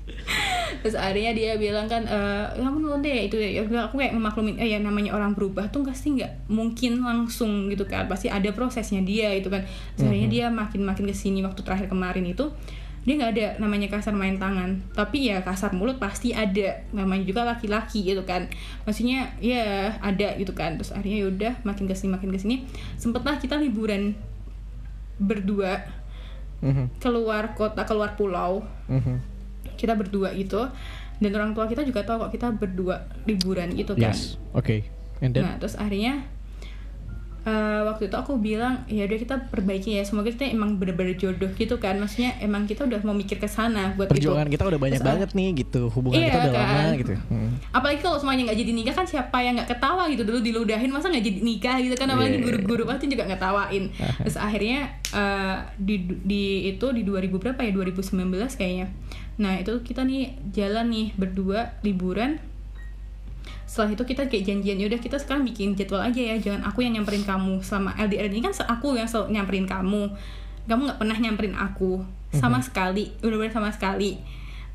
Terus 0.80 0.96
akhirnya 0.96 1.32
dia 1.36 1.52
bilang 1.56 1.86
kan 1.88 2.04
e, 2.04 2.18
kamu 2.60 2.78
lonte 2.88 3.08
ya? 3.08 3.22
Itu 3.28 3.36
ya 3.40 3.64
aku 3.88 4.00
kayak 4.00 4.12
memaklumin 4.16 4.56
eh 4.60 4.74
ya 4.74 4.78
namanya 4.80 5.16
orang 5.16 5.32
berubah 5.32 5.68
tuh 5.68 5.84
pasti 5.84 6.16
nggak 6.16 6.48
mungkin 6.48 7.04
langsung 7.04 7.68
gitu 7.68 7.84
kan. 7.84 8.08
Pasti 8.08 8.32
ada 8.32 8.48
prosesnya 8.56 9.00
dia 9.04 9.32
itu 9.32 9.48
kan. 9.52 9.64
Terus 9.96 10.08
akhirnya 10.08 10.28
mm-hmm. 10.28 10.50
dia 10.50 10.52
makin 10.52 10.80
makin 10.84 11.04
ke 11.08 11.16
sini 11.16 11.40
waktu 11.44 11.60
terakhir 11.64 11.88
kemarin 11.88 12.24
itu 12.28 12.52
dia 13.04 13.20
nggak 13.20 13.32
ada 13.36 13.46
namanya 13.60 13.92
kasar 13.92 14.16
main 14.16 14.40
tangan. 14.40 14.80
Tapi 14.96 15.28
ya 15.28 15.44
kasar 15.44 15.76
mulut 15.76 16.00
pasti 16.00 16.32
ada. 16.32 16.82
Namanya 16.96 17.24
juga 17.28 17.44
laki-laki 17.44 18.00
gitu 18.00 18.24
kan. 18.24 18.48
Maksudnya 18.88 19.36
ya 19.44 19.92
ada 20.00 20.34
gitu 20.40 20.56
kan. 20.56 20.80
Terus 20.80 20.96
akhirnya 20.96 21.28
yaudah 21.28 21.52
makin 21.68 21.84
ke 21.84 21.92
sini 21.92 22.16
makin 22.16 22.32
ke 22.32 22.40
sini 22.40 22.56
sempetlah 22.96 23.36
kita 23.36 23.60
liburan 23.60 24.16
berdua 25.20 25.84
mm-hmm. 26.64 26.98
keluar 26.98 27.52
kota 27.52 27.84
keluar 27.84 28.16
pulau. 28.16 28.64
Mm-hmm. 28.88 29.36
kita 29.76 29.92
berdua 29.92 30.32
gitu. 30.32 30.64
Dan 31.20 31.30
orang 31.36 31.52
tua 31.54 31.68
kita 31.70 31.84
juga 31.86 32.02
tahu 32.02 32.26
kok 32.26 32.32
kita 32.34 32.50
berdua 32.56 33.04
liburan 33.28 33.70
gitu 33.76 33.94
kan. 33.94 34.10
Yes. 34.10 34.34
oke 34.50 34.82
okay. 35.22 35.30
nah 35.40 35.56
terus 35.62 35.78
akhirnya 35.78 36.26
uh, 37.44 37.80
waktu 37.92 38.08
itu 38.08 38.16
aku 38.16 38.40
bilang 38.40 38.82
ya 38.88 39.04
udah 39.04 39.18
kita 39.20 39.36
perbaiki 39.52 39.96
ya 39.96 40.02
semoga 40.02 40.32
kita 40.32 40.48
emang 40.48 40.80
bener-bener 40.80 41.16
jodoh 41.16 41.48
gitu 41.54 41.76
kan 41.78 41.96
maksudnya 42.00 42.36
emang 42.40 42.64
kita 42.64 42.88
udah 42.88 43.00
mau 43.04 43.14
mikir 43.14 43.38
ke 43.38 43.48
sana 43.48 43.92
buat 43.94 44.10
perjuangan 44.10 44.48
itu. 44.48 44.54
kita 44.58 44.64
udah 44.68 44.80
banyak 44.80 45.00
Terus, 45.00 45.08
banget 45.08 45.30
nih 45.36 45.48
gitu 45.60 45.82
hubungan 45.92 46.20
iya, 46.20 46.28
kita 46.32 46.38
udah 46.40 46.52
kan? 46.52 46.64
lama 46.64 46.90
gitu 46.98 47.12
hmm. 47.14 47.50
apalagi 47.70 47.98
kalau 48.00 48.16
semuanya 48.18 48.42
nggak 48.50 48.58
jadi 48.64 48.72
nikah 48.72 48.94
kan 48.96 49.06
siapa 49.06 49.38
yang 49.44 49.54
nggak 49.60 49.70
ketawa 49.76 50.02
gitu 50.10 50.22
dulu 50.24 50.38
diludahin 50.40 50.90
masa 50.90 51.06
nggak 51.12 51.24
jadi 51.24 51.40
nikah 51.44 51.76
gitu 51.84 51.94
kan 51.94 52.08
apalagi 52.10 52.36
yeah. 52.40 52.44
guru-guru 52.44 52.82
pasti 52.88 53.06
juga 53.06 53.24
ngetawain 53.28 53.84
terus 54.24 54.36
akhirnya 54.40 54.78
uh, 55.12 55.56
di 55.76 55.96
di 56.24 56.44
itu 56.72 56.86
di 56.90 57.02
2000 57.04 57.30
berapa 57.30 57.60
ya 57.60 57.70
2019 57.72 58.58
kayaknya 58.58 58.86
nah 59.34 59.58
itu 59.58 59.82
kita 59.82 60.06
nih 60.06 60.38
jalan 60.54 60.86
nih 60.94 61.06
berdua 61.18 61.74
liburan 61.82 62.38
setelah 63.74 63.90
itu 63.90 64.06
kita 64.06 64.30
kayak 64.30 64.46
janjian 64.46 64.78
ya 64.78 64.86
udah 64.86 65.02
kita 65.02 65.18
sekarang 65.18 65.42
bikin 65.42 65.74
jadwal 65.74 65.98
aja 65.98 66.22
ya 66.22 66.38
jangan 66.38 66.62
aku 66.62 66.86
yang 66.86 66.94
nyamperin 66.94 67.26
kamu 67.26 67.58
selama 67.58 67.90
LDR 67.98 68.30
ini. 68.30 68.38
Kan 68.38 68.54
aku 68.54 68.94
yang 68.94 69.10
selalu 69.10 69.34
nyamperin 69.34 69.66
kamu. 69.66 70.14
Kamu 70.70 70.80
nggak 70.86 70.98
pernah 71.02 71.18
nyamperin 71.18 71.58
aku. 71.58 71.98
Sama 72.30 72.62
mm-hmm. 72.62 72.66
sekali 72.70 73.10
udah-udah 73.26 73.50
sama 73.50 73.74
sekali. 73.74 74.22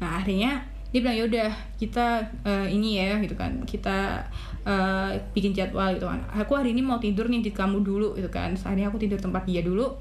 Nah 0.03 0.19
akhirnya 0.19 0.67
dia 0.91 0.99
bilang 0.99 1.15
ya 1.15 1.23
udah 1.31 1.49
kita 1.79 2.27
uh, 2.43 2.67
ini 2.67 2.99
ya 2.99 3.15
gitu 3.23 3.39
kan. 3.39 3.63
Kita 3.63 4.19
uh, 4.67 5.15
bikin 5.31 5.55
jadwal 5.55 5.95
gitu 5.95 6.03
kan. 6.03 6.19
Aku 6.35 6.59
hari 6.59 6.75
ini 6.75 6.83
mau 6.83 6.99
tidur 6.99 7.31
nih 7.31 7.39
di 7.39 7.55
kamu 7.55 7.79
dulu 7.79 8.19
gitu 8.19 8.27
kan. 8.27 8.51
Terus 8.51 8.67
akhirnya 8.67 8.91
aku 8.91 8.99
tidur 8.99 9.15
tempat 9.15 9.47
dia 9.47 9.63
dulu. 9.63 9.95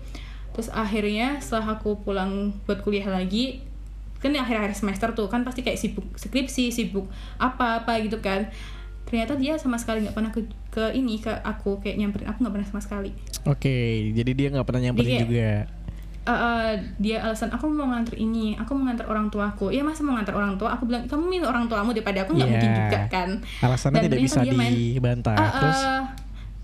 Terus 0.58 0.74
akhirnya 0.74 1.38
setelah 1.38 1.78
aku 1.78 2.02
pulang 2.02 2.50
buat 2.66 2.82
kuliah 2.82 3.06
lagi 3.06 3.62
kan 4.18 4.34
akhir-akhir 4.34 4.74
semester 4.74 5.14
tuh 5.14 5.30
kan 5.30 5.46
pasti 5.46 5.62
kayak 5.62 5.78
sibuk 5.78 6.02
skripsi 6.18 6.74
sibuk 6.74 7.06
apa 7.38 7.87
apa 7.87 8.02
gitu 8.02 8.18
kan 8.18 8.50
ternyata 9.09 9.40
dia 9.40 9.57
sama 9.57 9.81
sekali 9.81 10.05
nggak 10.05 10.12
pernah 10.12 10.29
ke 10.29 10.44
ke 10.68 10.85
ini 10.92 11.16
ke 11.16 11.33
aku 11.33 11.81
kayak 11.81 11.97
nyamperin 11.97 12.29
aku 12.29 12.44
nggak 12.44 12.55
pernah 12.61 12.68
sama 12.68 12.81
sekali. 12.85 13.11
Oke 13.49 13.64
okay, 13.64 13.88
jadi 14.12 14.31
dia 14.37 14.49
nggak 14.53 14.66
pernah 14.68 14.83
nyamperin 14.85 15.09
dia, 15.09 15.21
juga? 15.25 15.51
Uh, 16.29 16.33
uh, 16.37 16.68
dia 17.01 17.25
alasan 17.25 17.49
aku 17.49 17.73
mau 17.73 17.88
nganter 17.88 18.21
ini 18.21 18.53
aku 18.61 18.77
mau 18.77 18.85
nganter 18.92 19.09
orang 19.09 19.33
tuaku. 19.33 19.73
Ya 19.73 19.81
masa 19.81 20.05
mau 20.05 20.12
nganter 20.12 20.37
orang 20.37 20.61
tua. 20.61 20.77
Aku 20.77 20.85
bilang 20.85 21.09
kamu 21.09 21.25
milih 21.25 21.49
orang 21.49 21.73
tuamu 21.73 21.97
daripada 21.97 22.29
aku 22.29 22.37
nggak 22.37 22.44
yeah. 22.44 22.61
mungkin 22.61 22.73
juga 22.77 23.01
kan. 23.09 23.31
Alasannya 23.64 23.97
dan 23.97 24.05
tidak 24.12 24.21
bisa 24.29 24.40
dibantah. 24.44 25.37
Uh, 25.37 25.40
uh, 25.40 25.53
terus 25.57 25.81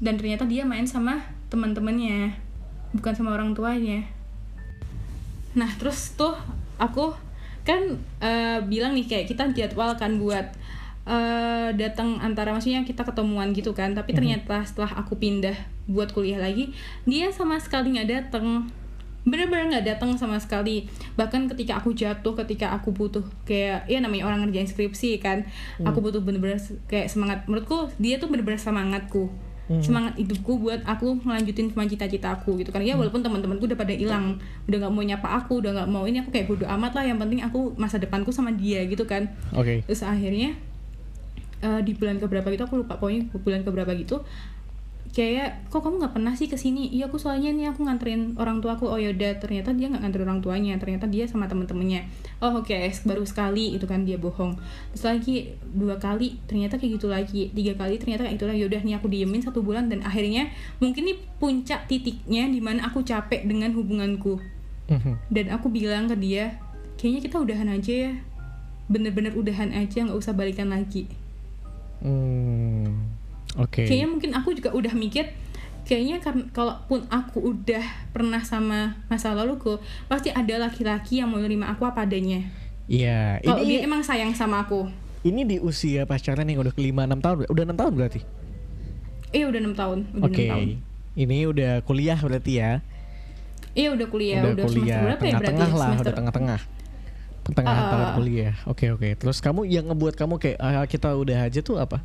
dan 0.05 0.15
ternyata 0.21 0.45
dia 0.45 0.69
main 0.69 0.85
sama 0.85 1.25
teman-temannya 1.49 2.37
bukan 2.93 3.13
sama 3.17 3.33
orang 3.33 3.57
tuanya. 3.57 4.05
Nah 5.57 5.73
terus 5.81 6.13
tuh 6.13 6.37
aku 6.77 7.17
kan 7.65 7.97
uh, 8.21 8.61
bilang 8.69 8.93
nih 8.93 9.09
kayak 9.09 9.33
kita 9.33 9.49
jadwalkan 9.57 10.21
buat 10.21 10.53
uh, 11.09 11.69
datang 11.77 12.21
antara 12.21 12.53
maksudnya 12.53 12.85
kita 12.85 13.05
ketemuan 13.05 13.53
gitu 13.53 13.73
kan 13.77 13.93
tapi 13.93 14.13
mhm. 14.13 14.17
ternyata 14.17 14.57
setelah 14.65 14.93
aku 15.01 15.17
pindah 15.17 15.57
buat 15.89 16.13
kuliah 16.13 16.41
lagi 16.41 16.73
dia 17.05 17.29
sama 17.33 17.61
sekali 17.61 17.97
nggak 17.97 18.09
datang 18.09 18.69
bener-bener 19.25 19.73
nggak 19.73 19.87
datang 19.97 20.13
sama 20.21 20.37
sekali 20.37 20.85
bahkan 21.17 21.49
ketika 21.49 21.81
aku 21.81 21.97
jatuh 21.97 22.37
ketika 22.45 22.77
aku 22.77 22.93
butuh 22.93 23.25
kayak 23.49 23.89
ya 23.89 24.05
namanya 24.05 24.29
orang 24.29 24.45
ngerjain 24.45 24.69
skripsi 24.69 25.17
kan 25.17 25.49
hmm. 25.81 25.89
aku 25.89 26.05
butuh 26.05 26.21
bener-bener 26.21 26.61
kayak 26.85 27.09
semangat 27.09 27.49
menurutku 27.49 27.89
dia 27.97 28.21
tuh 28.21 28.29
bener-bener 28.29 28.61
semangatku 28.61 29.33
hmm. 29.73 29.81
semangat 29.81 30.21
hidupku 30.21 30.61
buat 30.61 30.85
aku 30.85 31.25
ngelanjutin 31.25 31.73
sama 31.73 31.89
cita-cita 31.89 32.37
aku 32.37 32.61
gitu 32.61 32.69
kan 32.69 32.85
ya 32.85 32.93
hmm. 32.93 33.01
walaupun 33.01 33.25
teman-temanku 33.25 33.65
udah 33.65 33.79
pada 33.81 33.97
hilang 33.97 34.37
udah 34.69 34.77
nggak 34.85 34.93
mau 34.93 35.05
nyapa 35.05 35.29
aku 35.41 35.53
udah 35.65 35.73
nggak 35.73 35.89
mau 35.89 36.05
ini 36.05 36.21
aku 36.21 36.29
kayak 36.29 36.45
bodo 36.45 36.69
amat 36.69 36.93
lah 36.93 37.05
yang 37.09 37.17
penting 37.17 37.41
aku 37.41 37.73
masa 37.81 37.97
depanku 37.97 38.29
sama 38.29 38.53
dia 38.53 38.85
gitu 38.85 39.09
kan 39.09 39.33
okay. 39.57 39.81
terus 39.89 40.05
akhirnya 40.05 40.53
uh, 41.65 41.81
di 41.81 41.97
bulan 41.97 42.21
keberapa 42.21 42.53
gitu 42.53 42.69
aku 42.69 42.85
lupa 42.85 43.01
pokoknya 43.01 43.33
bulan 43.41 43.65
keberapa 43.65 43.97
gitu 43.97 44.21
kayak 45.15 45.71
kok 45.71 45.79
kamu 45.79 46.03
nggak 46.03 46.15
pernah 46.19 46.35
sih 46.35 46.51
ke 46.51 46.59
sini 46.59 46.91
iya 46.91 47.07
aku 47.07 47.23
soalnya 47.23 47.55
nih 47.55 47.71
aku 47.71 47.87
nganterin 47.87 48.35
orang 48.35 48.59
tua 48.59 48.75
aku. 48.75 48.91
Oh 48.91 48.99
yaudah 48.99 49.39
ternyata 49.39 49.71
dia 49.71 49.87
nggak 49.87 50.03
nganterin 50.03 50.27
orang 50.27 50.43
tuanya 50.43 50.75
ternyata 50.75 51.07
dia 51.07 51.31
sama 51.31 51.47
temen-temennya. 51.47 52.11
Oh 52.43 52.59
oke 52.59 52.75
okay, 52.75 52.91
baru 53.07 53.23
sekali. 53.23 53.79
Itu 53.79 53.87
kan 53.87 54.03
dia 54.03 54.19
bohong. 54.19 54.59
Terus 54.91 55.05
lagi 55.07 55.55
dua 55.63 56.03
kali 56.03 56.43
ternyata 56.51 56.83
kayak 56.83 56.99
gitu 56.99 57.07
lagi. 57.07 57.55
Tiga 57.55 57.79
kali 57.79 57.95
ternyata 58.03 58.27
kayak 58.27 58.43
gitu 58.43 58.47
lagi. 58.51 58.59
Yaudah 58.67 58.83
nih 58.83 58.95
aku 58.99 59.07
diemin 59.07 59.41
satu 59.41 59.63
bulan. 59.63 59.87
Dan 59.87 60.03
akhirnya 60.03 60.51
mungkin 60.83 61.07
nih 61.07 61.17
puncak 61.39 61.87
titiknya 61.87 62.51
di 62.51 62.59
mana 62.59 62.91
aku 62.91 63.07
capek 63.07 63.47
dengan 63.47 63.71
hubunganku. 63.73 64.43
Mhm. 64.85 65.33
dan 65.33 65.49
aku 65.49 65.73
bilang 65.73 66.13
ke 66.13 66.17
dia 66.21 66.61
kayaknya 67.01 67.25
kita 67.25 67.37
udahan 67.41 67.71
aja 67.73 68.11
ya. 68.11 68.13
Bener-bener 68.91 69.33
udahan 69.33 69.73
aja 69.73 70.05
nggak 70.05 70.19
usah 70.19 70.37
balikan 70.37 70.69
lagi 70.69 71.09
Hmm, 72.05 73.09
Oke. 73.57 73.83
Okay. 73.83 73.87
Kayaknya 73.89 74.09
mungkin 74.13 74.31
aku 74.37 74.53
juga 74.53 74.71
udah 74.77 74.93
mikir 74.93 75.33
kayaknya 75.85 76.17
kalaupun 76.53 77.05
aku 77.13 77.53
udah 77.53 77.85
pernah 78.13 78.41
sama 78.41 78.97
masa 79.13 79.37
laluku 79.37 79.77
pasti 80.09 80.33
ada 80.33 80.57
laki-laki 80.57 81.21
yang 81.21 81.33
mau 81.33 81.41
nerima 81.41 81.73
aku 81.73 81.89
apa 81.89 82.05
adanya. 82.05 82.45
Iya. 82.85 83.41
Kalau 83.41 83.65
dia 83.65 83.81
emang 83.85 84.05
sayang 84.05 84.37
sama 84.37 84.65
aku. 84.65 84.89
Ini 85.25 85.49
di 85.49 85.57
usia 85.57 86.05
pacaran 86.05 86.45
yang 86.45 86.61
udah 86.61 86.73
kelima 86.77 87.09
enam 87.09 87.21
tahun, 87.25 87.49
udah 87.49 87.65
enam 87.65 87.79
tahun 87.81 87.93
berarti? 87.97 88.21
Iya 89.33 89.49
udah 89.49 89.61
enam 89.65 89.75
tahun. 89.77 89.99
Oke. 90.21 90.45
Okay. 90.45 90.65
Ini 91.17 91.39
udah 91.49 91.73
kuliah 91.89 92.19
berarti 92.21 92.53
ya? 92.61 92.85
Iya 93.73 93.97
udah 93.97 94.07
kuliah, 94.07 94.43
udah, 94.45 94.53
udah 94.55 94.65
kuliah, 94.69 94.99
semester 95.01 95.03
berapa 95.03 95.23
tengah 95.25 95.41
-tengah 95.41 95.41
ya 95.41 95.41
berarti? 95.41 95.51
Tengah 95.51 95.73
lah, 95.73 95.89
semester... 95.89 96.05
udah 96.05 96.15
tengah-tengah 96.15 96.61
pertengahan 97.45 97.85
uh, 97.85 97.91
tahun 97.93 98.09
kuliah. 98.17 98.55
Oke 98.65 98.89
okay, 98.89 98.89
oke. 98.91 99.01
Okay. 99.05 99.13
terus 99.21 99.39
kamu 99.45 99.69
yang 99.69 99.85
ngebuat 99.93 100.17
kamu 100.17 100.41
kayak 100.41 100.59
ah, 100.59 100.85
kita 100.89 101.13
udah 101.13 101.47
aja 101.47 101.61
tuh 101.61 101.77
apa? 101.77 102.01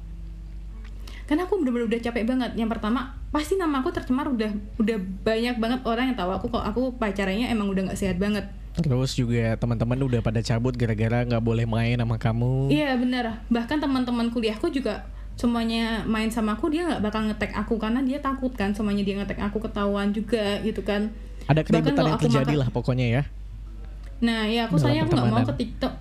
Karena 1.25 1.45
aku 1.45 1.61
bener-bener 1.61 1.87
udah 1.87 1.99
capek 2.01 2.25
banget. 2.25 2.51
Yang 2.57 2.69
pertama 2.75 3.13
pasti 3.29 3.53
nama 3.55 3.79
aku 3.79 3.93
tercemar 3.93 4.27
udah 4.27 4.51
udah 4.81 4.97
banyak 5.23 5.55
banget 5.61 5.79
orang 5.85 6.11
yang 6.11 6.17
tahu 6.17 6.31
aku 6.33 6.45
kalau 6.49 6.65
aku 6.65 6.81
pacarnya 6.97 7.47
emang 7.53 7.71
udah 7.71 7.89
nggak 7.89 7.99
sehat 8.01 8.17
banget. 8.17 8.49
Terus 8.79 9.13
juga 9.13 9.55
teman-teman 9.55 9.97
udah 10.09 10.21
pada 10.25 10.41
cabut 10.41 10.73
gara-gara 10.73 11.23
nggak 11.25 11.43
boleh 11.43 11.69
main 11.69 11.95
sama 12.01 12.17
kamu. 12.17 12.73
Iya 12.73 12.97
bener. 12.97 13.45
Bahkan 13.47 13.77
teman-teman 13.77 14.33
kuliahku 14.33 14.73
juga 14.73 15.05
semuanya 15.39 16.03
main 16.03 16.27
sama 16.33 16.59
aku 16.59 16.67
dia 16.67 16.83
nggak 16.83 17.01
bakal 17.05 17.21
ngetek 17.29 17.55
aku 17.55 17.77
karena 17.77 18.01
dia 18.01 18.17
takut 18.19 18.51
kan. 18.51 18.73
Semuanya 18.73 19.05
dia 19.05 19.21
ngetek 19.21 19.39
aku 19.39 19.61
ketahuan 19.61 20.09
juga 20.09 20.59
gitu 20.65 20.81
kan. 20.81 21.13
Ada 21.45 21.61
keributan 21.61 22.09
yang 22.09 22.17
terjadi 22.17 22.55
lah 22.57 22.69
pokoknya 22.73 23.05
ya 23.05 23.23
Nah 24.19 24.47
ya 24.47 24.67
aku 24.67 24.75
sayang 24.79 25.07
aku 25.07 25.15
nggak 25.15 25.31
mau 25.31 25.43
ke 25.43 25.55
TikTok. 25.55 25.93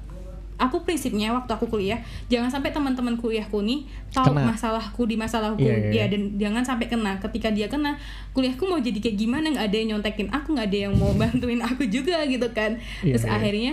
Aku 0.58 0.82
prinsipnya 0.82 1.30
waktu 1.30 1.54
aku 1.54 1.70
kuliah 1.70 2.02
jangan 2.26 2.50
sampai 2.50 2.74
teman-teman 2.74 3.14
kuliahku 3.14 3.62
nih 3.62 3.86
tahu 4.10 4.34
kena. 4.34 4.50
masalahku 4.50 5.06
di 5.06 5.14
masalahku 5.14 5.62
yeah, 5.62 5.78
yeah, 5.78 5.94
yeah. 5.94 6.06
ya 6.10 6.10
dan 6.10 6.22
jangan 6.34 6.62
sampai 6.66 6.90
kena. 6.90 7.22
Ketika 7.22 7.54
dia 7.54 7.70
kena 7.70 7.94
kuliahku 8.34 8.66
mau 8.66 8.82
jadi 8.82 8.98
kayak 8.98 9.16
gimana 9.22 9.54
nggak 9.54 9.66
ada 9.70 9.76
yang 9.78 9.88
nyontekin 9.94 10.34
aku 10.34 10.58
nggak 10.58 10.66
ada 10.66 10.78
yang 10.90 10.94
mau 10.98 11.14
bantuin 11.20 11.62
aku 11.62 11.86
juga 11.86 12.26
gitu 12.26 12.50
kan. 12.50 12.82
Yeah, 13.06 13.14
Terus 13.14 13.26
yeah. 13.30 13.36
akhirnya 13.38 13.72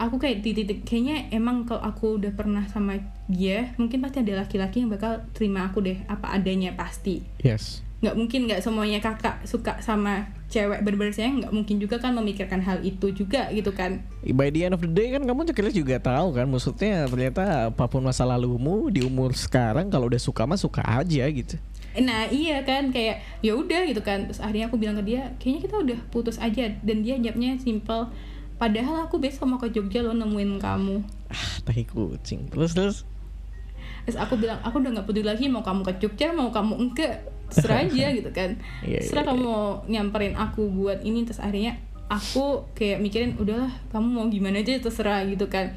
aku 0.00 0.16
kayak 0.16 0.40
di 0.40 0.50
titik 0.56 0.80
kayaknya 0.88 1.28
emang 1.28 1.68
kalau 1.68 1.84
aku 1.84 2.16
udah 2.16 2.32
pernah 2.32 2.64
sama 2.72 2.96
dia 3.28 3.76
mungkin 3.76 4.00
pasti 4.00 4.24
ada 4.24 4.48
laki-laki 4.48 4.80
yang 4.82 4.90
bakal 4.90 5.28
terima 5.36 5.68
aku 5.68 5.84
deh 5.84 6.00
apa 6.08 6.32
adanya 6.32 6.72
pasti. 6.72 7.20
Yes 7.44 7.91
nggak 8.02 8.18
mungkin 8.18 8.50
nggak 8.50 8.60
semuanya 8.66 8.98
kakak 8.98 9.46
suka 9.46 9.78
sama 9.78 10.26
cewek 10.50 10.82
bener-bener 10.82 11.14
sayang 11.14 11.38
nggak 11.38 11.54
mungkin 11.54 11.78
juga 11.78 12.02
kan 12.02 12.10
memikirkan 12.18 12.58
hal 12.58 12.82
itu 12.82 13.14
juga 13.14 13.46
gitu 13.54 13.70
kan. 13.70 14.02
By 14.26 14.50
the 14.50 14.66
end 14.66 14.74
of 14.74 14.82
the 14.82 14.90
day 14.90 15.14
kan 15.14 15.22
kamu 15.22 15.46
juga 15.46 15.70
juga 15.70 15.96
tahu 16.02 16.34
kan 16.34 16.50
maksudnya 16.50 17.06
ternyata 17.06 17.70
apa 17.70 17.86
pun 17.86 18.02
masa 18.02 18.26
lalumu 18.26 18.90
di 18.90 19.06
umur 19.06 19.38
sekarang 19.38 19.86
kalau 19.86 20.10
udah 20.10 20.18
suka 20.18 20.42
mah 20.42 20.58
suka 20.58 20.82
aja 20.82 21.30
gitu. 21.30 21.54
Nah 22.02 22.26
iya 22.26 22.66
kan 22.66 22.90
kayak 22.90 23.22
ya 23.38 23.54
udah 23.54 23.86
gitu 23.86 24.02
kan. 24.02 24.26
Terus 24.26 24.42
akhirnya 24.42 24.66
aku 24.66 24.82
bilang 24.82 24.98
ke 24.98 25.04
dia 25.06 25.38
kayaknya 25.38 25.60
kita 25.70 25.76
udah 25.78 25.98
putus 26.10 26.42
aja. 26.42 26.74
Dan 26.82 27.06
dia 27.06 27.22
jawabnya 27.22 27.62
simple 27.62 28.10
padahal 28.58 29.06
aku 29.06 29.22
besok 29.22 29.46
mau 29.46 29.62
ke 29.62 29.70
Jogja 29.70 30.02
lo 30.02 30.10
nemuin 30.10 30.58
kamu. 30.58 31.06
Ah 31.30 31.54
tahi 31.62 31.86
kucing. 31.86 32.50
Terus 32.50 32.74
terus? 32.74 32.96
Terus 34.02 34.18
aku 34.18 34.34
bilang 34.34 34.58
aku 34.66 34.82
udah 34.82 34.90
nggak 34.98 35.06
peduli 35.06 35.26
lagi 35.30 35.46
mau 35.46 35.62
kamu 35.62 35.86
ke 35.86 35.92
Jogja 36.02 36.34
mau 36.34 36.50
kamu 36.50 36.74
enggak 36.82 37.30
serah 37.54 37.84
aja 37.84 38.06
gitu 38.18 38.30
kan. 38.32 38.58
Yeah, 38.82 39.00
iya, 39.00 39.08
serah 39.08 39.22
yeah, 39.24 39.30
kamu 39.32 39.40
yeah. 39.40 39.48
mau 39.48 39.64
nyamperin 39.88 40.34
aku 40.34 40.62
buat 40.72 41.04
ini 41.04 41.28
terus 41.28 41.38
akhirnya 41.38 41.78
aku 42.08 42.68
kayak 42.76 43.00
mikirin 43.00 43.38
udahlah 43.40 43.72
kamu 43.88 44.08
mau 44.08 44.26
gimana 44.28 44.60
aja 44.60 44.80
terserah 44.80 45.24
gitu 45.28 45.46
kan. 45.52 45.76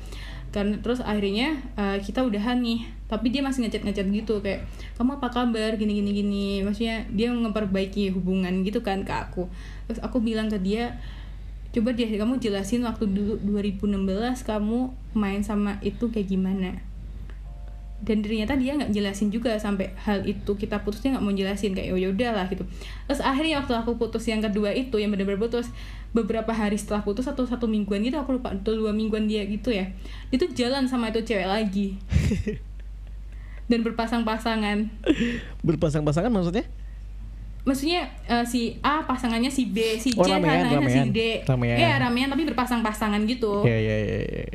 Kan 0.55 0.79
terus 0.79 1.03
akhirnya 1.03 1.59
uh, 1.75 1.99
kita 1.99 2.23
udahan 2.23 2.63
nih 2.63 2.87
tapi 3.05 3.29
dia 3.29 3.45
masih 3.45 3.67
ngechat 3.67 3.85
ngechat 3.85 4.07
gitu 4.09 4.41
kayak 4.41 4.65
kamu 4.97 5.19
apa 5.19 5.27
kabar? 5.29 5.75
Gini 5.75 5.99
gini 5.99 6.11
gini. 6.11 6.47
Maksudnya 6.63 7.05
dia 7.11 7.29
memperbaiki 7.29 8.11
hubungan 8.15 8.63
gitu 8.63 8.81
kan 8.81 9.03
ke 9.03 9.13
aku. 9.13 9.51
Terus 9.91 9.99
aku 9.99 10.23
bilang 10.23 10.47
ke 10.47 10.57
dia 10.57 10.97
coba 11.75 11.91
deh 11.91 12.07
kamu 12.07 12.39
jelasin 12.39 12.87
waktu 12.87 13.03
dulu 13.11 13.35
2016 13.59 14.47
kamu 14.47 14.95
main 15.11 15.43
sama 15.43 15.75
itu 15.83 16.07
kayak 16.07 16.31
gimana 16.31 16.79
dan 18.03 18.19
ternyata 18.19 18.59
dia 18.59 18.75
nggak 18.75 18.91
jelasin 18.91 19.31
juga 19.31 19.55
sampai 19.55 19.95
hal 20.03 20.27
itu 20.27 20.51
kita 20.59 20.83
putusnya 20.83 21.15
nggak 21.15 21.23
mau 21.23 21.31
jelasin 21.31 21.71
kayak 21.71 21.95
oh, 21.95 21.99
ya 21.99 22.11
udahlah 22.11 22.45
gitu. 22.51 22.67
Terus 23.07 23.21
akhirnya 23.23 23.63
waktu 23.63 23.71
aku 23.71 23.95
putus 23.95 24.27
yang 24.27 24.43
kedua 24.43 24.75
itu 24.75 24.99
yang 24.99 25.15
benar-benar 25.15 25.39
putus 25.39 25.71
beberapa 26.11 26.51
hari 26.51 26.75
setelah 26.75 27.03
putus 27.07 27.27
atau 27.27 27.47
satu 27.47 27.67
mingguan 27.67 28.03
gitu 28.03 28.15
aku 28.19 28.39
lupa 28.39 28.51
atau 28.51 28.71
dua 28.71 28.95
mingguan 28.95 29.27
dia 29.27 29.43
gitu 29.43 29.67
ya 29.71 29.91
itu 30.31 30.47
jalan 30.51 30.87
sama 30.91 31.11
itu 31.11 31.23
cewek 31.23 31.47
lagi. 31.47 31.95
Dan 33.71 33.81
berpasang-pasangan. 33.81 34.91
Berpasang-pasangan 35.65 36.29
maksudnya? 36.29 36.67
Maksudnya 37.65 38.13
uh, 38.29 38.45
si 38.45 38.77
A 38.85 39.01
pasangannya 39.01 39.49
si 39.49 39.73
B 39.73 39.97
si 39.97 40.13
oh, 40.13 40.21
C 40.21 40.29
pasangannya 40.37 40.85
si 40.85 41.01
D. 41.09 41.19
Ramean. 41.49 41.77
ya 41.81 41.97
ramean 41.97 42.29
tapi 42.29 42.45
berpasang-pasangan 42.45 43.25
gitu. 43.25 43.65
Ya 43.65 43.73
ya 43.73 43.97
ya, 43.97 44.19
ya. 44.21 44.45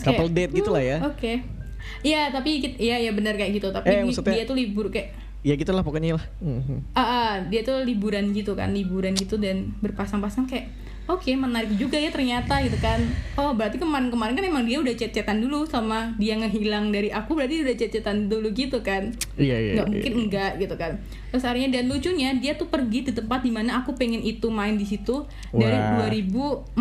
Couple 0.00 0.32
date 0.32 0.56
gitu 0.56 0.72
lah 0.72 0.80
ya. 0.80 1.04
Oke. 1.04 1.18
okay. 1.20 1.59
Iya 2.00 2.32
tapi 2.32 2.64
iya 2.80 2.96
ya 3.00 3.10
benar 3.12 3.36
kayak 3.36 3.60
gitu 3.60 3.68
tapi 3.70 3.90
eh, 3.90 4.04
dia 4.08 4.44
tuh 4.44 4.56
libur 4.56 4.88
kayak 4.88 5.12
ya 5.40 5.56
gitulah 5.56 5.80
pokoknya 5.80 6.20
lah 6.20 6.26
mm-hmm. 6.44 6.78
uh, 6.92 7.00
uh, 7.00 7.32
dia 7.48 7.64
tuh 7.64 7.80
liburan 7.80 8.36
gitu 8.36 8.52
kan 8.52 8.76
liburan 8.76 9.16
gitu 9.16 9.40
dan 9.40 9.72
berpasang-pasang 9.80 10.44
kayak 10.44 10.68
oke 11.10 11.26
okay, 11.26 11.34
menarik 11.34 11.74
juga 11.74 11.98
ya 11.98 12.14
ternyata 12.14 12.62
gitu 12.62 12.78
kan. 12.78 13.02
Oh 13.34 13.50
berarti 13.50 13.82
kemarin-kemarin 13.82 14.38
kan 14.38 14.46
emang 14.46 14.64
dia 14.64 14.78
udah 14.78 14.94
chat-chatan 14.94 15.42
dulu 15.42 15.66
sama 15.66 16.14
dia 16.22 16.38
ngehilang 16.38 16.94
dari 16.94 17.10
aku 17.10 17.34
berarti 17.34 17.66
udah 17.66 17.74
chat-chatan 17.74 18.30
dulu 18.30 18.54
gitu 18.54 18.78
kan? 18.86 19.10
Iya 19.34 19.56
iya 19.58 19.72
nggak 19.74 19.86
iya, 19.86 19.92
mungkin 19.92 20.12
iya. 20.14 20.20
enggak 20.22 20.52
gitu 20.62 20.74
kan. 20.78 20.92
Terus 21.34 21.42
akhirnya 21.46 21.70
dan 21.74 21.84
lucunya 21.90 22.28
dia 22.38 22.54
tuh 22.54 22.70
pergi 22.70 23.10
di 23.10 23.12
tempat 23.14 23.42
di 23.42 23.50
mana 23.50 23.82
aku 23.82 23.98
pengen 23.98 24.22
itu 24.22 24.46
main 24.50 24.78
di 24.78 24.86
situ 24.86 25.26
Wah. 25.50 25.58
dari 25.58 26.22
2014 26.22 26.78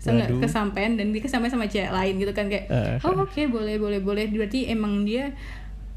sangat 0.00 0.28
kesampaian 0.36 0.96
dan 0.96 1.12
dia 1.12 1.20
kesampaian 1.20 1.52
sama 1.52 1.68
cewek 1.68 1.88
lain 1.88 2.14
gitu 2.20 2.32
kan 2.36 2.52
kayak 2.52 2.68
uh, 2.68 3.00
oh 3.08 3.24
oke 3.24 3.32
okay, 3.32 3.44
boleh 3.44 3.76
boleh 3.76 4.00
boleh. 4.00 4.24
Berarti 4.32 4.72
emang 4.72 5.04
dia 5.04 5.36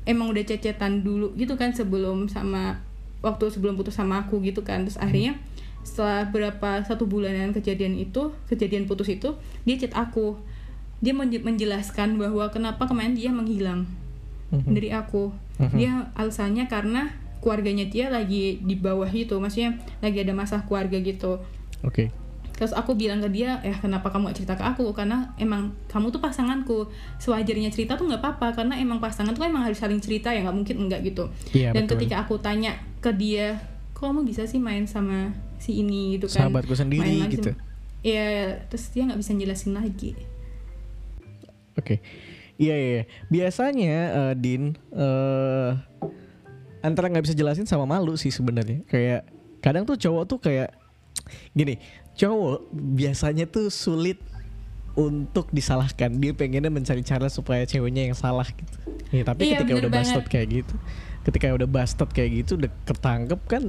emang 0.03 0.31
udah 0.31 0.43
cecetan 0.43 1.03
dulu 1.03 1.31
gitu 1.39 1.55
kan 1.55 1.71
sebelum 1.71 2.27
sama 2.31 2.83
waktu 3.19 3.49
sebelum 3.51 3.75
putus 3.79 3.95
sama 3.95 4.27
aku 4.27 4.43
gitu 4.43 4.63
kan. 4.67 4.83
Terus 4.83 4.99
akhirnya 4.99 5.39
setelah 5.87 6.27
berapa 6.27 6.83
satu 6.83 7.07
bulanan 7.07 7.55
kejadian 7.55 7.95
itu 7.95 8.35
kejadian 8.51 8.83
putus 8.83 9.07
itu 9.07 9.39
dia 9.63 9.79
chat 9.79 9.95
aku 9.95 10.35
dia 10.99 11.15
menjelaskan 11.15 12.19
bahwa 12.19 12.51
kenapa 12.51 12.83
kemarin 12.83 13.15
dia 13.15 13.31
menghilang 13.31 13.87
mm-hmm. 14.51 14.73
dari 14.75 14.91
aku 14.91 15.31
mm-hmm. 15.31 15.77
dia 15.79 16.11
alasannya 16.19 16.67
karena 16.67 17.15
keluarganya 17.39 17.87
dia 17.87 18.11
lagi 18.11 18.59
di 18.59 18.75
bawah 18.75 19.07
itu 19.07 19.39
maksudnya 19.39 19.79
lagi 20.03 20.19
ada 20.19 20.35
masalah 20.35 20.67
keluarga 20.67 20.99
gitu 20.99 21.39
oke 21.87 21.95
okay. 21.95 22.07
terus 22.59 22.75
aku 22.75 22.97
bilang 22.99 23.23
ke 23.23 23.31
dia 23.31 23.63
eh 23.63 23.77
kenapa 23.79 24.11
kamu 24.11 24.33
gak 24.33 24.43
cerita 24.43 24.59
ke 24.59 24.67
aku 24.67 24.91
karena 24.91 25.31
emang 25.39 25.71
kamu 25.87 26.11
tuh 26.11 26.19
pasanganku 26.19 26.91
sewajarnya 27.23 27.71
cerita 27.71 27.95
tuh 27.95 28.11
nggak 28.11 28.19
apa-apa 28.19 28.59
karena 28.59 28.75
emang 28.75 28.99
pasangan 28.99 29.31
tuh 29.31 29.47
emang 29.47 29.63
harus 29.63 29.79
saling 29.79 30.03
cerita 30.03 30.35
ya 30.35 30.43
nggak 30.43 30.57
mungkin 30.57 30.75
enggak 30.89 31.05
gitu 31.07 31.31
yeah, 31.55 31.71
dan 31.71 31.87
betul. 31.87 31.95
ketika 31.95 32.27
aku 32.27 32.35
tanya 32.41 32.75
ke 32.99 33.13
dia 33.15 33.61
kok 33.93 34.09
kamu 34.09 34.25
bisa 34.25 34.49
sih 34.49 34.57
main 34.57 34.89
sama 34.89 35.46
si 35.57 35.81
ini 35.81 36.17
gitu 36.17 36.29
kan 36.29 36.49
sahabatku 36.49 36.73
sendiri 36.77 37.25
main 37.25 37.29
gitu 37.33 37.51
Iya, 38.05 38.61
terus 38.69 38.87
dia 38.93 39.03
nggak 39.09 39.19
bisa 39.19 39.33
jelasin 39.33 39.73
lagi. 39.73 40.13
Oke, 41.77 41.97
okay. 41.97 41.99
iya, 42.57 42.75
iya 42.77 42.89
iya. 42.89 43.03
Biasanya 43.29 43.97
uh, 44.13 44.33
Din 44.33 44.73
uh, 44.93 45.77
antara 46.81 47.09
nggak 47.09 47.25
bisa 47.29 47.35
jelasin 47.37 47.69
sama 47.69 47.85
malu 47.85 48.15
sih 48.17 48.33
sebenarnya. 48.33 48.81
Kayak 48.89 49.29
kadang 49.61 49.85
tuh 49.85 49.97
cowok 49.97 50.23
tuh 50.25 50.39
kayak 50.41 50.73
gini, 51.53 51.77
cowok 52.17 52.69
biasanya 52.71 53.45
tuh 53.45 53.69
sulit 53.69 54.17
untuk 54.97 55.49
disalahkan. 55.53 56.17
Dia 56.17 56.33
pengennya 56.33 56.73
mencari 56.73 57.05
cara 57.05 57.29
supaya 57.29 57.67
ceweknya 57.67 58.09
yang 58.09 58.17
salah 58.17 58.47
gitu. 58.49 58.77
Ya, 59.13 59.23
tapi 59.27 59.53
iya, 59.53 59.61
ketika 59.61 59.73
udah 59.77 59.91
busted 59.93 60.25
kayak 60.25 60.47
gitu, 60.63 60.75
ketika 61.29 61.45
udah 61.53 61.69
busted 61.69 62.09
kayak 62.09 62.29
gitu 62.41 62.57
udah 62.57 62.71
ketangkep 62.89 63.41
kan 63.45 63.63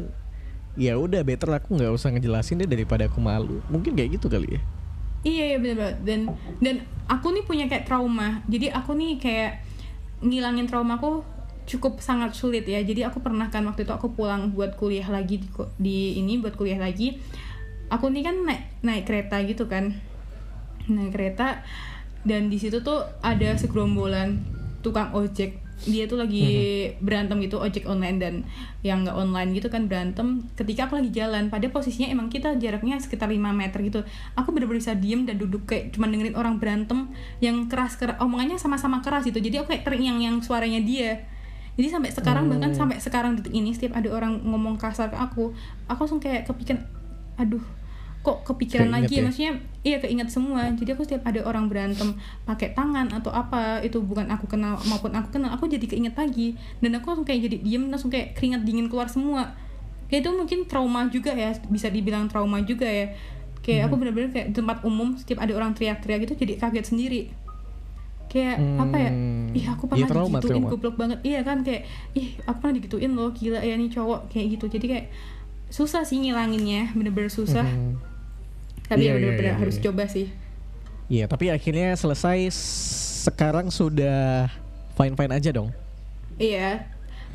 ya 0.78 0.94
udah 0.94 1.26
better 1.26 1.50
aku 1.50 1.74
nggak 1.74 1.90
usah 1.90 2.14
ngejelasin 2.14 2.62
deh 2.62 2.70
daripada 2.70 3.10
aku 3.10 3.18
malu. 3.18 3.58
Mungkin 3.66 3.98
kayak 3.98 4.22
gitu 4.22 4.30
kali 4.30 4.56
ya? 4.56 4.60
Iya 5.26 5.44
iya 5.50 5.56
bener 5.58 5.76
banget. 5.76 5.98
Dan 6.06 6.20
dan 6.62 6.76
aku 7.10 7.34
nih 7.34 7.42
punya 7.42 7.66
kayak 7.66 7.90
trauma. 7.90 8.46
Jadi 8.46 8.70
aku 8.70 8.94
nih 8.94 9.18
kayak 9.18 9.52
ngilangin 10.22 10.70
trauma 10.70 11.02
aku 11.02 11.26
cukup 11.66 11.98
sangat 11.98 12.38
sulit 12.38 12.62
ya. 12.64 12.78
Jadi 12.80 13.02
aku 13.02 13.18
pernah 13.18 13.50
kan 13.50 13.66
waktu 13.66 13.82
itu 13.82 13.92
aku 13.92 14.14
pulang 14.14 14.54
buat 14.54 14.78
kuliah 14.78 15.10
lagi 15.10 15.42
di, 15.42 15.48
di 15.76 15.98
ini 16.22 16.38
buat 16.38 16.54
kuliah 16.54 16.78
lagi. 16.78 17.18
Aku 17.90 18.08
nih 18.14 18.22
kan 18.22 18.46
naik 18.46 18.62
naik 18.86 19.04
kereta 19.04 19.42
gitu 19.42 19.66
kan. 19.66 19.98
Naik 20.86 21.10
kereta 21.12 21.66
dan 22.22 22.46
di 22.46 22.62
situ 22.62 22.86
tuh 22.86 23.02
ada 23.20 23.58
segerombolan 23.58 24.46
tukang 24.80 25.10
ojek 25.10 25.67
dia 25.86 26.10
tuh 26.10 26.18
lagi 26.18 26.42
mm-hmm. 26.42 27.04
berantem 27.06 27.36
gitu 27.46 27.62
ojek 27.62 27.86
online 27.86 28.18
dan 28.18 28.34
yang 28.82 29.06
nggak 29.06 29.14
online 29.14 29.54
gitu 29.54 29.70
kan 29.70 29.86
berantem 29.86 30.42
ketika 30.58 30.90
aku 30.90 30.98
lagi 30.98 31.14
jalan 31.14 31.46
pada 31.46 31.70
posisinya 31.70 32.10
emang 32.10 32.26
kita 32.26 32.58
jaraknya 32.58 32.98
sekitar 32.98 33.30
5 33.30 33.38
meter 33.38 33.78
gitu 33.86 34.00
aku 34.34 34.50
bener-bener 34.50 34.82
bisa 34.82 34.98
diem 34.98 35.22
dan 35.22 35.38
duduk 35.38 35.70
kayak 35.70 35.94
cuma 35.94 36.10
dengerin 36.10 36.34
orang 36.34 36.58
berantem 36.58 37.14
yang 37.38 37.70
keras 37.70 37.94
keras 37.94 38.18
omongannya 38.18 38.58
sama-sama 38.58 38.98
keras 38.98 39.22
gitu 39.22 39.38
jadi 39.38 39.62
aku 39.62 39.70
kayak 39.70 39.86
teringang 39.86 40.18
yang 40.18 40.36
suaranya 40.42 40.82
dia 40.82 41.22
jadi 41.78 41.94
sampai 41.94 42.10
sekarang 42.10 42.50
hmm. 42.50 42.52
bahkan 42.58 42.70
sampai 42.74 42.98
sekarang 42.98 43.38
detik 43.38 43.54
ini 43.54 43.70
setiap 43.70 43.94
ada 43.94 44.10
orang 44.10 44.42
ngomong 44.42 44.74
kasar 44.82 45.14
ke 45.14 45.18
aku 45.18 45.54
aku 45.86 45.98
langsung 46.02 46.18
kayak 46.18 46.50
kepikiran 46.50 46.82
aduh 47.38 47.62
kok 48.28 48.44
kepikiran 48.44 48.92
keinget 48.92 49.00
lagi 49.00 49.14
ya? 49.16 49.22
maksudnya 49.24 49.52
iya 49.80 49.96
keinget 50.04 50.28
semua. 50.28 50.68
Jadi 50.76 50.90
aku 50.92 51.02
setiap 51.08 51.24
ada 51.24 51.40
orang 51.48 51.72
berantem 51.72 52.12
pakai 52.44 52.76
tangan 52.76 53.08
atau 53.08 53.32
apa 53.32 53.80
itu 53.80 54.04
bukan 54.04 54.28
aku 54.28 54.44
kenal 54.44 54.76
maupun 54.84 55.16
aku 55.16 55.40
kenal 55.40 55.48
aku 55.56 55.64
jadi 55.64 55.88
keinget 55.88 56.12
lagi 56.12 56.60
dan 56.84 57.00
aku 57.00 57.08
langsung 57.08 57.24
kayak 57.24 57.48
jadi 57.48 57.56
diem 57.64 57.88
langsung 57.88 58.12
kayak 58.12 58.36
keringat 58.36 58.68
dingin 58.68 58.92
keluar 58.92 59.08
semua. 59.08 59.56
Kayak 60.12 60.28
itu 60.28 60.30
mungkin 60.36 60.58
trauma 60.68 61.08
juga 61.08 61.32
ya 61.32 61.56
bisa 61.72 61.88
dibilang 61.88 62.28
trauma 62.28 62.60
juga 62.60 62.84
ya. 62.84 63.16
Kayak 63.64 63.80
hmm. 63.80 63.86
aku 63.88 63.94
bener-bener 63.96 64.30
kayak 64.32 64.48
tempat 64.52 64.84
umum 64.84 65.16
setiap 65.16 65.40
ada 65.40 65.52
orang 65.56 65.72
teriak-teriak 65.72 66.28
gitu 66.28 66.44
jadi 66.44 66.60
kaget 66.60 66.84
sendiri. 66.84 67.22
Kayak 68.28 68.60
hmm. 68.60 68.84
apa 68.84 68.96
ya? 69.00 69.10
Ih 69.56 69.66
aku 69.72 69.84
pernah 69.88 70.04
ya, 70.04 70.12
trauma, 70.12 70.36
digituin 70.36 70.60
trauma. 70.60 70.68
goblok 70.68 70.96
banget. 71.00 71.18
Iya 71.24 71.40
kan 71.48 71.64
kayak 71.64 71.88
ih 72.12 72.36
aku 72.44 72.56
pernah 72.60 72.74
digituin 72.76 73.12
loh 73.16 73.32
gila 73.32 73.64
ya 73.64 73.72
nih 73.72 73.88
cowok 73.88 74.28
kayak 74.28 74.60
gitu. 74.60 74.68
Jadi 74.68 74.86
kayak 74.88 75.06
susah 75.72 76.04
sih 76.04 76.20
ngilanginnya 76.20 76.92
bener-bener 76.92 77.32
susah. 77.32 77.64
Hmm 77.64 78.07
tapi 78.88 79.06
yeah, 79.06 79.14
benar-benar 79.14 79.44
yeah, 79.44 79.52
yeah, 79.54 79.60
harus 79.60 79.76
yeah. 79.78 79.84
coba 79.88 80.04
sih 80.08 80.28
Iya, 81.08 81.24
yeah, 81.24 81.26
tapi 81.26 81.48
akhirnya 81.48 81.96
selesai 81.96 82.52
sekarang 83.24 83.72
sudah 83.72 84.52
fine-fine 84.92 85.32
aja 85.32 85.56
dong. 85.56 85.72
Iya. 86.36 86.84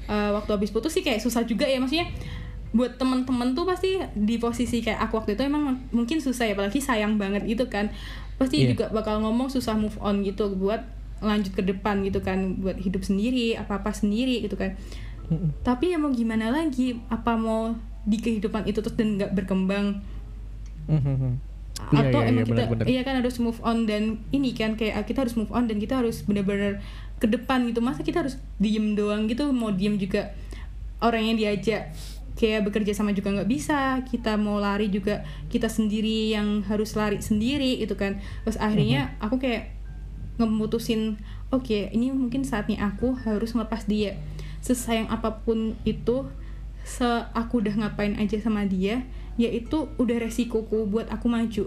Uh, 0.05 0.37
waktu 0.37 0.53
habis 0.53 0.69
putus 0.69 0.93
sih 0.93 1.01
kayak 1.01 1.25
susah 1.25 1.41
juga 1.41 1.65
ya 1.65 1.81
maksudnya 1.81 2.11
buat 2.73 2.97
temen-temen 2.97 3.53
tuh 3.53 3.69
pasti 3.69 4.01
di 4.17 4.35
posisi 4.41 4.81
kayak 4.81 5.09
aku 5.09 5.21
waktu 5.21 5.37
itu 5.37 5.45
emang 5.45 5.79
mungkin 5.93 6.19
susah 6.19 6.49
ya 6.49 6.57
apalagi 6.57 6.81
sayang 6.81 7.21
banget 7.21 7.45
gitu 7.45 7.69
kan 7.69 7.93
pasti 8.41 8.65
yeah. 8.65 8.73
juga 8.73 8.89
bakal 8.89 9.21
ngomong 9.21 9.47
susah 9.47 9.77
move 9.77 9.95
on 10.01 10.25
gitu 10.25 10.51
buat 10.57 10.81
lanjut 11.23 11.53
ke 11.55 11.63
depan 11.63 12.03
gitu 12.03 12.19
kan 12.19 12.59
buat 12.59 12.75
hidup 12.81 13.05
sendiri 13.05 13.55
apa 13.55 13.79
apa 13.79 13.95
sendiri 13.95 14.43
gitu 14.43 14.59
kan 14.59 14.75
mm 15.31 15.37
-mm. 15.37 15.49
tapi 15.63 15.95
ya 15.95 16.01
mau 16.01 16.11
gimana 16.11 16.51
lagi 16.51 16.99
apa 17.07 17.37
mau 17.39 17.77
di 18.03 18.19
kehidupan 18.19 18.67
itu 18.67 18.83
terus 18.83 18.97
dan 18.99 19.15
nggak 19.21 19.31
berkembang 19.31 20.03
Mm-hmm. 20.89 21.31
Atau 21.93 22.19
iya, 22.21 22.25
iya, 22.25 22.29
emang 22.31 22.43
iya, 22.45 22.47
kita 22.47 22.61
bener, 22.63 22.71
bener. 22.71 22.85
iya 22.87 23.01
kan 23.03 23.15
harus 23.19 23.35
move 23.41 23.59
on 23.59 23.77
dan 23.89 24.23
ini 24.31 24.55
kan 24.55 24.79
kayak 24.79 25.03
kita 25.03 25.27
harus 25.27 25.35
move 25.35 25.51
on 25.51 25.67
dan 25.67 25.77
kita 25.81 25.99
harus 25.99 26.23
benar-benar 26.23 26.79
ke 27.19 27.27
depan 27.27 27.67
gitu. 27.67 27.79
Masa 27.83 28.05
kita 28.05 28.23
harus 28.23 28.39
diem 28.57 28.95
doang 28.95 29.27
gitu 29.27 29.49
mau 29.51 29.73
diem 29.73 29.99
juga 29.99 30.31
orang 31.03 31.33
yang 31.33 31.37
diajak 31.37 31.91
kayak 32.33 32.65
bekerja 32.65 32.97
sama 32.97 33.13
juga 33.13 33.29
nggak 33.29 33.49
bisa 33.49 34.01
kita 34.09 34.41
mau 34.41 34.57
lari 34.57 34.89
juga 34.89 35.21
kita 35.53 35.69
sendiri 35.69 36.33
yang 36.33 36.65
harus 36.65 36.97
lari 36.97 37.21
sendiri 37.21 37.77
itu 37.77 37.93
kan 37.93 38.17
terus 38.41 38.57
akhirnya 38.57 39.13
mm-hmm. 39.13 39.25
aku 39.25 39.35
kayak 39.37 39.63
ngemutusin 40.41 41.21
oke 41.53 41.69
okay, 41.69 41.93
ini 41.93 42.09
mungkin 42.09 42.41
saatnya 42.41 42.81
aku 42.89 43.13
harus 43.21 43.53
ngelepas 43.53 43.85
dia 43.85 44.17
sesayang 44.65 45.11
apa 45.13 45.45
pun 45.45 45.77
itu 45.85 46.25
se 46.83 47.05
aku 47.37 47.61
udah 47.61 47.85
ngapain 47.85 48.17
aja 48.17 48.41
sama 48.41 48.65
dia 48.65 49.05
yaitu 49.39 49.89
udah 49.97 50.17
resikoku 50.21 50.85
buat 50.85 51.09
aku 51.09 51.27
maju 51.29 51.65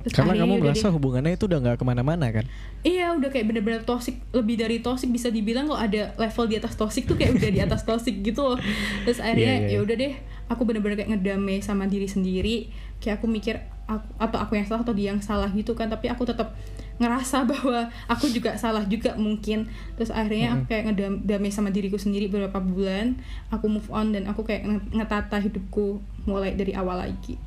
Terus 0.00 0.16
Karena 0.16 0.32
kamu 0.32 0.64
merasa 0.64 0.88
deh, 0.88 0.94
hubungannya 0.96 1.36
itu 1.36 1.44
udah 1.44 1.60
nggak 1.60 1.76
ke 1.76 1.84
mana-mana 1.84 2.32
kan? 2.32 2.48
Iya 2.80 3.12
udah 3.20 3.28
kayak 3.28 3.52
bener-bener 3.52 3.84
toxic 3.84 4.16
Lebih 4.32 4.56
dari 4.56 4.80
toxic 4.80 5.12
bisa 5.12 5.28
dibilang 5.28 5.68
kalau 5.68 5.76
ada 5.76 6.16
level 6.16 6.44
di 6.48 6.56
atas 6.56 6.72
toxic 6.72 7.04
tuh 7.04 7.20
kayak 7.20 7.36
udah 7.36 7.50
di 7.52 7.60
atas 7.60 7.84
toxic 7.84 8.16
gitu 8.24 8.40
loh 8.40 8.58
Terus 9.04 9.20
akhirnya 9.20 9.44
yeah, 9.44 9.60
yeah, 9.60 9.72
yeah. 9.76 9.80
ya 9.80 9.84
udah 9.84 9.96
deh 10.00 10.14
Aku 10.48 10.64
bener-bener 10.64 10.96
kayak 10.96 11.12
ngedamai 11.12 11.60
sama 11.60 11.84
diri 11.84 12.08
sendiri 12.08 12.72
Kayak 12.96 13.20
aku 13.20 13.28
mikir 13.28 13.60
aku, 13.84 14.08
Atau 14.16 14.40
aku 14.40 14.56
yang 14.56 14.64
salah 14.64 14.82
atau 14.88 14.96
dia 14.96 15.12
yang 15.12 15.20
salah 15.20 15.52
gitu 15.52 15.76
kan 15.76 15.92
Tapi 15.92 16.08
aku 16.08 16.24
tetap 16.24 16.56
ngerasa 17.00 17.42
bahwa 17.50 17.88
aku 18.06 18.28
juga 18.28 18.54
salah 18.60 18.84
juga 18.84 19.16
mungkin. 19.16 19.66
Terus 19.96 20.12
akhirnya 20.12 20.54
aku 20.54 20.70
kayak 20.70 20.84
ngedamai 20.92 21.50
sama 21.50 21.72
diriku 21.72 21.96
sendiri 21.96 22.28
beberapa 22.28 22.60
bulan. 22.60 23.16
Aku 23.48 23.66
move 23.66 23.88
on 23.88 24.12
dan 24.12 24.28
aku 24.28 24.44
kayak 24.44 24.68
ngetata 24.92 25.40
hidupku 25.40 25.98
mulai 26.28 26.52
dari 26.52 26.76
awal 26.76 27.00
lagi. 27.00 27.40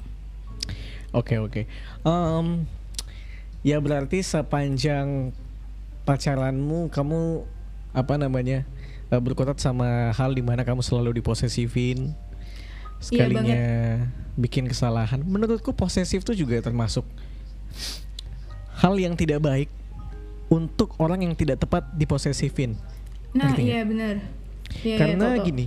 Oke 1.14 1.38
oke. 1.38 1.70
Um, 2.02 2.66
ya 3.62 3.78
berarti 3.78 4.26
sepanjang 4.26 5.32
pacaranmu 6.04 6.90
kamu 6.90 7.46
apa 7.94 8.18
namanya 8.18 8.66
uh, 9.14 9.22
berkutat 9.22 9.62
sama 9.62 10.10
hal 10.12 10.34
di 10.34 10.42
mana 10.42 10.66
kamu 10.66 10.82
selalu 10.82 11.22
diposesifin 11.22 12.12
iya 12.12 13.00
sekalinya 13.00 13.54
iya 13.56 13.78
bikin 14.34 14.66
kesalahan. 14.66 15.22
Menurutku 15.22 15.78
posesif 15.78 16.26
tuh 16.26 16.34
juga 16.34 16.58
termasuk 16.58 17.06
hal 18.84 19.00
yang 19.00 19.16
tidak 19.16 19.40
baik 19.40 19.72
untuk 20.52 20.92
orang 21.00 21.24
yang 21.24 21.34
tidak 21.34 21.64
tepat 21.64 21.88
diposesifin. 21.96 22.76
Nah 23.32 23.56
iya 23.56 23.88
benar. 23.88 24.20
Ya, 24.84 25.00
Karena 25.00 25.40
ya, 25.40 25.44
gini, 25.48 25.66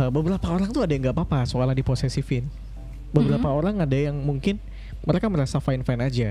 uh, 0.00 0.08
beberapa 0.08 0.48
orang 0.48 0.72
tuh 0.72 0.82
ada 0.82 0.96
yang 0.96 1.04
nggak 1.04 1.16
apa-apa 1.16 1.44
soalnya 1.44 1.76
diposesifin. 1.76 2.48
Beberapa 3.12 3.44
mm 3.44 3.52
-hmm. 3.52 3.60
orang 3.60 3.76
ada 3.84 3.96
yang 3.96 4.16
mungkin 4.16 4.56
mereka 5.04 5.28
merasa 5.28 5.60
fine 5.60 5.84
fine 5.84 6.02
aja 6.02 6.28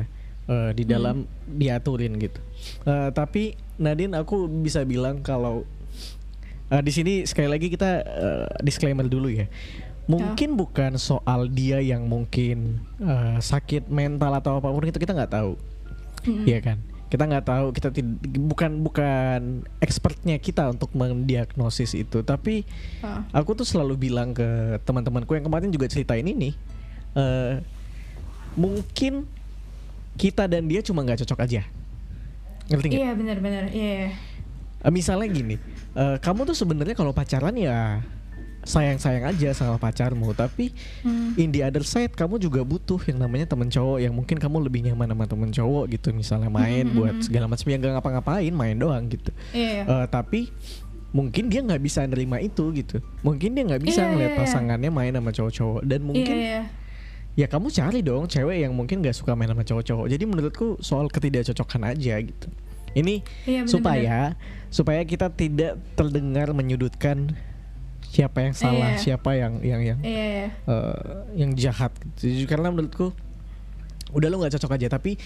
uh, 0.50 0.72
di 0.74 0.84
dalam 0.88 1.24
hmm. 1.24 1.58
diaturin 1.60 2.14
gitu. 2.18 2.40
Uh, 2.88 3.10
tapi 3.14 3.56
Nadine 3.78 4.18
aku 4.18 4.50
bisa 4.50 4.82
bilang 4.84 5.22
kalau 5.22 5.64
uh, 6.72 6.82
di 6.82 6.92
sini 6.92 7.14
sekali 7.28 7.48
lagi 7.52 7.68
kita 7.70 7.92
uh, 8.04 8.48
disclaimer 8.64 9.06
dulu 9.06 9.30
ya. 9.30 9.46
Mungkin 10.08 10.56
ya. 10.56 10.58
bukan 10.58 10.92
soal 10.96 11.52
dia 11.52 11.84
yang 11.84 12.08
mungkin 12.08 12.80
uh, 13.04 13.44
sakit 13.44 13.92
mental 13.92 14.40
atau 14.40 14.64
apa 14.64 14.72
pun 14.72 14.88
itu 14.88 15.04
kita 15.04 15.12
nggak 15.12 15.36
tahu, 15.36 15.60
hmm. 16.28 16.46
ya 16.46 16.60
kan? 16.60 16.78
Kita 17.08 17.24
nggak 17.24 17.46
tahu, 17.48 17.66
kita 17.72 17.88
bukan 18.36 18.84
bukan 18.84 19.64
expertnya 19.80 20.36
kita 20.44 20.68
untuk 20.76 20.92
mendiagnosis 20.92 21.96
itu. 21.96 22.20
Tapi 22.20 22.68
uh. 23.00 23.24
aku 23.32 23.56
tuh 23.56 23.64
selalu 23.64 23.96
bilang 23.96 24.36
ke 24.36 24.76
teman-temanku 24.84 25.32
yang 25.32 25.48
kemarin 25.48 25.72
juga 25.72 25.88
ceritain 25.88 26.28
ini, 26.28 26.52
uh, 27.16 27.64
mungkin 28.60 29.24
kita 30.20 30.52
dan 30.52 30.68
dia 30.68 30.84
cuma 30.84 31.06
nggak 31.06 31.24
cocok 31.24 31.40
aja 31.48 31.62
ngerti 32.68 32.86
nggak? 32.92 33.00
Iya 33.00 33.12
benar-benar 33.16 33.64
iya. 33.72 34.12
Uh, 34.84 34.92
misalnya 34.92 35.32
gini, 35.32 35.56
uh, 35.96 36.20
kamu 36.20 36.44
tuh 36.52 36.58
sebenarnya 36.60 36.96
kalau 36.98 37.16
pacaran 37.16 37.56
ya 37.56 38.04
sayang-sayang 38.68 39.24
aja 39.24 39.56
sama 39.56 39.80
pacarmu, 39.80 40.36
tapi 40.36 40.76
hmm. 41.08 41.40
in 41.40 41.56
the 41.56 41.64
other 41.64 41.88
side 41.88 42.12
kamu 42.12 42.36
juga 42.44 42.68
butuh 42.68 43.00
yang 43.08 43.24
namanya 43.24 43.48
temen 43.48 43.72
cowok 43.72 44.04
yang 44.04 44.12
mungkin 44.12 44.36
kamu 44.36 44.68
lebih 44.68 44.92
nyaman 44.92 45.16
sama 45.16 45.26
temen 45.26 45.50
cowok 45.56 45.86
gitu, 45.96 46.12
misalnya 46.12 46.52
main 46.52 46.84
hmm. 46.92 46.96
buat 47.00 47.16
segala 47.24 47.48
macam 47.48 47.68
yang 47.72 47.80
gak 47.80 47.94
ngapa-ngapain, 47.96 48.52
main 48.52 48.76
doang 48.76 49.08
gitu. 49.08 49.32
Iya. 49.56 49.88
Uh, 49.88 50.06
tapi 50.12 50.52
mungkin 51.16 51.48
dia 51.48 51.64
nggak 51.64 51.80
bisa 51.80 52.04
nerima 52.04 52.44
itu 52.44 52.76
gitu, 52.76 53.00
mungkin 53.24 53.56
dia 53.56 53.64
nggak 53.64 53.80
bisa 53.80 54.04
yeah, 54.04 54.12
ngeliat 54.12 54.32
yeah, 54.36 54.40
pasangannya 54.44 54.92
main 54.92 55.16
sama 55.16 55.32
cowok-cowok 55.32 55.82
dan 55.88 56.00
mungkin 56.04 56.36
yeah, 56.36 56.68
yeah 56.68 56.86
ya 57.38 57.46
kamu 57.46 57.70
cari 57.70 58.02
dong 58.02 58.26
cewek 58.26 58.66
yang 58.66 58.74
mungkin 58.74 59.06
gak 59.06 59.14
suka 59.14 59.38
main 59.38 59.46
sama 59.46 59.62
cowok-cowok 59.62 60.10
jadi 60.10 60.24
menurutku 60.26 60.82
soal 60.82 61.06
ketidakcocokan 61.06 61.94
aja 61.94 62.18
gitu 62.18 62.50
ini 62.98 63.22
iya, 63.46 63.62
bener 63.62 63.70
-bener. 63.70 63.70
supaya 63.70 64.18
supaya 64.74 65.02
kita 65.06 65.30
tidak 65.38 65.78
terdengar 65.94 66.50
menyudutkan 66.58 67.38
siapa 68.08 68.40
yang 68.44 68.56
salah 68.56 68.96
iya. 68.96 69.00
siapa 69.00 69.30
yang 69.36 69.54
yang 69.62 69.82
yang 69.84 70.00
iya, 70.02 70.26
iya. 70.26 70.48
Uh, 70.64 71.28
yang 71.36 71.52
jahat 71.54 71.92
gitu. 72.16 72.48
karena 72.48 72.72
menurutku 72.72 73.12
udah 74.16 74.28
lo 74.32 74.40
nggak 74.40 74.56
cocok 74.58 74.80
aja 74.80 74.88
tapi 74.96 75.20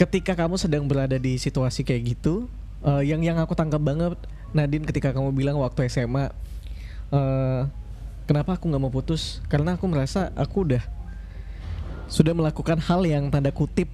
ketika 0.00 0.32
kamu 0.32 0.56
sedang 0.56 0.88
berada 0.88 1.20
di 1.20 1.36
situasi 1.36 1.84
kayak 1.84 2.16
gitu 2.16 2.48
uh, 2.82 3.04
yang 3.04 3.20
yang 3.20 3.36
aku 3.36 3.52
tangkap 3.52 3.82
banget 3.82 4.16
Nadine 4.56 4.88
ketika 4.88 5.12
kamu 5.12 5.36
bilang 5.36 5.60
waktu 5.60 5.92
SMA 5.92 6.32
uh, 7.12 7.68
Kenapa 8.28 8.60
aku 8.60 8.68
nggak 8.68 8.82
mau 8.84 8.92
putus? 8.92 9.40
Karena 9.48 9.80
aku 9.80 9.88
merasa 9.88 10.28
aku 10.36 10.68
udah 10.68 10.84
sudah 12.12 12.36
melakukan 12.36 12.76
hal 12.76 13.00
yang 13.08 13.32
tanda 13.32 13.48
kutip 13.48 13.88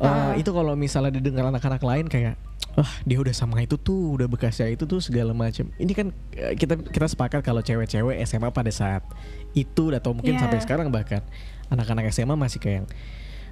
uh, 0.00 0.32
itu 0.38 0.48
kalau 0.48 0.72
misalnya 0.78 1.12
didengar 1.18 1.50
anak-anak 1.50 1.82
lain 1.82 2.06
kayak 2.08 2.40
wah 2.72 2.88
oh, 2.88 2.92
dia 3.04 3.20
udah 3.20 3.34
sama 3.36 3.60
itu 3.60 3.76
tuh 3.76 4.16
udah 4.16 4.24
bekasnya 4.30 4.72
itu 4.72 4.88
tuh 4.88 5.02
segala 5.04 5.36
macam 5.36 5.68
ini 5.76 5.92
kan 5.92 6.08
eh, 6.32 6.56
kita 6.56 6.80
kita 6.88 7.04
sepakat 7.04 7.44
kalau 7.44 7.60
cewek-cewek 7.60 8.16
SMA 8.24 8.48
pada 8.48 8.72
saat 8.72 9.04
itu 9.52 9.92
atau 9.92 10.16
mungkin 10.16 10.40
yeah. 10.40 10.42
sampai 10.46 10.58
sekarang 10.64 10.88
bahkan 10.88 11.20
anak-anak 11.68 12.08
SMA 12.08 12.32
masih 12.32 12.64
kayak 12.64 12.88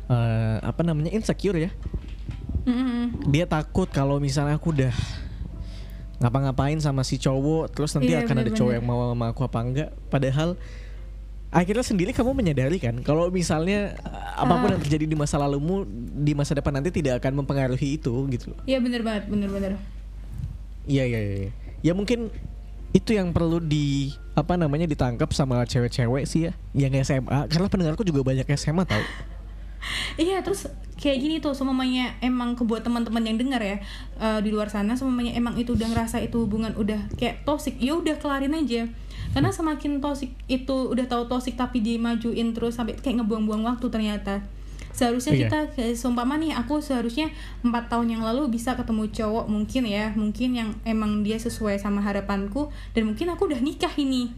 uh, 0.09 0.57
apa 0.65 0.81
namanya 0.81 1.13
insecure 1.13 1.57
ya 1.61 1.71
mm-hmm. 2.65 3.29
dia 3.29 3.45
takut 3.45 3.93
kalau 3.93 4.17
misalnya 4.17 4.57
aku 4.57 4.73
udah 4.73 4.95
ngapa-ngapain 6.21 6.81
sama 6.81 7.05
si 7.05 7.21
cowok 7.21 7.73
terus 7.77 7.93
nanti 7.97 8.17
yeah, 8.17 8.25
akan 8.25 8.41
bener 8.41 8.45
-bener. 8.49 8.57
ada 8.57 8.61
cowok 8.61 8.73
yang 8.73 8.85
mau 8.89 9.13
sama 9.13 9.27
aku 9.33 9.41
apa 9.45 9.59
enggak 9.61 9.91
padahal 10.09 10.57
akhirnya 11.51 11.83
sendiri 11.83 12.15
kamu 12.15 12.31
menyadari 12.31 12.79
kan 12.79 12.95
kalau 13.03 13.27
misalnya 13.27 13.99
uh, 14.07 14.47
apa 14.47 14.55
pun 14.55 14.71
yang 14.71 14.83
terjadi 14.87 15.05
di 15.11 15.17
masa 15.19 15.35
lalumu 15.35 15.83
di 16.23 16.31
masa 16.31 16.55
depan 16.55 16.79
nanti 16.79 16.95
tidak 16.95 17.19
akan 17.19 17.43
mempengaruhi 17.43 17.99
itu 17.99 18.15
gitu 18.31 18.55
Iya 18.71 18.79
benar 18.79 19.03
banget, 19.03 19.27
benar-benar. 19.27 19.75
Iya 20.87 21.05
iya 21.11 21.19
iya. 21.19 21.51
Ya 21.83 21.93
mungkin 21.93 22.31
itu 22.95 23.11
yang 23.15 23.35
perlu 23.35 23.59
di 23.59 24.15
apa 24.39 24.55
namanya 24.55 24.87
ditangkap 24.87 25.31
sama 25.35 25.63
cewek-cewek 25.67 26.27
sih 26.27 26.51
ya 26.51 26.53
yang 26.75 26.95
SMA 27.03 27.51
karena 27.51 27.67
pendengarku 27.67 28.07
juga 28.07 28.23
banyak 28.23 28.47
SMA 28.55 28.87
tau. 28.87 29.03
Iya 30.21 30.45
terus 30.45 30.69
kayak 31.01 31.19
gini 31.25 31.37
tuh 31.41 31.57
semuanya 31.57 32.13
emang 32.21 32.53
kebuat 32.53 32.85
teman-teman 32.85 33.25
yang 33.25 33.41
dengar 33.41 33.65
ya 33.65 33.81
uh, 34.21 34.37
di 34.45 34.53
luar 34.53 34.69
sana 34.69 34.93
semuanya 34.93 35.33
emang 35.33 35.57
itu 35.57 35.73
udah 35.73 35.89
ngerasa 35.89 36.21
itu 36.21 36.45
hubungan 36.45 36.77
udah 36.77 37.09
kayak 37.17 37.49
toxic 37.49 37.81
ya 37.81 37.97
udah 37.97 38.21
kelarin 38.21 38.53
aja 38.53 38.93
karena 39.31 39.51
semakin 39.55 40.03
toxic 40.03 40.35
itu 40.51 40.91
udah 40.91 41.07
tahu 41.07 41.31
toxic 41.31 41.55
tapi 41.55 41.79
dimajuin 41.79 42.51
terus 42.51 42.79
sampai 42.79 42.99
kayak 42.99 43.23
ngebuang-buang 43.23 43.63
waktu 43.63 43.87
ternyata 43.87 44.43
seharusnya 44.91 45.33
iya. 45.39 45.41
kita 45.47 45.59
seumpama 45.95 46.35
nih 46.37 46.51
aku 46.59 46.83
seharusnya 46.83 47.31
empat 47.63 47.89
tahun 47.89 48.19
yang 48.19 48.23
lalu 48.27 48.51
bisa 48.51 48.75
ketemu 48.75 49.07
cowok 49.15 49.47
mungkin 49.47 49.87
ya 49.87 50.11
mungkin 50.19 50.51
yang 50.53 50.71
emang 50.83 51.23
dia 51.23 51.39
sesuai 51.39 51.79
sama 51.79 52.03
harapanku 52.03 52.69
dan 52.93 53.07
mungkin 53.07 53.31
aku 53.31 53.47
udah 53.47 53.63
nikah 53.63 53.95
ini 53.97 54.35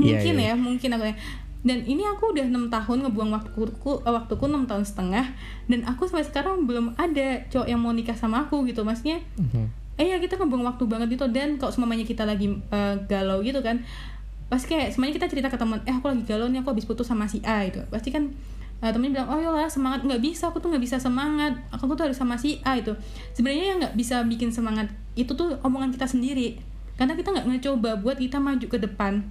iya, 0.00 0.18
mungkin 0.18 0.34
yeah, 0.40 0.46
yeah. 0.50 0.56
ya 0.56 0.60
mungkin 0.60 0.90
aku 0.96 1.04
ya 1.12 1.16
dan 1.64 1.80
ini 1.88 2.04
aku 2.04 2.36
udah 2.36 2.44
enam 2.44 2.68
tahun 2.68 3.08
ngebuang 3.08 3.30
waktuku 3.40 4.04
eh, 4.04 4.12
waktuku 4.12 4.44
enam 4.44 4.68
tahun 4.68 4.84
setengah 4.84 5.32
dan 5.68 5.80
aku 5.88 6.04
sampai 6.04 6.28
sekarang 6.28 6.68
belum 6.68 6.92
ada 7.00 7.40
cowok 7.48 7.68
yang 7.68 7.80
mau 7.80 7.96
nikah 7.96 8.16
sama 8.16 8.44
aku 8.44 8.68
gitu 8.68 8.84
maksudnya 8.84 9.24
mm-hmm. 9.40 9.96
eh 9.96 10.12
ya 10.12 10.20
kita 10.20 10.36
ngebuang 10.36 10.64
waktu 10.68 10.84
banget 10.84 11.16
gitu 11.16 11.24
dan 11.32 11.56
kalau 11.56 11.72
semuanya 11.72 12.04
kita 12.04 12.28
lagi 12.28 12.52
uh, 12.68 13.00
galau 13.08 13.40
gitu 13.40 13.64
kan 13.64 13.80
pasti 14.48 14.76
kayak 14.76 14.92
semuanya 14.92 15.16
kita 15.16 15.26
cerita 15.30 15.48
ke 15.48 15.56
teman 15.56 15.80
eh 15.88 15.94
aku 15.94 16.12
lagi 16.12 16.22
galau 16.28 16.46
nih 16.52 16.60
aku 16.60 16.76
habis 16.76 16.84
putus 16.84 17.08
sama 17.08 17.24
si 17.24 17.40
A 17.42 17.64
itu 17.64 17.80
pasti 17.88 18.12
kan 18.12 18.28
uh, 18.84 18.90
temennya 18.92 19.24
bilang 19.24 19.28
oh 19.32 19.38
yolah 19.40 19.70
semangat. 19.70 20.04
Nggak 20.04 20.20
bisa 20.20 20.52
aku 20.52 20.60
tuh 20.60 20.68
nggak 20.72 20.84
bisa 20.84 20.96
semangat. 21.00 21.56
Aku 21.72 21.88
tuh 21.96 22.04
harus 22.04 22.18
sama 22.20 22.36
si 22.36 22.60
A 22.66 22.76
itu 22.76 22.92
sebenarnya 23.32 23.64
yang 23.72 23.78
nggak 23.80 23.94
bisa 23.96 24.20
bikin 24.28 24.52
semangat 24.52 24.92
itu 25.16 25.32
tuh 25.32 25.56
omongan 25.64 25.94
kita 25.94 26.04
sendiri. 26.04 26.60
Karena 27.00 27.16
kita 27.16 27.32
nggak 27.32 27.46
ngecoba 27.48 27.90
buat 27.98 28.20
kita 28.20 28.38
maju 28.38 28.66
ke 28.68 28.78
depan 28.78 29.24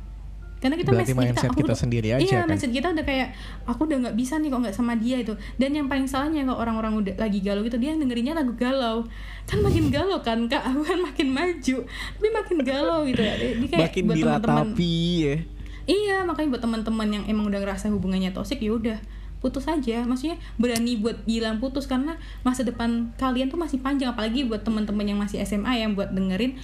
karena 0.63 0.79
kita 0.79 0.95
Berarti 0.95 1.11
mindset 1.11 1.51
kita, 1.51 1.59
kita 1.59 1.75
sendiri 1.75 2.07
aja 2.15 2.23
iya, 2.23 2.39
kan? 2.39 2.55
mindset 2.55 2.71
kita 2.71 2.87
udah 2.95 3.03
kayak 3.03 3.35
aku 3.67 3.83
udah 3.83 3.97
nggak 4.07 4.15
bisa 4.15 4.39
nih 4.39 4.47
kok 4.47 4.59
nggak 4.63 4.75
sama 4.79 4.95
dia 4.95 5.19
itu. 5.19 5.35
Dan 5.59 5.75
yang 5.75 5.91
paling 5.91 6.07
salahnya 6.07 6.47
kalau 6.47 6.63
orang-orang 6.63 7.03
udah 7.03 7.13
lagi 7.19 7.43
galau 7.43 7.67
gitu 7.67 7.75
dia 7.75 7.91
dengerinnya 7.99 8.31
lagu 8.31 8.55
galau. 8.55 9.03
Kan 9.43 9.59
makin 9.59 9.91
galau 9.91 10.23
kan 10.23 10.47
kak? 10.47 10.63
Bukan 10.79 11.03
makin 11.03 11.27
maju 11.35 11.77
tapi 11.83 12.29
makin 12.31 12.57
galau 12.63 13.03
gitu. 13.03 13.19
Ya 13.19 13.35
Jadi 13.35 13.67
kayak 13.67 13.91
makin 13.91 14.03
buat 14.07 14.15
teman-teman. 14.39 14.67
ya. 14.79 15.35
Iya 15.83 16.17
makanya 16.23 16.49
buat 16.55 16.63
teman-teman 16.63 17.07
yang 17.11 17.23
emang 17.27 17.51
udah 17.51 17.59
ngerasa 17.59 17.91
hubungannya 17.91 18.31
toksik 18.31 18.63
ya 18.63 18.71
udah 18.71 18.97
putus 19.43 19.67
aja. 19.67 20.07
Maksudnya 20.07 20.39
berani 20.55 20.95
buat 20.95 21.27
bilang 21.27 21.59
putus 21.59 21.91
karena 21.91 22.15
masa 22.47 22.63
depan 22.63 23.11
kalian 23.19 23.51
tuh 23.51 23.59
masih 23.59 23.83
panjang. 23.83 24.15
Apalagi 24.15 24.47
buat 24.47 24.63
teman-teman 24.63 25.03
yang 25.03 25.19
masih 25.19 25.43
SMA 25.43 25.83
yang 25.83 25.91
buat 25.91 26.15
dengerin 26.15 26.55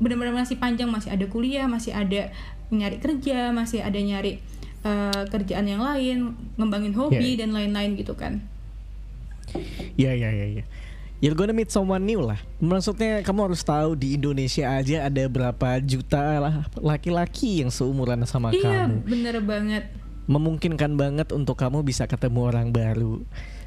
benar-benar 0.00 0.32
masih 0.32 0.56
panjang 0.56 0.88
masih 0.88 1.12
ada 1.12 1.28
kuliah 1.28 1.68
masih 1.68 1.92
ada 1.92 2.32
nyari 2.70 3.02
kerja 3.02 3.50
masih 3.50 3.82
ada 3.82 3.98
nyari 3.98 4.38
uh, 4.86 5.26
kerjaan 5.28 5.66
yang 5.66 5.82
lain 5.82 6.34
ngembangin 6.56 6.94
hobi 6.96 7.36
yeah. 7.36 7.44
dan 7.44 7.50
lain-lain 7.54 7.98
gitu 7.98 8.14
kan. 8.16 8.40
Ya 9.98 10.14
ya 10.14 10.30
ya 10.30 10.46
ya 10.46 10.64
You're 11.20 11.36
gonna 11.36 11.52
meet 11.52 11.68
someone 11.68 12.08
new 12.08 12.24
lah. 12.24 12.40
Maksudnya 12.64 13.20
kamu 13.20 13.52
harus 13.52 13.60
tahu 13.60 13.92
di 13.92 14.16
Indonesia 14.16 14.64
aja 14.72 15.04
ada 15.04 15.20
berapa 15.28 15.76
juta 15.84 16.40
lah 16.40 16.64
laki-laki 16.80 17.60
yang 17.60 17.68
seumuran 17.68 18.24
sama 18.24 18.56
iya, 18.56 18.64
kamu. 18.64 18.72
Iya 18.72 19.04
bener 19.04 19.36
banget. 19.44 19.84
Memungkinkan 20.24 20.96
banget 20.96 21.28
untuk 21.36 21.60
kamu 21.60 21.84
bisa 21.84 22.08
ketemu 22.08 22.40
orang 22.48 22.72
baru. 22.72 23.20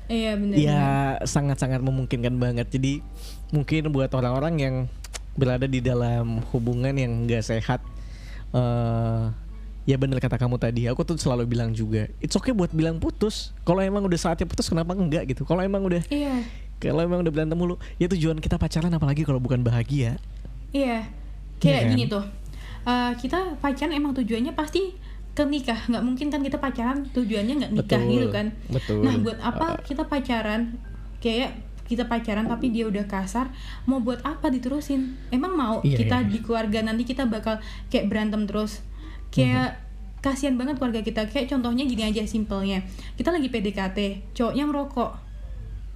Iya 0.10 0.34
bener 0.34 0.56
Ya 0.58 0.84
sangat-sangat 1.30 1.86
memungkinkan 1.86 2.42
banget. 2.42 2.74
Jadi 2.74 3.06
mungkin 3.54 3.94
buat 3.94 4.10
orang-orang 4.18 4.56
yang 4.58 4.76
berada 5.38 5.70
di 5.70 5.78
dalam 5.78 6.42
hubungan 6.50 6.98
yang 6.98 7.30
gak 7.30 7.54
sehat 7.54 7.86
uh, 8.54 9.34
ya 9.84 10.00
bener 10.00 10.16
kata 10.24 10.40
kamu 10.40 10.56
tadi 10.56 10.88
aku 10.88 11.04
tuh 11.04 11.20
selalu 11.20 11.44
bilang 11.44 11.76
juga 11.76 12.08
it's 12.24 12.38
okay 12.40 12.56
buat 12.56 12.72
bilang 12.72 13.04
putus 13.04 13.52
kalau 13.68 13.84
emang 13.84 14.08
udah 14.08 14.16
saatnya 14.16 14.48
putus 14.48 14.72
kenapa 14.72 14.96
enggak? 14.96 15.28
Gitu. 15.28 15.44
Kalau 15.44 15.60
emang 15.60 15.84
udah 15.84 16.00
iya. 16.08 16.46
kalau 16.80 17.04
emang 17.04 17.20
udah 17.26 17.34
berantem 17.34 17.58
mulu 17.58 17.76
ya 18.00 18.08
tujuan 18.08 18.40
kita 18.40 18.56
pacaran 18.56 18.94
apalagi 18.96 19.28
kalau 19.28 19.44
bukan 19.44 19.60
bahagia. 19.60 20.16
Iya. 20.72 21.10
Kayak 21.60 21.74
yeah, 21.74 21.84
kan? 21.84 21.92
gini 21.92 22.04
tuh 22.08 22.24
uh, 22.88 23.12
kita 23.20 23.60
pacaran 23.60 23.92
emang 23.92 24.16
tujuannya 24.16 24.54
pasti 24.56 24.96
ke 25.34 25.44
nikah 25.50 25.90
nggak 25.90 26.04
mungkin 26.06 26.30
kan 26.30 26.46
kita 26.46 26.62
pacaran 26.62 27.10
tujuannya 27.10 27.54
nggak 27.66 27.74
nikah 27.74 28.02
Betul, 28.06 28.14
gitu 28.14 28.28
kan? 28.30 28.48
Betul. 28.70 29.02
nah 29.02 29.14
buat 29.18 29.40
apa 29.42 29.82
kita 29.82 30.06
pacaran? 30.06 30.78
Kayak 31.20 31.58
kita 31.94 32.06
pacaran 32.06 32.46
tapi 32.46 32.70
dia 32.70 32.84
udah 32.84 33.06
kasar 33.06 33.54
mau 33.84 33.98
buat 33.98 34.20
apa 34.22 34.50
diterusin 34.50 35.02
emang 35.30 35.54
mau 35.54 35.76
Iya, 35.80 35.98
kita 36.00 36.18
iya. 36.20 36.28
di 36.28 36.38
keluarga 36.40 36.80
nanti 36.82 37.04
kita 37.04 37.24
bakal 37.26 37.62
kayak 37.88 38.06
berantem 38.06 38.44
terus 38.44 38.82
kayak 39.30 39.70
Mhm. 39.72 39.82
kasihan 40.20 40.56
banget 40.56 40.76
keluarga 40.76 41.00
kita 41.00 41.26
kayak 41.26 41.48
contohnya 41.48 41.84
gini 41.84 42.04
aja 42.04 42.24
simpelnya 42.24 42.82
kita 43.14 43.30
lagi 43.30 43.48
PDKT 43.48 43.98
cowoknya 44.32 44.64
ngerokok 44.66 45.12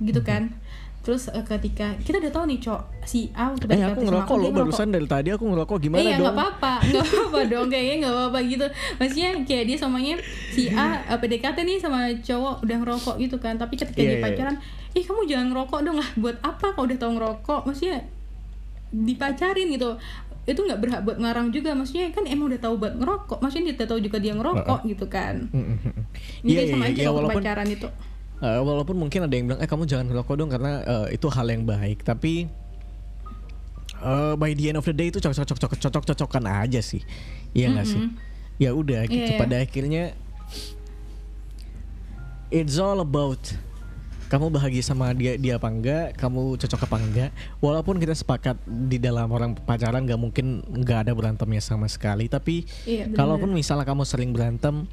gitu 0.02 0.20
Mhm. 0.20 0.28
kan 0.28 0.44
terus 1.00 1.32
eh, 1.32 1.40
ketika 1.42 1.96
kita 1.98 2.20
udah 2.20 2.34
tahu 2.34 2.44
nih 2.46 2.60
cowok 2.60 2.84
si 3.02 3.32
A 3.32 3.48
waktu 3.48 3.64
Eh 3.70 3.80
aku 3.80 4.04
ngerokok 4.04 4.36
lo 4.36 4.48
barusan 4.52 4.92
dari 4.92 5.08
tadi 5.08 5.32
aku 5.32 5.48
ngerokok 5.48 5.78
gimana 5.80 6.04
iya 6.04 6.20
dong? 6.20 6.28
nggak 6.28 6.36
apa-apa 6.36 6.74
nggak 6.84 7.00
apa-apa 7.08 7.40
dong 7.48 7.68
kayaknya 7.72 7.96
nggak 7.98 8.14
apa-apa 8.14 8.40
gitu 8.44 8.66
maksudnya 9.00 9.30
kayak 9.42 9.66
dia 9.66 9.78
samanya 9.80 10.14
si 10.52 10.68
A 10.70 11.08
eh, 11.08 11.16
PDKT 11.16 11.58
nih 11.64 11.78
sama 11.80 12.00
cowok 12.20 12.56
udah 12.62 12.78
ngerokok 12.78 13.16
gitu 13.18 13.38
kan 13.38 13.56
tapi 13.56 13.80
ketika 13.80 13.96
Iya, 13.96 14.04
dia 14.06 14.14
iya, 14.14 14.26
pacaran 14.28 14.56
ih 14.96 15.04
kamu 15.04 15.28
jangan 15.28 15.48
ngerokok 15.52 15.80
dong 15.84 15.98
lah 16.00 16.10
buat 16.16 16.38
apa 16.46 16.72
kalau 16.72 16.86
udah 16.88 17.00
tahu 17.00 17.12
ngerokok? 17.18 17.62
Maksudnya 17.68 18.08
dipacarin 18.94 19.68
gitu. 19.76 20.00
Itu 20.48 20.64
nggak 20.64 20.80
berhak 20.80 21.02
buat 21.04 21.20
ngarang 21.20 21.52
juga 21.52 21.76
maksudnya 21.76 22.08
kan 22.16 22.24
emang 22.24 22.48
udah 22.48 22.62
tahu 22.64 22.80
buat 22.80 22.96
ngerokok 22.96 23.44
maksudnya 23.44 23.76
dia 23.76 23.84
tahu 23.84 24.00
juga 24.00 24.18
dia 24.24 24.32
ngerokok 24.32 24.80
gitu 24.88 25.06
kan. 25.12 25.52
Mm, 25.52 25.60
mm, 25.60 25.78
mm. 25.84 26.04
ini 26.48 26.48
Iya, 26.48 26.60
dia 26.64 26.72
sama 26.72 26.86
iya, 26.88 26.92
aja 26.96 27.02
waktu 27.04 27.18
walaupun 27.20 27.44
pacaran 27.44 27.68
itu. 27.68 27.88
Eh, 28.38 28.62
walaupun 28.62 28.96
mungkin 28.96 29.20
ada 29.26 29.34
yang 29.34 29.46
bilang 29.50 29.60
eh 29.60 29.68
kamu 29.68 29.84
jangan 29.90 30.06
ngerokok 30.08 30.36
dong 30.40 30.52
karena 30.54 30.72
eh, 30.86 31.20
itu 31.20 31.28
hal 31.28 31.48
yang 31.52 31.68
baik. 31.68 32.06
Tapi 32.08 32.48
eh, 33.98 34.34
by 34.40 34.52
the 34.56 34.72
end 34.72 34.80
of 34.80 34.88
the 34.88 34.96
day 34.96 35.12
itu 35.12 35.20
cocok 35.20 35.44
cocok 35.44 35.58
cocok 35.58 35.80
cocok 35.84 36.04
cocokan 36.16 36.46
aja 36.48 36.80
sih. 36.80 37.04
Iya 37.52 37.76
nggak 37.76 37.88
sih? 37.90 38.00
Mm-mm. 38.00 38.16
ya 38.58 38.72
udah 38.72 39.04
gitu. 39.06 39.20
Iya, 39.20 39.36
iya. 39.36 39.42
pada 39.42 39.56
akhirnya 39.60 40.04
it's 42.50 42.80
all 42.80 43.04
about 43.04 43.42
kamu 44.28 44.52
bahagia 44.52 44.84
sama 44.84 45.16
dia 45.16 45.40
dia 45.40 45.56
apa 45.56 45.72
enggak? 45.72 46.20
Kamu 46.20 46.60
cocok 46.60 46.82
apa 46.84 46.98
enggak? 47.00 47.32
Walaupun 47.64 47.96
kita 47.98 48.12
sepakat 48.12 48.60
di 48.68 49.00
dalam 49.00 49.32
orang 49.32 49.56
pacaran 49.56 50.04
nggak 50.04 50.20
mungkin 50.20 50.68
nggak 50.68 51.08
ada 51.08 51.12
berantemnya 51.16 51.64
sama 51.64 51.88
sekali 51.88 52.28
tapi 52.28 52.68
Iya, 52.84 53.08
kalaupun 53.16 53.56
misalnya 53.56 53.88
kamu 53.88 54.04
sering 54.04 54.36
berantem 54.36 54.88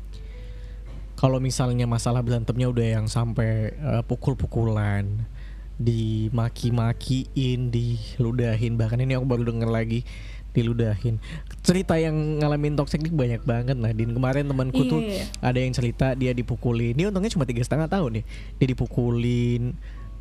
kalau 1.19 1.39
misalnya 1.39 1.87
masalah 1.87 2.23
berantemnya 2.23 2.71
udah 2.71 2.87
yang 3.01 3.07
sampai 3.11 3.75
eh, 3.75 4.03
pukul-pukulan 4.07 5.27
dimaki-makiin 5.75 7.75
diludahin 7.75 8.79
bahkan 8.79 9.03
ini 9.03 9.19
aku 9.19 9.27
baru 9.27 9.43
denger 9.51 9.67
lagi 9.67 10.07
diludahin 10.55 11.19
cerita 11.61 11.95
yang 11.95 12.15
ngalamin 12.39 12.73
toxic 12.73 12.99
ini 12.99 13.11
banyak 13.11 13.43
banget 13.43 13.75
Nadine 13.75 14.11
kemarin 14.11 14.47
temanku 14.47 14.83
tuh 14.85 15.03
Iya. 15.03 15.27
ada 15.41 15.59
yang 15.59 15.71
cerita 15.71 16.15
dia 16.15 16.31
dipukulin 16.31 16.95
dia 16.95 17.07
untungnya 17.07 17.29
cuma 17.29 17.43
tiga 17.43 17.61
setengah 17.61 17.87
tahun 17.87 18.23
nih 18.23 18.25
dia 18.55 18.67
dipukulin 18.71 19.75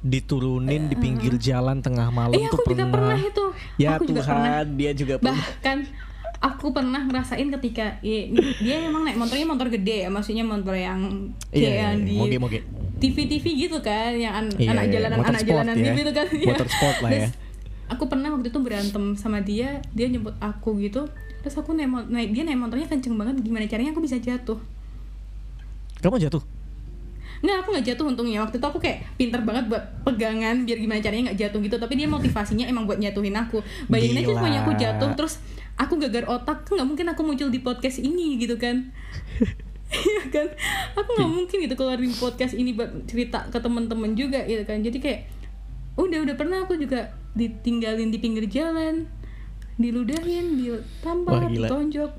diturunin 0.04 0.84
di 0.86 0.96
pinggir 0.96 1.38
jalan 1.38 1.80
tengah 1.80 2.10
malam 2.10 2.36
Eh, 2.36 2.46
tuh 2.46 2.60
aku 2.60 2.70
juga 2.70 2.86
pernah 2.90 3.16
itu. 3.16 3.46
ya 3.78 3.90
Aku 3.94 4.04
juga 4.04 4.20
Tuhan 4.20 4.36
pernah. 4.36 4.62
dia 4.68 4.92
juga 4.92 5.14
pernah 5.16 5.40
bahkan 5.40 5.78
aku 6.42 6.66
pernah 6.70 7.02
ngerasain 7.02 7.48
ketika 7.54 7.86
i- 8.02 8.28
dia 8.60 8.84
emang 8.84 9.08
naik 9.08 9.16
motornya 9.16 9.48
motor 9.48 9.70
gede 9.70 10.04
ya 10.04 10.10
maksudnya 10.10 10.44
motor 10.44 10.76
yang 10.76 11.32
kayak 11.48 11.56
Iya, 11.56 11.70
iya, 11.70 11.80
yang 11.80 11.96
iya. 11.96 12.04
di 12.04 12.16
moge 12.18 12.38
moge 12.38 12.60
TV 13.00 13.16
TV 13.28 13.46
gitu 13.62 13.80
kan 13.80 14.12
yang 14.14 14.34
an- 14.38 14.52
Iya, 14.54 14.70
anak 14.72 14.84
iya, 14.84 14.94
jalanan 14.94 15.18
motor 15.18 15.30
anak 15.30 15.40
sport 15.40 15.52
jalanan 15.56 15.76
ya. 15.78 15.94
gitu 15.94 16.12
kan 16.12 16.28
Motor 16.44 16.68
sport 16.68 16.98
lah 17.00 17.10
ya. 17.10 17.16
Terus 17.16 17.32
aku 17.94 18.10
pernah 18.10 18.34
waktu 18.34 18.50
itu 18.50 18.60
berantem 18.60 19.14
sama 19.16 19.40
dia 19.40 19.80
dia 19.94 20.10
nyebut 20.10 20.34
aku 20.42 20.78
gitu. 20.82 21.08
Terus 21.44 21.56
aku 21.60 21.76
naik, 21.76 22.08
naik 22.08 22.30
dia 22.32 22.44
naik 22.48 22.60
motornya 22.60 22.88
kenceng 22.88 23.16
banget 23.20 23.40
gimana 23.44 23.68
caranya 23.68 23.92
aku 23.92 24.02
bisa 24.02 24.18
jatuh? 24.18 24.58
Kamu 26.00 26.20
jatuh? 26.20 26.44
Nggak, 27.44 27.58
aku 27.60 27.70
nggak 27.76 27.86
jatuh 27.92 28.06
untungnya. 28.08 28.40
Waktu 28.40 28.56
itu 28.60 28.68
aku 28.68 28.80
kayak 28.80 29.04
pinter 29.20 29.44
banget 29.44 29.68
buat 29.68 29.84
pegangan 30.08 30.64
Biar 30.64 30.80
gimana 30.80 31.04
caranya 31.04 31.32
nggak 31.32 31.40
jatuh 31.44 31.60
gitu. 31.60 31.76
Tapi 31.76 31.94
dia 32.00 32.08
motivasinya 32.08 32.66
emang 32.72 32.88
buat 32.88 33.00
nyatuhin 33.04 33.36
aku. 33.36 33.60
Bayangin 33.92 34.24
aja 34.24 34.32
semuanya 34.40 34.60
aku 34.64 34.72
jatuh 34.80 35.10
Terus 35.20 35.44
aku 35.76 36.00
gagar 36.00 36.24
otak 36.32 36.64
Kan 36.64 36.80
nggak 36.80 36.88
mungkin 36.88 37.08
aku 37.12 37.22
muncul 37.28 37.52
di 37.52 37.60
podcast 37.60 38.00
ini 38.00 38.40
gitu 38.40 38.56
kan. 38.56 38.90
Iya 39.94 40.26
kan? 40.34 40.48
Aku 40.98 41.10
nggak 41.14 41.30
mungkin 41.30 41.58
gitu 41.70 41.78
keluarin 41.78 42.10
podcast 42.18 42.58
ini 42.58 42.74
Buat 42.74 43.06
cerita 43.06 43.46
ke 43.54 43.62
temen-temen 43.62 44.18
juga 44.18 44.42
gitu 44.50 44.66
kan. 44.66 44.82
Jadi 44.82 44.98
kayak 44.98 45.20
Udah, 45.94 46.20
udah 46.22 46.36
pernah 46.36 46.64
aku 46.64 46.76
juga 46.76 47.14
Ditinggalin 47.34 48.10
di 48.10 48.18
pinggir 48.18 48.46
jalan 48.46 49.06
Diludahin, 49.74 50.58
ditampar, 50.58 51.50
ditonjok 51.50 52.12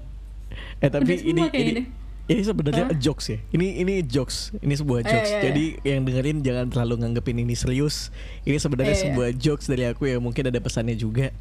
Eh 0.79 0.89
tapi 0.89 1.13
Udah 1.15 1.25
ini 1.25 1.43
ini 1.53 1.71
deh. 1.73 1.87
ini 2.25 2.41
sebenarnya 2.41 2.87
Hah? 2.89 2.97
jokes 2.97 3.27
ya. 3.27 3.39
Ini 3.51 3.83
ini 3.83 3.95
jokes. 4.01 4.55
Ini 4.57 4.75
sebuah 4.75 5.03
Eh, 5.03 5.07
jokes. 5.07 5.29
iya, 5.29 5.35
iya. 5.35 5.45
Jadi 5.45 5.65
yang 5.83 6.01
dengerin 6.03 6.39
jangan 6.41 6.67
terlalu 6.71 6.95
nganggepin 7.03 7.37
ini 7.37 7.53
serius. 7.53 8.09
Ini 8.43 8.57
sebenarnya 8.57 8.95
Eh, 8.95 8.99
iya. 8.99 9.05
sebuah 9.11 9.29
jokes 9.35 9.67
dari 9.67 9.85
aku 9.85 10.07
ya. 10.07 10.17
Mungkin 10.17 10.47
ada 10.47 10.57
pesannya 10.57 10.95
juga. 10.95 11.35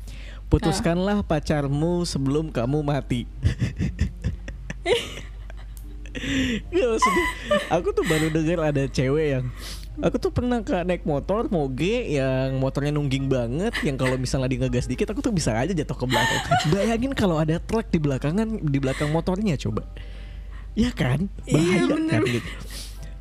Putuskanlah 0.50 1.22
pacarmu 1.22 2.04
sebelum 2.04 2.50
kamu 2.50 2.82
mati. 2.82 3.24
Gak 6.70 6.88
maksudnya 6.88 7.26
Aku 7.72 7.90
tuh 7.90 8.06
baru 8.06 8.30
denger 8.30 8.60
ada 8.62 8.84
cewek 8.86 9.28
yang 9.34 9.46
Aku 10.02 10.18
tuh 10.18 10.34
pernah 10.34 10.58
kak 10.66 10.90
naik 10.90 11.06
motor 11.06 11.46
moge 11.54 12.18
yang 12.18 12.58
motornya 12.58 12.90
nungging 12.90 13.30
banget 13.30 13.78
yang 13.86 13.94
kalau 13.94 14.18
misalnya 14.18 14.50
di 14.50 14.58
ngegas 14.58 14.90
dikit 14.90 15.14
aku 15.14 15.22
tuh 15.22 15.30
bisa 15.30 15.54
aja 15.54 15.70
jatuh 15.70 15.94
ke 15.94 16.06
belakang. 16.10 16.42
Bayangin 16.74 17.14
kalau 17.14 17.38
ada 17.38 17.62
truk 17.62 17.86
di 17.94 18.02
belakangan 18.02 18.58
di 18.58 18.78
belakang 18.82 19.14
motornya 19.14 19.54
coba. 19.54 19.86
Ya 20.74 20.90
kan? 20.90 21.30
Bahaya 21.46 21.62
Iya, 21.62 21.82
bener. 21.86 22.22
kan 22.26 22.26
gitu. 22.26 22.50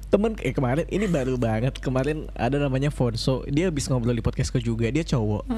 Temen 0.08 0.32
eh 0.40 0.52
kemarin 0.52 0.84
ini 0.88 1.04
baru 1.08 1.36
banget 1.36 1.76
kemarin 1.76 2.28
ada 2.36 2.56
namanya 2.56 2.88
Fonso 2.88 3.44
dia 3.48 3.68
habis 3.68 3.88
ngobrol 3.88 4.12
di 4.12 4.20
podcastku 4.20 4.60
juga 4.60 4.88
dia 4.88 5.04
cowok 5.04 5.48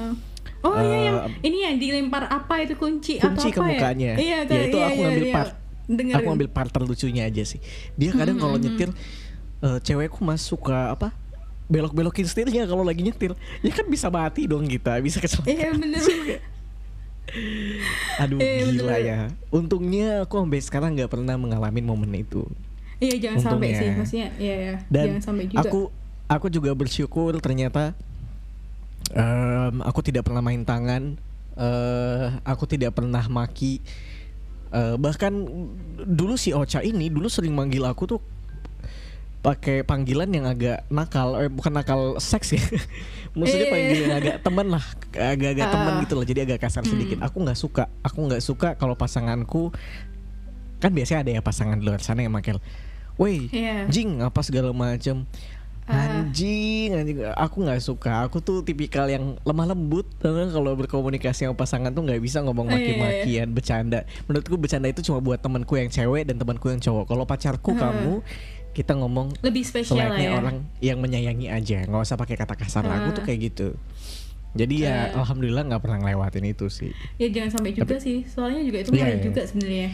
Oh 0.63 0.75
iya 0.79 0.97
yang 1.11 1.17
Eh, 1.27 1.47
ini 1.47 1.57
yang 1.61 1.75
dilempar 1.77 2.25
apa 2.25 2.63
itu 2.63 2.73
kunci, 2.73 3.19
kunci 3.21 3.51
ke 3.51 3.59
atau 3.59 3.67
apa 3.67 3.71
mukanya. 3.71 4.11
ya? 4.15 4.17
Iya, 4.17 4.37
ya 4.49 4.61
itu 4.65 4.77
iya, 4.79 4.87
aku 4.87 4.95
iya, 4.95 5.03
ngambil 5.05 5.23
iya. 5.23 5.35
part. 5.35 5.51
Dengerin. 5.85 6.15
Aku 6.17 6.25
ngambil 6.33 6.49
part 6.49 6.71
terlucunya 6.73 7.23
aja 7.29 7.43
sih. 7.45 7.59
Dia 7.93 8.11
kadang 8.11 8.41
kalau 8.41 8.57
nyetir 8.57 8.89
eh, 9.59 9.79
cewekku 9.79 10.19
mas 10.19 10.41
suka 10.41 10.91
apa? 10.91 11.11
Belok-belokin 11.65 12.23
setirnya 12.23 12.65
kalau 12.65 12.81
lagi 12.81 13.01
nyetir. 13.01 13.33
Ya 13.59 13.71
kan 13.71 13.85
bisa 13.85 14.07
mati 14.07 14.45
dong 14.45 14.65
kita, 14.65 14.97
bisa 14.99 15.17
kecelakaan. 15.17 15.49
Iya 15.49 15.69
bener. 15.73 16.01
Aduh 18.21 18.37
Iya, 18.37 18.69
gila 18.69 18.85
bener. 18.93 19.01
ya. 19.01 19.19
Untungnya 19.49 20.07
aku 20.23 20.37
sampai 20.37 20.59
sekarang 20.61 20.89
nggak 20.93 21.09
pernah 21.09 21.35
mengalami 21.35 21.81
momen 21.81 22.13
itu. 22.13 22.45
Iya 22.95 23.15
jangan 23.19 23.39
sampai 23.41 23.69
Untungnya. 23.73 23.79
sih, 23.81 23.89
maksudnya 23.91 24.27
iya 24.37 24.55
ya. 24.55 24.75
Dan 24.87 25.05
jangan 25.11 25.23
sampai 25.25 25.45
juga. 25.49 25.59
aku 25.67 25.79
aku 26.25 26.47
juga 26.47 26.71
bersyukur 26.71 27.33
ternyata 27.37 27.91
em, 29.11 29.75
aku 29.81 29.99
tidak 30.01 30.25
pernah 30.25 30.41
main 30.41 30.63
tangan. 30.63 31.17
eh 31.55 32.27
aku 32.43 32.67
tidak 32.67 32.91
pernah 32.93 33.23
maki. 33.25 33.79
Eh, 34.69 34.95
bahkan 34.99 35.31
dulu 35.97 36.35
si 36.35 36.51
Ocha 36.51 36.83
ini 36.83 37.07
dulu 37.07 37.31
sering 37.31 37.55
manggil 37.55 37.87
aku 37.87 38.03
tuh 38.05 38.19
pakai 39.45 39.85
panggilan 39.85 40.25
yang 40.27 40.49
agak 40.49 40.81
nakal, 40.89 41.37
eh, 41.37 41.53
bukan 41.53 41.69
nakal 41.69 42.01
seks 42.17 42.57
ya. 42.57 42.63
Maksudnya 43.37 43.67
Eh. 43.69 43.73
panggilan 43.73 44.11
agak 44.17 44.35
temen 44.41 44.67
lah, 44.73 44.85
agak-agak 45.13 45.67
temen 45.69 45.93
Ah. 45.93 46.01
gitu 46.01 46.13
loh. 46.17 46.25
Jadi 46.25 46.39
agak 46.41 46.65
kasar 46.65 46.81
sedikit. 46.81 47.21
Aku 47.21 47.45
nggak 47.45 47.53
suka, 47.53 47.85
aku 48.01 48.25
nggak 48.25 48.41
suka 48.41 48.73
kalau 48.73 48.97
pasanganku 48.97 49.69
kan 50.75 50.89
biasanya 50.91 51.21
ada 51.21 51.31
ya 51.37 51.41
pasangan 51.41 51.77
di 51.77 51.85
luar 51.85 52.01
sana 52.01 52.25
yang 52.25 52.33
manggil, 52.33 52.57
woi, 53.15 53.47
Iya. 53.53 53.85
jing 53.85 54.19
apa 54.19 54.41
segala 54.41 54.73
macam. 54.73 55.29
Ah. 55.85 56.25
Anjing, 56.25 56.97
anjing, 56.97 57.17
aku 57.37 57.61
nggak 57.61 57.77
suka. 57.77 58.25
Aku 58.25 58.41
tuh 58.41 58.65
tipikal 58.65 59.05
yang 59.05 59.37
lemah 59.45 59.69
lembut, 59.69 60.09
kalau 60.17 60.73
berkomunikasi 60.73 61.45
sama 61.45 61.53
pasangan 61.53 61.93
tuh 61.93 62.01
nggak 62.01 62.17
bisa 62.17 62.41
ngomong 62.41 62.73
iya, 62.73 62.73
iya, 62.73 62.81
iya. 62.81 62.89
maki-makian, 62.97 63.47
bercanda. 63.53 63.99
Menurutku 64.25 64.57
bercanda 64.57 64.89
itu 64.89 65.05
cuma 65.05 65.21
buat 65.21 65.37
temanku 65.37 65.77
yang 65.77 65.93
cewek 65.93 66.25
dan 66.25 66.41
temanku 66.41 66.73
yang 66.73 66.81
cowok. 66.81 67.05
Kalau 67.05 67.29
pacarku 67.29 67.77
Ah. 67.77 67.93
kamu, 67.93 68.13
kita 68.75 68.91
ngomong 68.93 69.31
lebih 69.39 69.63
spesial 69.63 70.11
lah 70.11 70.19
ya. 70.19 70.35
orang 70.35 70.67
yang 70.83 70.99
menyayangi 70.99 71.47
aja, 71.47 71.87
nggak 71.87 72.03
usah 72.03 72.19
pakai 72.19 72.35
kata 72.35 72.59
kasar. 72.59 72.83
Aku 72.83 73.15
tuh 73.15 73.23
Ah. 73.23 73.25
kayak 73.25 73.39
gitu. 73.47 73.67
Jadi 74.51 74.83
ya, 74.83 75.11
Ah. 75.11 75.23
alhamdulillah 75.23 75.63
nggak 75.63 75.79
pernah 75.79 75.99
ngelewatin 75.99 76.43
itu 76.45 76.67
sih. 76.67 76.91
Ya 77.15 77.27
jangan 77.27 77.55
sampai 77.55 77.71
juga 77.71 77.95
sih. 77.97 78.27
Soalnya 78.27 78.61
juga 78.61 78.83
itu 78.83 78.91
Iya, 78.91 78.99
bahaya 78.99 79.15
iya. 79.15 79.23
juga 79.23 79.41
sebenarnya. 79.47 79.89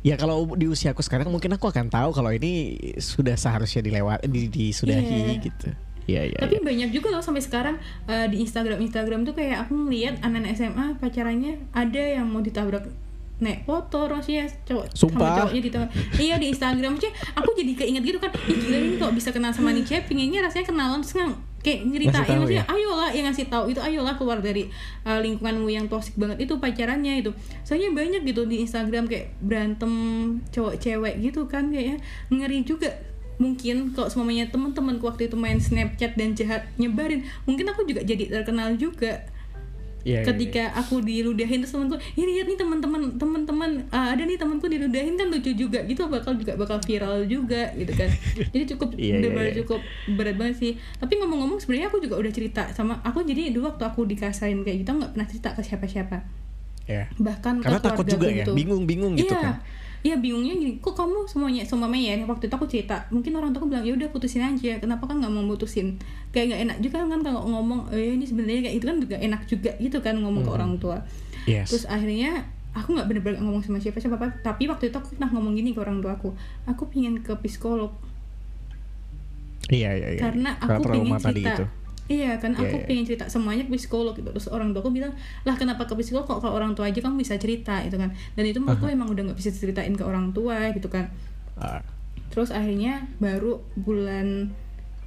Ya 0.00 0.14
kalau 0.16 0.48
di 0.52 0.64
usia 0.64 0.92
aku 0.92 1.00
sekarang 1.00 1.28
mungkin 1.28 1.52
aku 1.52 1.68
akan 1.68 1.88
tahu 1.88 2.12
kalau 2.12 2.32
ini 2.32 2.76
sudah 2.96 3.36
seharusnya 3.36 3.80
dilewat, 3.80 4.24
di, 4.24 4.48
disudahi 4.48 5.04
Iya. 5.36 5.44
gitu. 5.44 5.68
Iya 6.08 6.22
iya. 6.32 6.38
Tapi 6.40 6.56
iya. 6.56 6.64
banyak 6.64 6.90
juga 6.90 7.12
loh 7.12 7.20
sampai 7.20 7.44
sekarang 7.44 7.76
eh, 8.06 8.26
di 8.26 8.40
Instagram 8.40 8.80
Instagram 8.80 9.20
tuh 9.22 9.36
kayak 9.36 9.68
aku 9.68 9.76
ngeliat 9.76 10.18
anak-anak 10.20 10.50
SMA 10.54 10.86
pacarannya 10.96 11.60
ada 11.70 12.00
yang 12.00 12.24
mau 12.24 12.40
ditabrak 12.40 12.88
naik 13.40 13.64
motor 13.64 14.06
maksudnya 14.12 14.46
cowok 14.68 14.86
Sumpah. 14.92 15.16
sama 15.18 15.36
cowoknya 15.44 15.62
ditabrak. 15.64 15.90
iya 16.20 16.34
di 16.36 16.46
Instagram. 16.52 16.90
Maksudnya 16.94 17.14
aku 17.34 17.50
jadi 17.56 17.72
keinget 17.72 18.02
gitu 18.04 18.18
kan 18.20 18.30
Ih 18.46 18.56
gila 18.56 18.76
ini 18.76 18.96
kok 19.00 19.12
bisa 19.16 19.28
kenal 19.32 19.50
sama 19.50 19.72
nih 19.72 19.84
cewek 19.84 20.04
pinginnya 20.12 20.44
rasanya 20.44 20.68
kenalan 20.68 21.00
terus 21.00 21.16
kayak 21.60 21.84
nyeritain 21.84 22.24
tahu, 22.24 22.40
maksudnya 22.40 22.64
ya? 22.64 22.72
ayolah 22.72 23.10
yang 23.12 23.24
ngasih 23.28 23.46
tahu. 23.52 23.64
Itu 23.72 23.80
ayolah 23.84 24.14
keluar 24.16 24.40
dari 24.40 24.68
uh, 25.04 25.20
lingkunganmu 25.20 25.68
yang 25.68 25.86
toksik 25.92 26.16
banget. 26.16 26.48
Itu 26.48 26.56
pacarannya 26.56 27.20
itu. 27.20 27.30
Soalnya 27.64 27.92
banyak 27.92 28.24
gitu 28.24 28.48
di 28.48 28.64
Instagram 28.64 29.04
kayak 29.08 29.36
berantem 29.44 29.92
cowok 30.52 30.80
cewek 30.80 31.20
gitu 31.20 31.44
kan 31.48 31.68
kayaknya 31.68 32.00
ngeri 32.32 32.64
juga. 32.64 32.90
Mungkin 33.40 33.96
kalau 33.96 34.08
semuanya 34.12 34.52
teman-temanku 34.52 35.08
waktu 35.08 35.32
itu 35.32 35.36
main 35.36 35.56
Snapchat 35.56 36.16
dan 36.16 36.36
jahat 36.36 36.68
nyebarin. 36.76 37.24
Mungkin 37.48 37.68
aku 37.72 37.88
juga 37.88 38.04
jadi 38.04 38.28
terkenal 38.28 38.76
juga 38.76 39.24
yeah, 40.04 40.22
iya, 40.22 40.28
ketika 40.32 40.62
yeah, 40.68 40.72
yeah. 40.72 40.80
aku 40.80 41.04
diludahin 41.04 41.60
terus 41.60 41.72
temanku 41.76 41.96
ini 42.16 42.40
lihat 42.40 42.46
nih 42.48 42.58
teman-teman 42.58 43.02
teman-teman 43.20 43.70
uh, 43.92 44.08
ada 44.12 44.22
nih 44.24 44.38
temanku 44.40 44.66
diludahin 44.66 45.14
kan 45.16 45.28
lucu 45.28 45.52
juga 45.52 45.84
gitu 45.84 46.08
bakal 46.08 46.32
juga 46.36 46.56
bakal 46.56 46.78
viral 46.80 47.24
juga 47.28 47.72
gitu 47.76 47.92
kan 47.94 48.08
jadi 48.52 48.64
cukup 48.76 48.88
yeah, 48.96 49.20
yeah, 49.20 49.32
yeah. 49.32 49.56
cukup 49.64 49.80
berat 50.16 50.36
banget 50.36 50.56
sih 50.56 50.72
tapi 50.96 51.20
ngomong-ngomong 51.20 51.58
sebenarnya 51.60 51.88
aku 51.92 51.98
juga 52.00 52.16
udah 52.16 52.32
cerita 52.32 52.62
sama 52.72 53.00
aku 53.04 53.24
jadi 53.24 53.52
dulu 53.52 53.72
waktu 53.72 53.84
aku 53.84 54.08
dikasain 54.08 54.58
kayak 54.64 54.84
gitu 54.84 54.90
nggak 54.96 55.12
pernah 55.16 55.28
cerita 55.28 55.48
ke 55.52 55.60
siapa-siapa 55.64 56.18
yeah. 56.88 57.06
bahkan 57.20 57.60
karena 57.60 57.80
takut 57.80 58.06
juga 58.08 58.26
ya 58.28 58.44
bingung-bingung 58.48 59.14
gitu 59.20 59.34
yeah. 59.36 59.44
kan 59.44 59.56
ya 60.00 60.16
bingungnya 60.16 60.56
gini 60.56 60.72
kok 60.80 60.96
kamu 60.96 61.28
semuanya 61.28 61.62
semuanya 61.68 62.16
ya 62.16 62.24
waktu 62.24 62.48
itu 62.48 62.54
aku 62.56 62.64
cerita 62.64 63.04
mungkin 63.12 63.36
orang 63.36 63.52
tua 63.52 63.60
aku 63.60 63.68
bilang 63.68 63.84
ya 63.84 63.92
udah 63.92 64.08
putusin 64.08 64.40
aja 64.40 64.80
kenapa 64.80 65.04
kan 65.04 65.20
nggak 65.20 65.28
mau 65.28 65.44
putusin 65.44 66.00
kayak 66.32 66.52
nggak 66.52 66.60
enak 66.64 66.76
juga 66.80 67.04
kan 67.04 67.20
kalau 67.20 67.40
ngomong 67.44 67.92
eh 67.92 68.16
ini 68.16 68.24
sebenarnya 68.24 68.64
kayak 68.64 68.76
itu 68.80 68.84
kan 68.88 68.96
juga 68.96 69.16
enak 69.20 69.42
juga 69.44 69.72
gitu 69.76 69.98
kan 70.00 70.16
ngomong 70.16 70.40
hmm. 70.40 70.48
ke 70.48 70.56
orang 70.56 70.72
tua 70.80 70.96
yes. 71.44 71.68
terus 71.68 71.84
akhirnya 71.84 72.48
aku 72.72 72.96
nggak 72.96 73.06
bener-bener 73.12 73.38
ngomong 73.44 73.60
sama 73.60 73.76
siapa 73.82 74.00
siapa 74.00 74.16
tapi 74.40 74.70
waktu 74.70 74.88
itu 74.88 74.96
aku 74.96 75.18
pernah 75.18 75.28
ngomong 75.36 75.52
gini 75.52 75.76
ke 75.76 75.80
orang 75.84 76.00
tua 76.00 76.16
aku 76.16 76.32
aku 76.64 76.88
pingin 76.88 77.20
ke 77.20 77.36
psikolog 77.44 77.92
iya 79.68 79.92
iya, 79.92 80.16
iya. 80.16 80.20
karena 80.22 80.56
aku 80.56 80.88
pengen 80.88 81.18
cerita 81.20 81.68
Iya 82.10 82.42
kan, 82.42 82.58
aku 82.58 82.66
yeah, 82.66 82.74
yeah. 82.74 82.88
pengen 82.90 83.04
cerita 83.06 83.30
semuanya 83.30 83.62
ke 83.62 83.78
psikolog 83.78 84.18
gitu. 84.18 84.34
Terus 84.34 84.50
orang 84.50 84.74
tua 84.74 84.82
aku 84.82 84.90
bilang, 84.90 85.14
lah 85.46 85.54
kenapa 85.54 85.86
ke 85.86 85.94
psikolog 85.94 86.26
kok 86.26 86.42
kalau 86.42 86.58
orang 86.58 86.74
tua 86.74 86.90
aja 86.90 86.98
kamu 86.98 87.22
bisa 87.22 87.38
cerita 87.38 87.78
gitu 87.86 88.02
kan. 88.02 88.10
Dan 88.34 88.50
itu 88.50 88.58
menurutku 88.58 88.82
uh 88.82 88.90
-huh. 88.90 88.98
emang 88.98 89.14
udah 89.14 89.30
nggak 89.30 89.38
bisa 89.38 89.54
ceritain 89.54 89.94
ke 89.94 90.02
orang 90.02 90.34
tua 90.34 90.74
gitu 90.74 90.90
kan. 90.90 91.06
Uh. 91.54 91.78
Terus 92.34 92.50
akhirnya 92.50 93.06
baru 93.22 93.62
bulan 93.78 94.50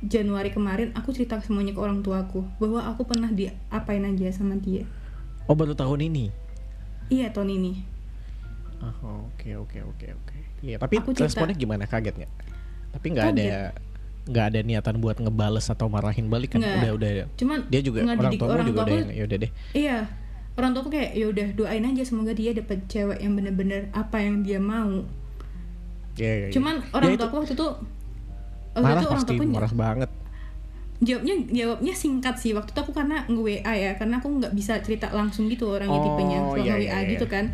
Januari 0.04 0.56
kemarin 0.56 0.95
aku 0.95 1.12
cerita 1.12 1.39
semuanya 1.43 1.76
ke 1.76 1.80
orang 1.84 2.04
tuaku 2.04 2.47
bahwa 2.60 2.84
aku 2.88 3.04
pernah 3.04 3.32
diapain 3.32 4.04
aja 4.08 4.32
sama 4.32 4.56
dia. 4.60 4.88
Oh 5.47 5.56
baru 5.60 5.76
tahun 5.76 6.08
ini? 6.08 6.32
Iya 7.12 7.36
tahun 7.36 7.51
ini. 7.51 7.74
Oh, 8.84 9.28
oke 9.32 9.47
oke 9.60 9.80
oke 9.80 10.08
oke. 10.08 10.38
Iya 10.64 10.80
tapi 10.80 11.04
aku 11.04 11.16
responnya 11.16 11.56
gimana 11.56 11.84
kaget 11.84 12.16
nggak? 12.16 12.32
Tapi 12.95 13.06
nggak 13.12 13.28
ada 13.36 13.76
nggak 14.24 14.45
ada 14.55 14.59
niatan 14.63 14.95
buat 15.03 15.19
ngebales 15.19 15.67
atau 15.67 15.91
marahin 15.91 16.32
balik 16.32 16.55
kan? 16.55 16.63
Udah 16.63 16.91
udah 16.95 17.09
cuman 17.36 17.67
dia 17.67 17.82
juga 17.84 18.07
orang 18.07 18.34
tua 18.39 18.47
orang 18.55 18.65
juga 18.67 18.80
udah 18.88 18.95
ya 19.11 19.24
udah 19.28 19.38
deh. 19.43 19.51
Iya. 19.76 19.97
Orang 20.53 20.71
tua 20.78 20.86
kayak 20.86 21.11
ya 21.17 21.26
udah 21.34 21.47
doain 21.57 21.82
aja 21.82 22.03
semoga 22.05 22.32
dia 22.32 22.53
dapet 22.53 22.86
cewek 22.86 23.19
yang 23.19 23.34
bener-bener 23.34 23.89
apa 23.91 24.21
yang 24.21 24.45
dia 24.45 24.61
mau. 24.61 25.03
Yeah, 26.13 26.30
yeah, 26.30 26.36
yeah. 26.45 26.51
cuman 26.53 26.76
orang 26.93 27.09
ya, 27.09 27.17
tua 27.17 27.28
aku 27.34 27.36
waktu 27.41 27.53
itu 27.57 27.67
waktu 28.78 28.86
marah 28.86 29.01
itu 29.01 29.09
orang 29.09 29.26
tua 29.26 29.45
marah 29.49 29.74
banget. 29.74 30.09
Jawabnya 31.03 31.36
jawabnya 31.51 31.93
singkat 31.97 32.36
sih. 32.39 32.51
Waktu 32.55 32.69
itu 32.71 32.80
aku 32.80 32.93
karena 32.95 33.28
nge 33.28 33.41
WA 33.43 33.74
ya 33.76 33.91
karena 33.99 34.21
aku 34.24 34.30
nggak 34.39 34.53
bisa 34.55 34.80
cerita 34.86 35.11
langsung 35.11 35.49
gitu 35.51 35.67
orangnya 35.67 35.99
oh, 35.99 36.05
tipenya 36.05 36.38
kalau 36.47 36.55
iya, 36.61 36.63
nge 36.63 36.80
WA 36.80 36.86
iya, 36.86 37.11
gitu 37.17 37.26
iya. 37.28 37.34
kan. 37.34 37.45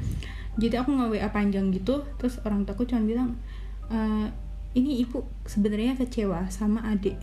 Jadi 0.59 0.75
aku 0.75 0.89
nge 0.91 1.07
WA 1.07 1.29
panjang 1.31 1.65
gitu 1.71 1.95
terus 2.19 2.37
orang 2.43 2.67
tua 2.67 2.75
aku 2.75 2.83
cuma 2.83 3.01
bilang 3.07 3.39
e, 3.87 3.97
ini 4.77 5.01
ibu 5.01 5.25
sebenarnya 5.49 5.97
kecewa 5.97 6.45
sama 6.53 6.85
adik 6.85 7.17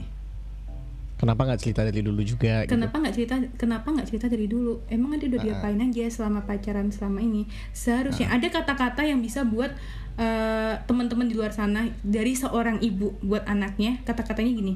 kenapa 1.17 1.49
nggak 1.49 1.61
cerita 1.63 1.81
dari 1.87 2.05
dulu 2.05 2.21
juga 2.21 2.67
gitu? 2.67 2.77
kenapa 2.77 2.95
nggak 3.01 3.15
gitu? 3.15 3.19
cerita 3.25 3.37
kenapa 3.57 3.87
nggak 3.89 4.07
cerita 4.09 4.27
dari 4.29 4.47
dulu 4.47 4.85
emang 4.93 5.17
adik 5.17 5.33
udah 5.33 5.41
uh. 5.41 5.45
diapain 5.49 5.81
aja 5.81 6.05
selama 6.13 6.45
pacaran 6.45 6.89
selama 6.93 7.25
ini 7.25 7.49
seharusnya 7.73 8.29
uh. 8.29 8.37
ada 8.37 8.47
kata-kata 8.53 9.03
yang 9.07 9.23
bisa 9.25 9.47
buat 9.47 9.73
uh, 10.21 10.75
teman-teman 10.85 11.27
di 11.31 11.35
luar 11.39 11.55
sana 11.55 11.89
dari 12.05 12.37
seorang 12.37 12.83
ibu 12.85 13.17
buat 13.25 13.47
anaknya 13.49 14.03
kata-katanya 14.05 14.53
gini 14.53 14.75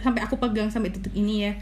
sampai 0.00 0.20
aku 0.24 0.36
pegang 0.40 0.68
sampai 0.68 0.92
detik 0.92 1.14
ini 1.16 1.48
ya 1.48 1.52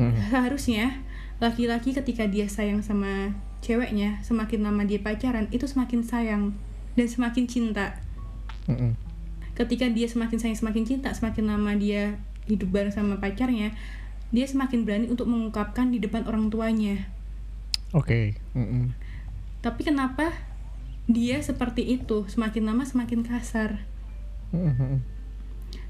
uh. 0.00 0.14
seharusnya 0.32 1.04
laki-laki 1.38 1.94
ketika 1.94 2.26
dia 2.26 2.48
sayang 2.48 2.80
sama 2.80 3.36
ceweknya 3.60 4.22
semakin 4.24 4.64
lama 4.64 4.86
dia 4.86 5.02
pacaran 5.02 5.50
itu 5.50 5.66
semakin 5.66 6.00
sayang 6.06 6.56
dan 6.96 7.06
semakin 7.06 7.44
cinta 7.44 7.98
uh 8.66 8.72
-uh 8.72 9.07
ketika 9.58 9.90
dia 9.90 10.06
semakin 10.06 10.38
sayang 10.38 10.58
semakin 10.58 10.86
cinta 10.86 11.10
semakin 11.10 11.50
lama 11.50 11.74
dia 11.74 12.22
hidup 12.46 12.70
bareng 12.70 12.94
sama 12.94 13.18
pacarnya 13.18 13.74
dia 14.30 14.46
semakin 14.46 14.86
berani 14.86 15.06
untuk 15.10 15.26
mengungkapkan 15.26 15.90
di 15.90 15.98
depan 15.98 16.22
orang 16.30 16.46
tuanya 16.46 17.10
oke 17.90 18.06
okay. 18.06 18.24
mm 18.54 18.62
-mm. 18.62 18.84
tapi 19.58 19.82
kenapa 19.82 20.30
dia 21.10 21.42
seperti 21.42 21.98
itu 21.98 22.28
semakin 22.30 22.70
lama 22.70 22.86
semakin 22.86 23.26
kasar 23.26 23.82
mm 24.54 24.72
-hmm. 24.72 24.94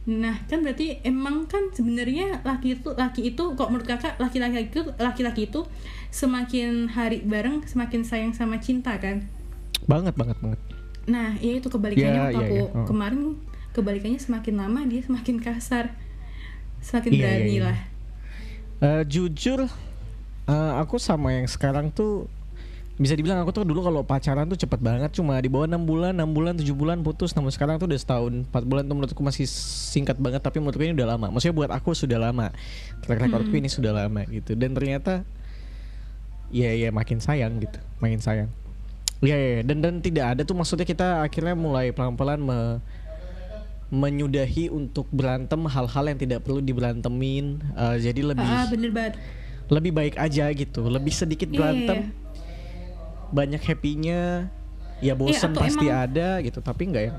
nah 0.08 0.40
kan 0.48 0.64
berarti 0.64 1.04
emang 1.04 1.44
kan 1.44 1.68
sebenarnya 1.76 2.40
laki 2.48 2.80
itu 2.80 2.96
laki 2.96 3.36
itu 3.36 3.44
kok 3.52 3.68
menurut 3.68 3.84
kakak 3.84 4.16
laki-laki 4.16 4.72
itu 4.72 4.80
laki-laki 4.96 5.52
itu 5.52 5.68
semakin 6.08 6.88
hari 6.88 7.20
bareng 7.20 7.68
semakin 7.68 8.00
sayang 8.06 8.32
sama 8.32 8.56
cinta 8.56 8.96
kan 8.96 9.28
banget 9.84 10.16
banget 10.16 10.40
banget 10.40 10.60
nah 11.08 11.36
ya 11.40 11.60
itu 11.60 11.68
kebalikannya 11.68 12.08
yeah, 12.16 12.26
waktu 12.32 12.40
yeah, 12.40 12.48
aku 12.48 12.56
yeah. 12.56 12.78
Oh. 12.80 12.86
kemarin 12.88 13.20
kebalikannya 13.78 14.18
semakin 14.18 14.54
lama 14.58 14.82
dia 14.84 15.00
semakin 15.06 15.38
kasar. 15.38 15.94
Semakin 16.82 17.10
iya, 17.14 17.20
berani 17.22 17.42
iya, 17.42 17.54
iya. 17.54 17.62
lah. 17.62 17.78
Uh, 18.78 19.02
jujur 19.06 19.66
uh, 20.46 20.72
aku 20.82 20.98
sama 20.98 21.34
yang 21.34 21.46
sekarang 21.46 21.90
tuh 21.90 22.30
bisa 22.98 23.14
dibilang 23.14 23.38
aku 23.38 23.54
tuh 23.54 23.62
dulu 23.62 23.86
kalau 23.86 24.02
pacaran 24.02 24.42
tuh 24.50 24.58
cepet 24.58 24.82
banget. 24.82 25.14
Cuma 25.14 25.38
di 25.38 25.46
bawah 25.46 25.70
enam 25.70 25.86
bulan 25.86 26.10
enam 26.18 26.34
bulan 26.34 26.58
tujuh 26.58 26.74
bulan 26.74 26.98
putus. 27.06 27.30
Namun 27.38 27.54
sekarang 27.54 27.78
tuh 27.78 27.86
udah 27.86 27.98
setahun 27.98 28.42
empat 28.50 28.66
bulan 28.66 28.82
tuh 28.90 28.94
menurutku 28.98 29.22
masih 29.22 29.46
singkat 29.46 30.18
banget. 30.18 30.42
Tapi 30.42 30.58
menurutku 30.58 30.82
ini 30.82 30.98
udah 30.98 31.14
lama. 31.14 31.30
Maksudnya 31.30 31.54
buat 31.54 31.70
aku 31.70 31.94
sudah 31.94 32.18
lama. 32.18 32.50
Track 33.06 33.22
recordku 33.22 33.54
hmm. 33.54 33.62
ini 33.62 33.70
sudah 33.70 33.94
lama 33.94 34.26
gitu. 34.26 34.58
Dan 34.58 34.74
ternyata 34.74 35.22
ya 36.50 36.74
ya 36.74 36.90
makin 36.90 37.22
sayang 37.22 37.62
gitu. 37.62 37.78
Makin 38.02 38.18
sayang. 38.18 38.50
Ya 39.22 39.34
ya 39.34 39.62
dan 39.62 39.78
dan 39.78 40.02
tidak 40.02 40.34
ada 40.34 40.42
tuh 40.42 40.58
maksudnya 40.58 40.86
kita 40.86 41.22
akhirnya 41.22 41.54
mulai 41.54 41.94
pelan 41.94 42.18
pelan 42.18 42.38
me 42.42 42.82
menyudahi 43.88 44.68
untuk 44.68 45.08
berantem 45.08 45.64
hal-hal 45.64 46.04
yang 46.12 46.18
tidak 46.20 46.44
perlu 46.44 46.60
diberantemin 46.60 47.60
uh, 47.72 47.96
jadi 47.96 48.20
lebih 48.20 48.44
ah, 48.44 48.68
bener 48.68 48.90
banget. 48.92 49.14
lebih 49.72 49.92
baik 49.96 50.14
aja 50.20 50.44
gitu 50.52 50.84
lebih 50.88 51.12
sedikit 51.12 51.48
iya, 51.48 51.56
berantem 51.56 51.98
yeah. 52.04 52.08
banyak 53.32 53.62
happynya 53.64 54.52
ya 55.00 55.16
bosan 55.16 55.56
yeah, 55.56 55.60
pasti 55.60 55.86
emang, 55.88 56.04
ada 56.04 56.28
gitu 56.44 56.58
tapi 56.60 56.82
enggak 56.92 57.04
ya 57.08 57.12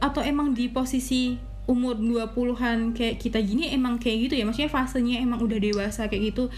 atau 0.00 0.24
emang 0.24 0.56
di 0.56 0.72
posisi 0.72 1.36
umur 1.64 1.96
20-an 1.96 2.92
kayak 2.92 3.20
kita 3.20 3.40
gini 3.40 3.72
emang 3.72 3.96
kayak 3.96 4.28
gitu 4.28 4.34
ya 4.36 4.44
maksudnya 4.44 4.72
fasenya 4.72 5.20
emang 5.24 5.40
udah 5.40 5.56
dewasa 5.56 6.08
kayak 6.08 6.32
gitu 6.32 6.52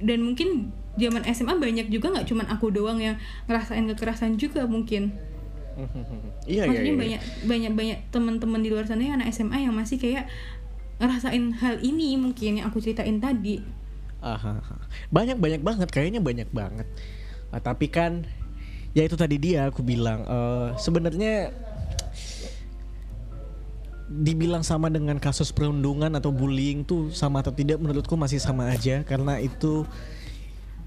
dan 0.00 0.20
mungkin 0.24 0.72
zaman 1.00 1.24
SMA 1.32 1.54
banyak 1.56 1.86
juga 1.88 2.12
nggak 2.12 2.26
cuman 2.28 2.46
aku 2.52 2.68
doang 2.74 3.00
yang 3.00 3.16
ngerasain 3.48 3.86
kekerasan 3.88 4.36
juga 4.36 4.68
mungkin 4.68 5.14
iya, 6.48 6.66
iya, 6.66 6.68
maksudnya 6.68 6.92
iya, 6.92 6.98
banyak 6.98 7.22
banyak 7.46 7.72
banyak 7.74 7.98
teman-teman 8.10 8.60
di 8.62 8.68
luar 8.70 8.84
sana 8.86 9.02
yang 9.02 9.16
anak 9.22 9.30
SMA 9.30 9.62
yang 9.62 9.74
masih 9.74 9.98
kayak 10.00 10.26
ngerasain 10.98 11.54
hal 11.62 11.78
ini 11.78 12.18
mungkin 12.18 12.58
yang 12.58 12.66
aku 12.66 12.82
ceritain 12.82 13.22
tadi. 13.22 13.62
Aha, 14.18 14.58
banyak 15.14 15.38
banyak 15.38 15.62
banget. 15.62 15.88
Kayaknya 15.94 16.18
banyak 16.18 16.50
banget. 16.50 16.86
Uh, 17.54 17.62
tapi 17.62 17.86
kan 17.86 18.26
ya 18.92 19.06
itu 19.06 19.14
tadi 19.14 19.38
dia 19.38 19.70
aku 19.70 19.86
bilang 19.86 20.26
uh, 20.26 20.74
sebenarnya 20.74 21.54
dibilang 24.08 24.64
sama 24.66 24.90
dengan 24.90 25.20
kasus 25.22 25.54
perundungan 25.54 26.10
atau 26.16 26.34
bullying 26.34 26.82
tuh 26.82 27.12
sama 27.14 27.44
atau 27.44 27.54
tidak 27.54 27.78
menurutku 27.78 28.18
masih 28.18 28.42
sama 28.42 28.66
aja. 28.66 29.06
Karena 29.06 29.38
itu 29.38 29.86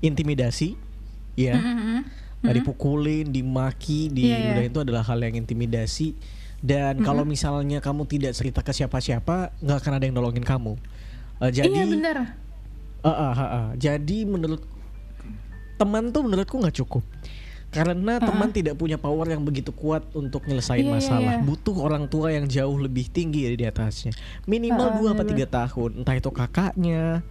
intimidasi 0.03 0.75
ya. 1.39 1.55
Mm 1.55 1.77
-hmm 1.79 2.20
hmm. 2.41 2.57
dipukulin, 2.61 3.25
dimaki, 3.29 4.09
di 4.09 4.33
yeah, 4.33 4.57
yeah. 4.57 4.69
itu 4.69 4.81
adalah 4.81 5.05
hal 5.05 5.21
yang 5.21 5.37
intimidasi. 5.37 6.17
Dan 6.61 7.01
hmm. 7.01 7.05
kalau 7.05 7.25
misalnya 7.25 7.81
kamu 7.81 8.05
tidak 8.05 8.37
cerita 8.37 8.61
ke 8.61 8.73
siapa-siapa, 8.73 9.57
nggak 9.61 9.77
akan 9.81 9.93
ada 9.97 10.03
yang 10.05 10.15
nolongin 10.17 10.45
kamu. 10.45 10.77
Uh, 11.41 11.49
jadi, 11.49 11.73
iya 11.73 11.85
benar. 11.89 12.17
Uh, 13.01 13.09
uh, 13.09 13.33
uh, 13.33 13.41
uh, 13.41 13.67
jadi 13.81 14.29
menurut 14.29 14.61
teman 15.81 16.13
tuh 16.13 16.21
menurutku 16.21 16.61
nggak 16.61 16.77
cukup 16.77 17.01
karena 17.71 18.19
uh-uh. 18.19 18.27
teman 18.27 18.51
tidak 18.51 18.75
punya 18.75 18.99
power 18.99 19.23
yang 19.31 19.47
begitu 19.47 19.71
kuat 19.71 20.03
untuk 20.11 20.43
nyelesain 20.43 20.83
yeah, 20.83 20.91
iya, 20.91 20.95
masalah. 20.99 21.23
Yeah, 21.23 21.35
yeah. 21.39 21.47
Butuh 21.47 21.75
orang 21.79 22.03
tua 22.11 22.35
yang 22.35 22.45
jauh 22.45 22.75
lebih 22.75 23.07
tinggi 23.07 23.47
dari 23.47 23.55
di 23.55 23.63
atasnya. 23.63 24.11
Minimal 24.43 24.99
dua 24.99 25.09
uh, 25.09 25.13
atau 25.15 25.25
tiga 25.25 25.47
tahun, 25.47 26.03
entah 26.03 26.15
itu 26.19 26.29
kakaknya, 26.35 27.23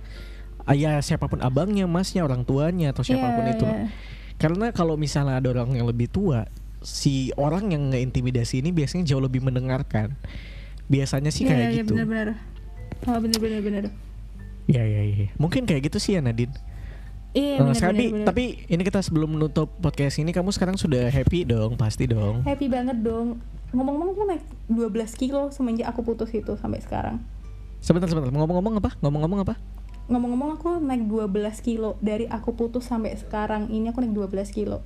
ayah 0.64 0.96
siapa 1.04 1.28
pun 1.28 1.44
abangnya, 1.44 1.84
masnya, 1.84 2.24
orang 2.24 2.48
tuanya 2.48 2.96
atau 2.96 3.04
siapa 3.04 3.36
pun 3.36 3.44
yeah, 3.44 3.52
itu. 3.52 3.66
Yeah. 3.68 3.88
Karena 4.41 4.72
kalau 4.72 4.97
misalnya 4.97 5.36
ada 5.36 5.53
orang 5.53 5.76
yang 5.76 5.84
lebih 5.84 6.09
tua, 6.09 6.49
si 6.80 7.28
orang 7.36 7.76
yang 7.76 7.93
ngeintimidasi 7.93 8.64
ini 8.64 8.72
biasanya 8.72 9.05
jauh 9.05 9.20
lebih 9.20 9.45
mendengarkan. 9.45 10.16
Biasanya 10.88 11.28
sih 11.28 11.45
yeah, 11.45 11.53
kayak 11.53 11.61
yeah, 11.68 11.76
gitu. 11.84 11.93
Bener-bener. 11.93 12.28
Oh 13.05 13.20
bener-bener 13.20 13.61
bener. 13.61 13.84
Iya 14.64 14.82
iya 14.88 15.03
iya. 15.05 15.28
Mungkin 15.36 15.68
kayak 15.68 15.93
gitu 15.93 16.01
sih 16.01 16.16
ya 16.16 16.24
Nadine. 16.24 16.57
Iya 17.30 17.62
uh, 17.62 17.70
benar, 17.70 18.26
tapi 18.26 18.66
ini 18.66 18.82
kita 18.82 19.07
sebelum 19.07 19.38
menutup 19.38 19.70
podcast 19.78 20.18
ini 20.18 20.34
kamu 20.34 20.51
sekarang 20.51 20.74
sudah 20.74 21.07
happy 21.14 21.47
dong, 21.47 21.78
pasti 21.78 22.11
dong. 22.11 22.43
Happy 22.43 22.66
banget 22.66 22.99
dong. 23.07 23.38
Ngomong-ngomong 23.70 24.18
aku 24.18 24.22
naik 24.26 24.43
12 24.66 25.14
kilo 25.14 25.47
semenjak 25.55 25.86
aku 25.95 26.03
putus 26.03 26.34
itu 26.34 26.59
sampai 26.59 26.82
sekarang. 26.82 27.22
Sebentar 27.78 28.11
sebentar, 28.11 28.34
ngomong-ngomong 28.34 28.82
apa? 28.82 28.99
Ngomong-ngomong 28.99 29.47
apa? 29.47 29.55
Ngomong-ngomong 30.11 30.58
aku 30.58 30.82
naik 30.82 31.06
12 31.06 31.62
kilo 31.62 31.94
dari 32.02 32.26
aku 32.26 32.50
putus 32.50 32.90
sampai 32.90 33.14
sekarang 33.14 33.70
ini 33.70 33.94
aku 33.94 34.02
naik 34.02 34.34
12 34.34 34.50
kilo. 34.50 34.82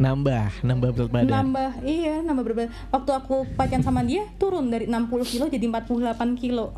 Nambah, 0.00 0.64
nambah 0.64 0.90
berat 0.96 1.10
badan. 1.12 1.28
Nambah, 1.28 1.70
iya, 1.84 2.24
nambah 2.24 2.40
berat 2.40 2.56
badan. 2.64 2.72
Waktu 2.88 3.10
aku 3.12 3.36
pacaran 3.52 3.84
sama 3.84 4.00
dia 4.00 4.24
turun 4.40 4.72
dari 4.72 4.88
60 4.88 5.28
kilo 5.28 5.44
jadi 5.52 5.60
48 5.68 6.40
kilo. 6.40 6.72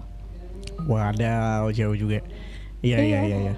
Wadaw, 0.90 1.70
jauh 1.70 1.94
juga. 1.94 2.18
Iya, 2.82 2.98
iya, 2.98 3.18
iya, 3.22 3.36
iya. 3.46 3.54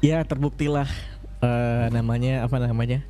Ya, 0.00 0.18
terbuktilah 0.24 0.88
uh, 1.44 1.92
namanya 1.92 2.48
apa 2.48 2.56
namanya? 2.56 3.04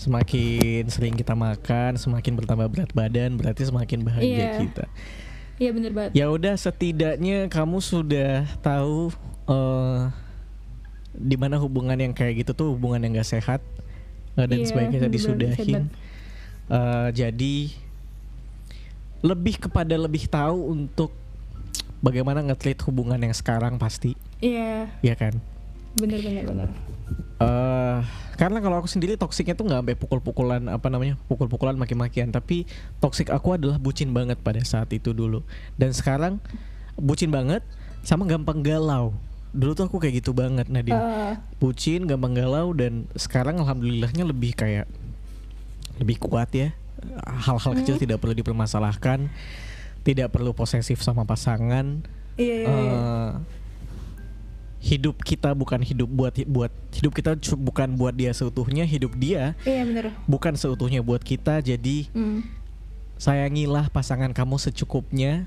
Semakin 0.00 0.88
sering 0.88 1.12
kita 1.12 1.36
makan, 1.36 2.00
semakin 2.00 2.40
bertambah 2.40 2.72
berat 2.72 2.90
badan, 2.96 3.36
berarti 3.36 3.68
semakin 3.68 4.00
bahagia 4.00 4.32
yeah. 4.32 4.56
kita. 4.64 4.88
Iya 5.60 5.70
benar 5.76 5.92
banget. 5.92 6.10
Ya 6.16 6.26
udah 6.32 6.56
setidaknya 6.56 7.52
kamu 7.52 7.84
sudah 7.84 8.48
tahu 8.64 9.12
uh, 9.44 10.08
di 11.12 11.36
mana 11.36 11.60
hubungan 11.60 12.00
yang 12.00 12.16
kayak 12.16 12.40
gitu 12.40 12.56
tuh 12.56 12.72
hubungan 12.72 13.04
yang 13.04 13.20
gak 13.20 13.28
sehat 13.28 13.60
uh, 14.40 14.46
dan 14.48 14.64
yeah, 14.64 14.68
sebaiknya 14.72 15.12
disudahin. 15.12 15.92
Uh, 16.64 17.12
jadi 17.12 17.76
lebih 19.20 19.60
kepada 19.60 20.00
lebih 20.00 20.24
tahu 20.32 20.72
untuk 20.72 21.12
bagaimana 22.00 22.40
ngetrit 22.40 22.80
hubungan 22.88 23.20
yang 23.20 23.36
sekarang 23.36 23.76
pasti. 23.76 24.16
Iya. 24.40 24.88
Yeah. 25.04 25.12
Iya 25.12 25.14
kan? 25.20 25.34
Bener 25.98 26.20
bener 26.22 26.44
bener. 26.46 26.68
Uh, 27.40 28.04
karena 28.36 28.60
kalau 28.60 28.84
aku 28.84 28.88
sendiri 28.88 29.16
toksiknya 29.16 29.56
tuh 29.56 29.64
nggak 29.64 29.80
sampai 29.80 29.96
pukul-pukulan 29.96 30.62
apa 30.68 30.92
namanya 30.92 31.16
pukul-pukulan 31.26 31.74
maki-makian. 31.74 32.28
Tapi 32.30 32.68
toksik 33.00 33.32
aku 33.32 33.56
adalah 33.56 33.80
bucin 33.80 34.12
banget 34.12 34.38
pada 34.40 34.60
saat 34.62 34.92
itu 34.92 35.16
dulu. 35.16 35.40
Dan 35.80 35.96
sekarang 35.96 36.38
bucin 37.00 37.32
banget 37.32 37.64
sama 38.04 38.28
gampang 38.28 38.60
galau. 38.60 39.16
Dulu 39.50 39.72
tuh 39.74 39.90
aku 39.90 39.98
kayak 39.98 40.22
gitu 40.22 40.30
banget 40.36 40.70
Nadine. 40.70 40.94
Uh. 40.94 41.34
bucin 41.58 42.06
gampang 42.06 42.36
galau 42.36 42.70
dan 42.76 43.08
sekarang 43.18 43.58
alhamdulillahnya 43.58 44.22
lebih 44.28 44.54
kayak 44.54 44.86
lebih 45.96 46.20
kuat 46.20 46.52
ya. 46.52 46.76
Hal-hal 47.24 47.72
kecil 47.80 47.96
hmm. 47.96 48.04
tidak 48.04 48.18
perlu 48.20 48.36
dipermasalahkan 48.36 49.32
tidak 50.02 50.32
perlu 50.32 50.56
posesif 50.56 51.04
sama 51.04 51.28
pasangan. 51.28 52.04
Iya, 52.40 52.56
iya, 52.64 52.72
iya. 52.72 52.92
Uh, 52.96 53.30
hidup 54.80 55.20
kita 55.20 55.52
bukan 55.52 55.84
hidup 55.84 56.08
buat 56.08 56.32
buat 56.48 56.72
hidup 56.96 57.12
kita 57.12 57.36
bukan 57.60 58.00
buat 58.00 58.16
dia 58.16 58.32
seutuhnya 58.32 58.88
hidup 58.88 59.12
dia 59.12 59.52
iya 59.68 59.84
bener. 59.84 60.16
bukan 60.24 60.56
seutuhnya 60.56 61.04
buat 61.04 61.20
kita. 61.20 61.60
Jadi 61.60 62.08
mm. 62.16 62.40
sayangilah 63.20 63.92
pasangan 63.92 64.32
kamu 64.32 64.56
secukupnya. 64.56 65.44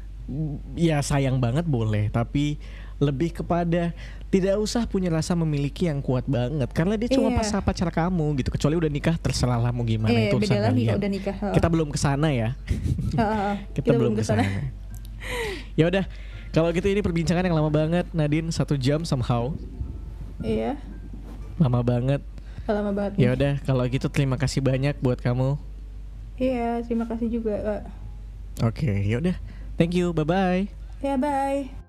Ya 0.80 1.04
sayang 1.04 1.44
banget 1.44 1.68
boleh 1.68 2.08
tapi 2.08 2.56
lebih 2.96 3.36
kepada 3.36 3.92
tidak 4.32 4.56
usah 4.56 4.88
punya 4.88 5.12
rasa 5.12 5.36
memiliki 5.36 5.92
yang 5.92 6.00
kuat 6.00 6.24
banget 6.24 6.72
karena 6.72 6.96
dia 6.96 7.12
cuma 7.12 7.28
iya. 7.28 7.44
pas 7.44 7.60
pacar 7.60 7.92
kamu 7.92 8.40
gitu. 8.40 8.50
Kecuali 8.54 8.80
udah 8.80 8.88
nikah 8.88 9.20
terserah 9.20 9.60
lah 9.60 9.76
mau 9.76 9.84
gimana 9.84 10.16
iya, 10.16 10.32
itu 10.32 10.40
urusan 10.40 10.64
kalian. 10.64 10.96
udah 10.96 11.12
nikah, 11.12 11.36
kita 11.52 11.68
belum 11.68 11.92
ke 11.92 12.00
sana 12.00 12.32
ya. 12.32 12.56
Kita, 13.14 13.92
kita 13.92 13.92
belum 13.94 14.18
ke 14.18 14.24
sana 14.26 14.42
ya 15.80 15.90
udah 15.90 16.06
kalau 16.54 16.70
gitu 16.70 16.86
ini 16.86 17.02
perbincangan 17.02 17.44
yang 17.44 17.58
lama 17.58 17.74
banget 17.74 18.06
Nadine 18.14 18.54
satu 18.54 18.78
jam 18.78 19.02
somehow. 19.02 19.58
Iya. 20.40 20.78
Lama 21.58 21.82
banget. 21.82 22.22
Lama 22.70 22.94
banget. 22.94 23.18
Ya 23.18 23.34
udah 23.34 23.54
kalau 23.66 23.84
gitu 23.90 24.08
terima 24.08 24.38
kasih 24.38 24.62
banyak 24.62 24.96
buat 25.02 25.18
kamu. 25.18 25.58
Iya 26.38 26.86
terima 26.86 27.10
kasih 27.10 27.28
juga. 27.28 27.84
Oke 28.62 28.86
okay, 28.86 28.96
ya 29.10 29.18
udah. 29.18 29.36
Thank 29.82 29.98
you 29.98 30.14
bye 30.14 30.24
bye. 30.24 30.70
Ya 31.02 31.18
bye. 31.18 31.83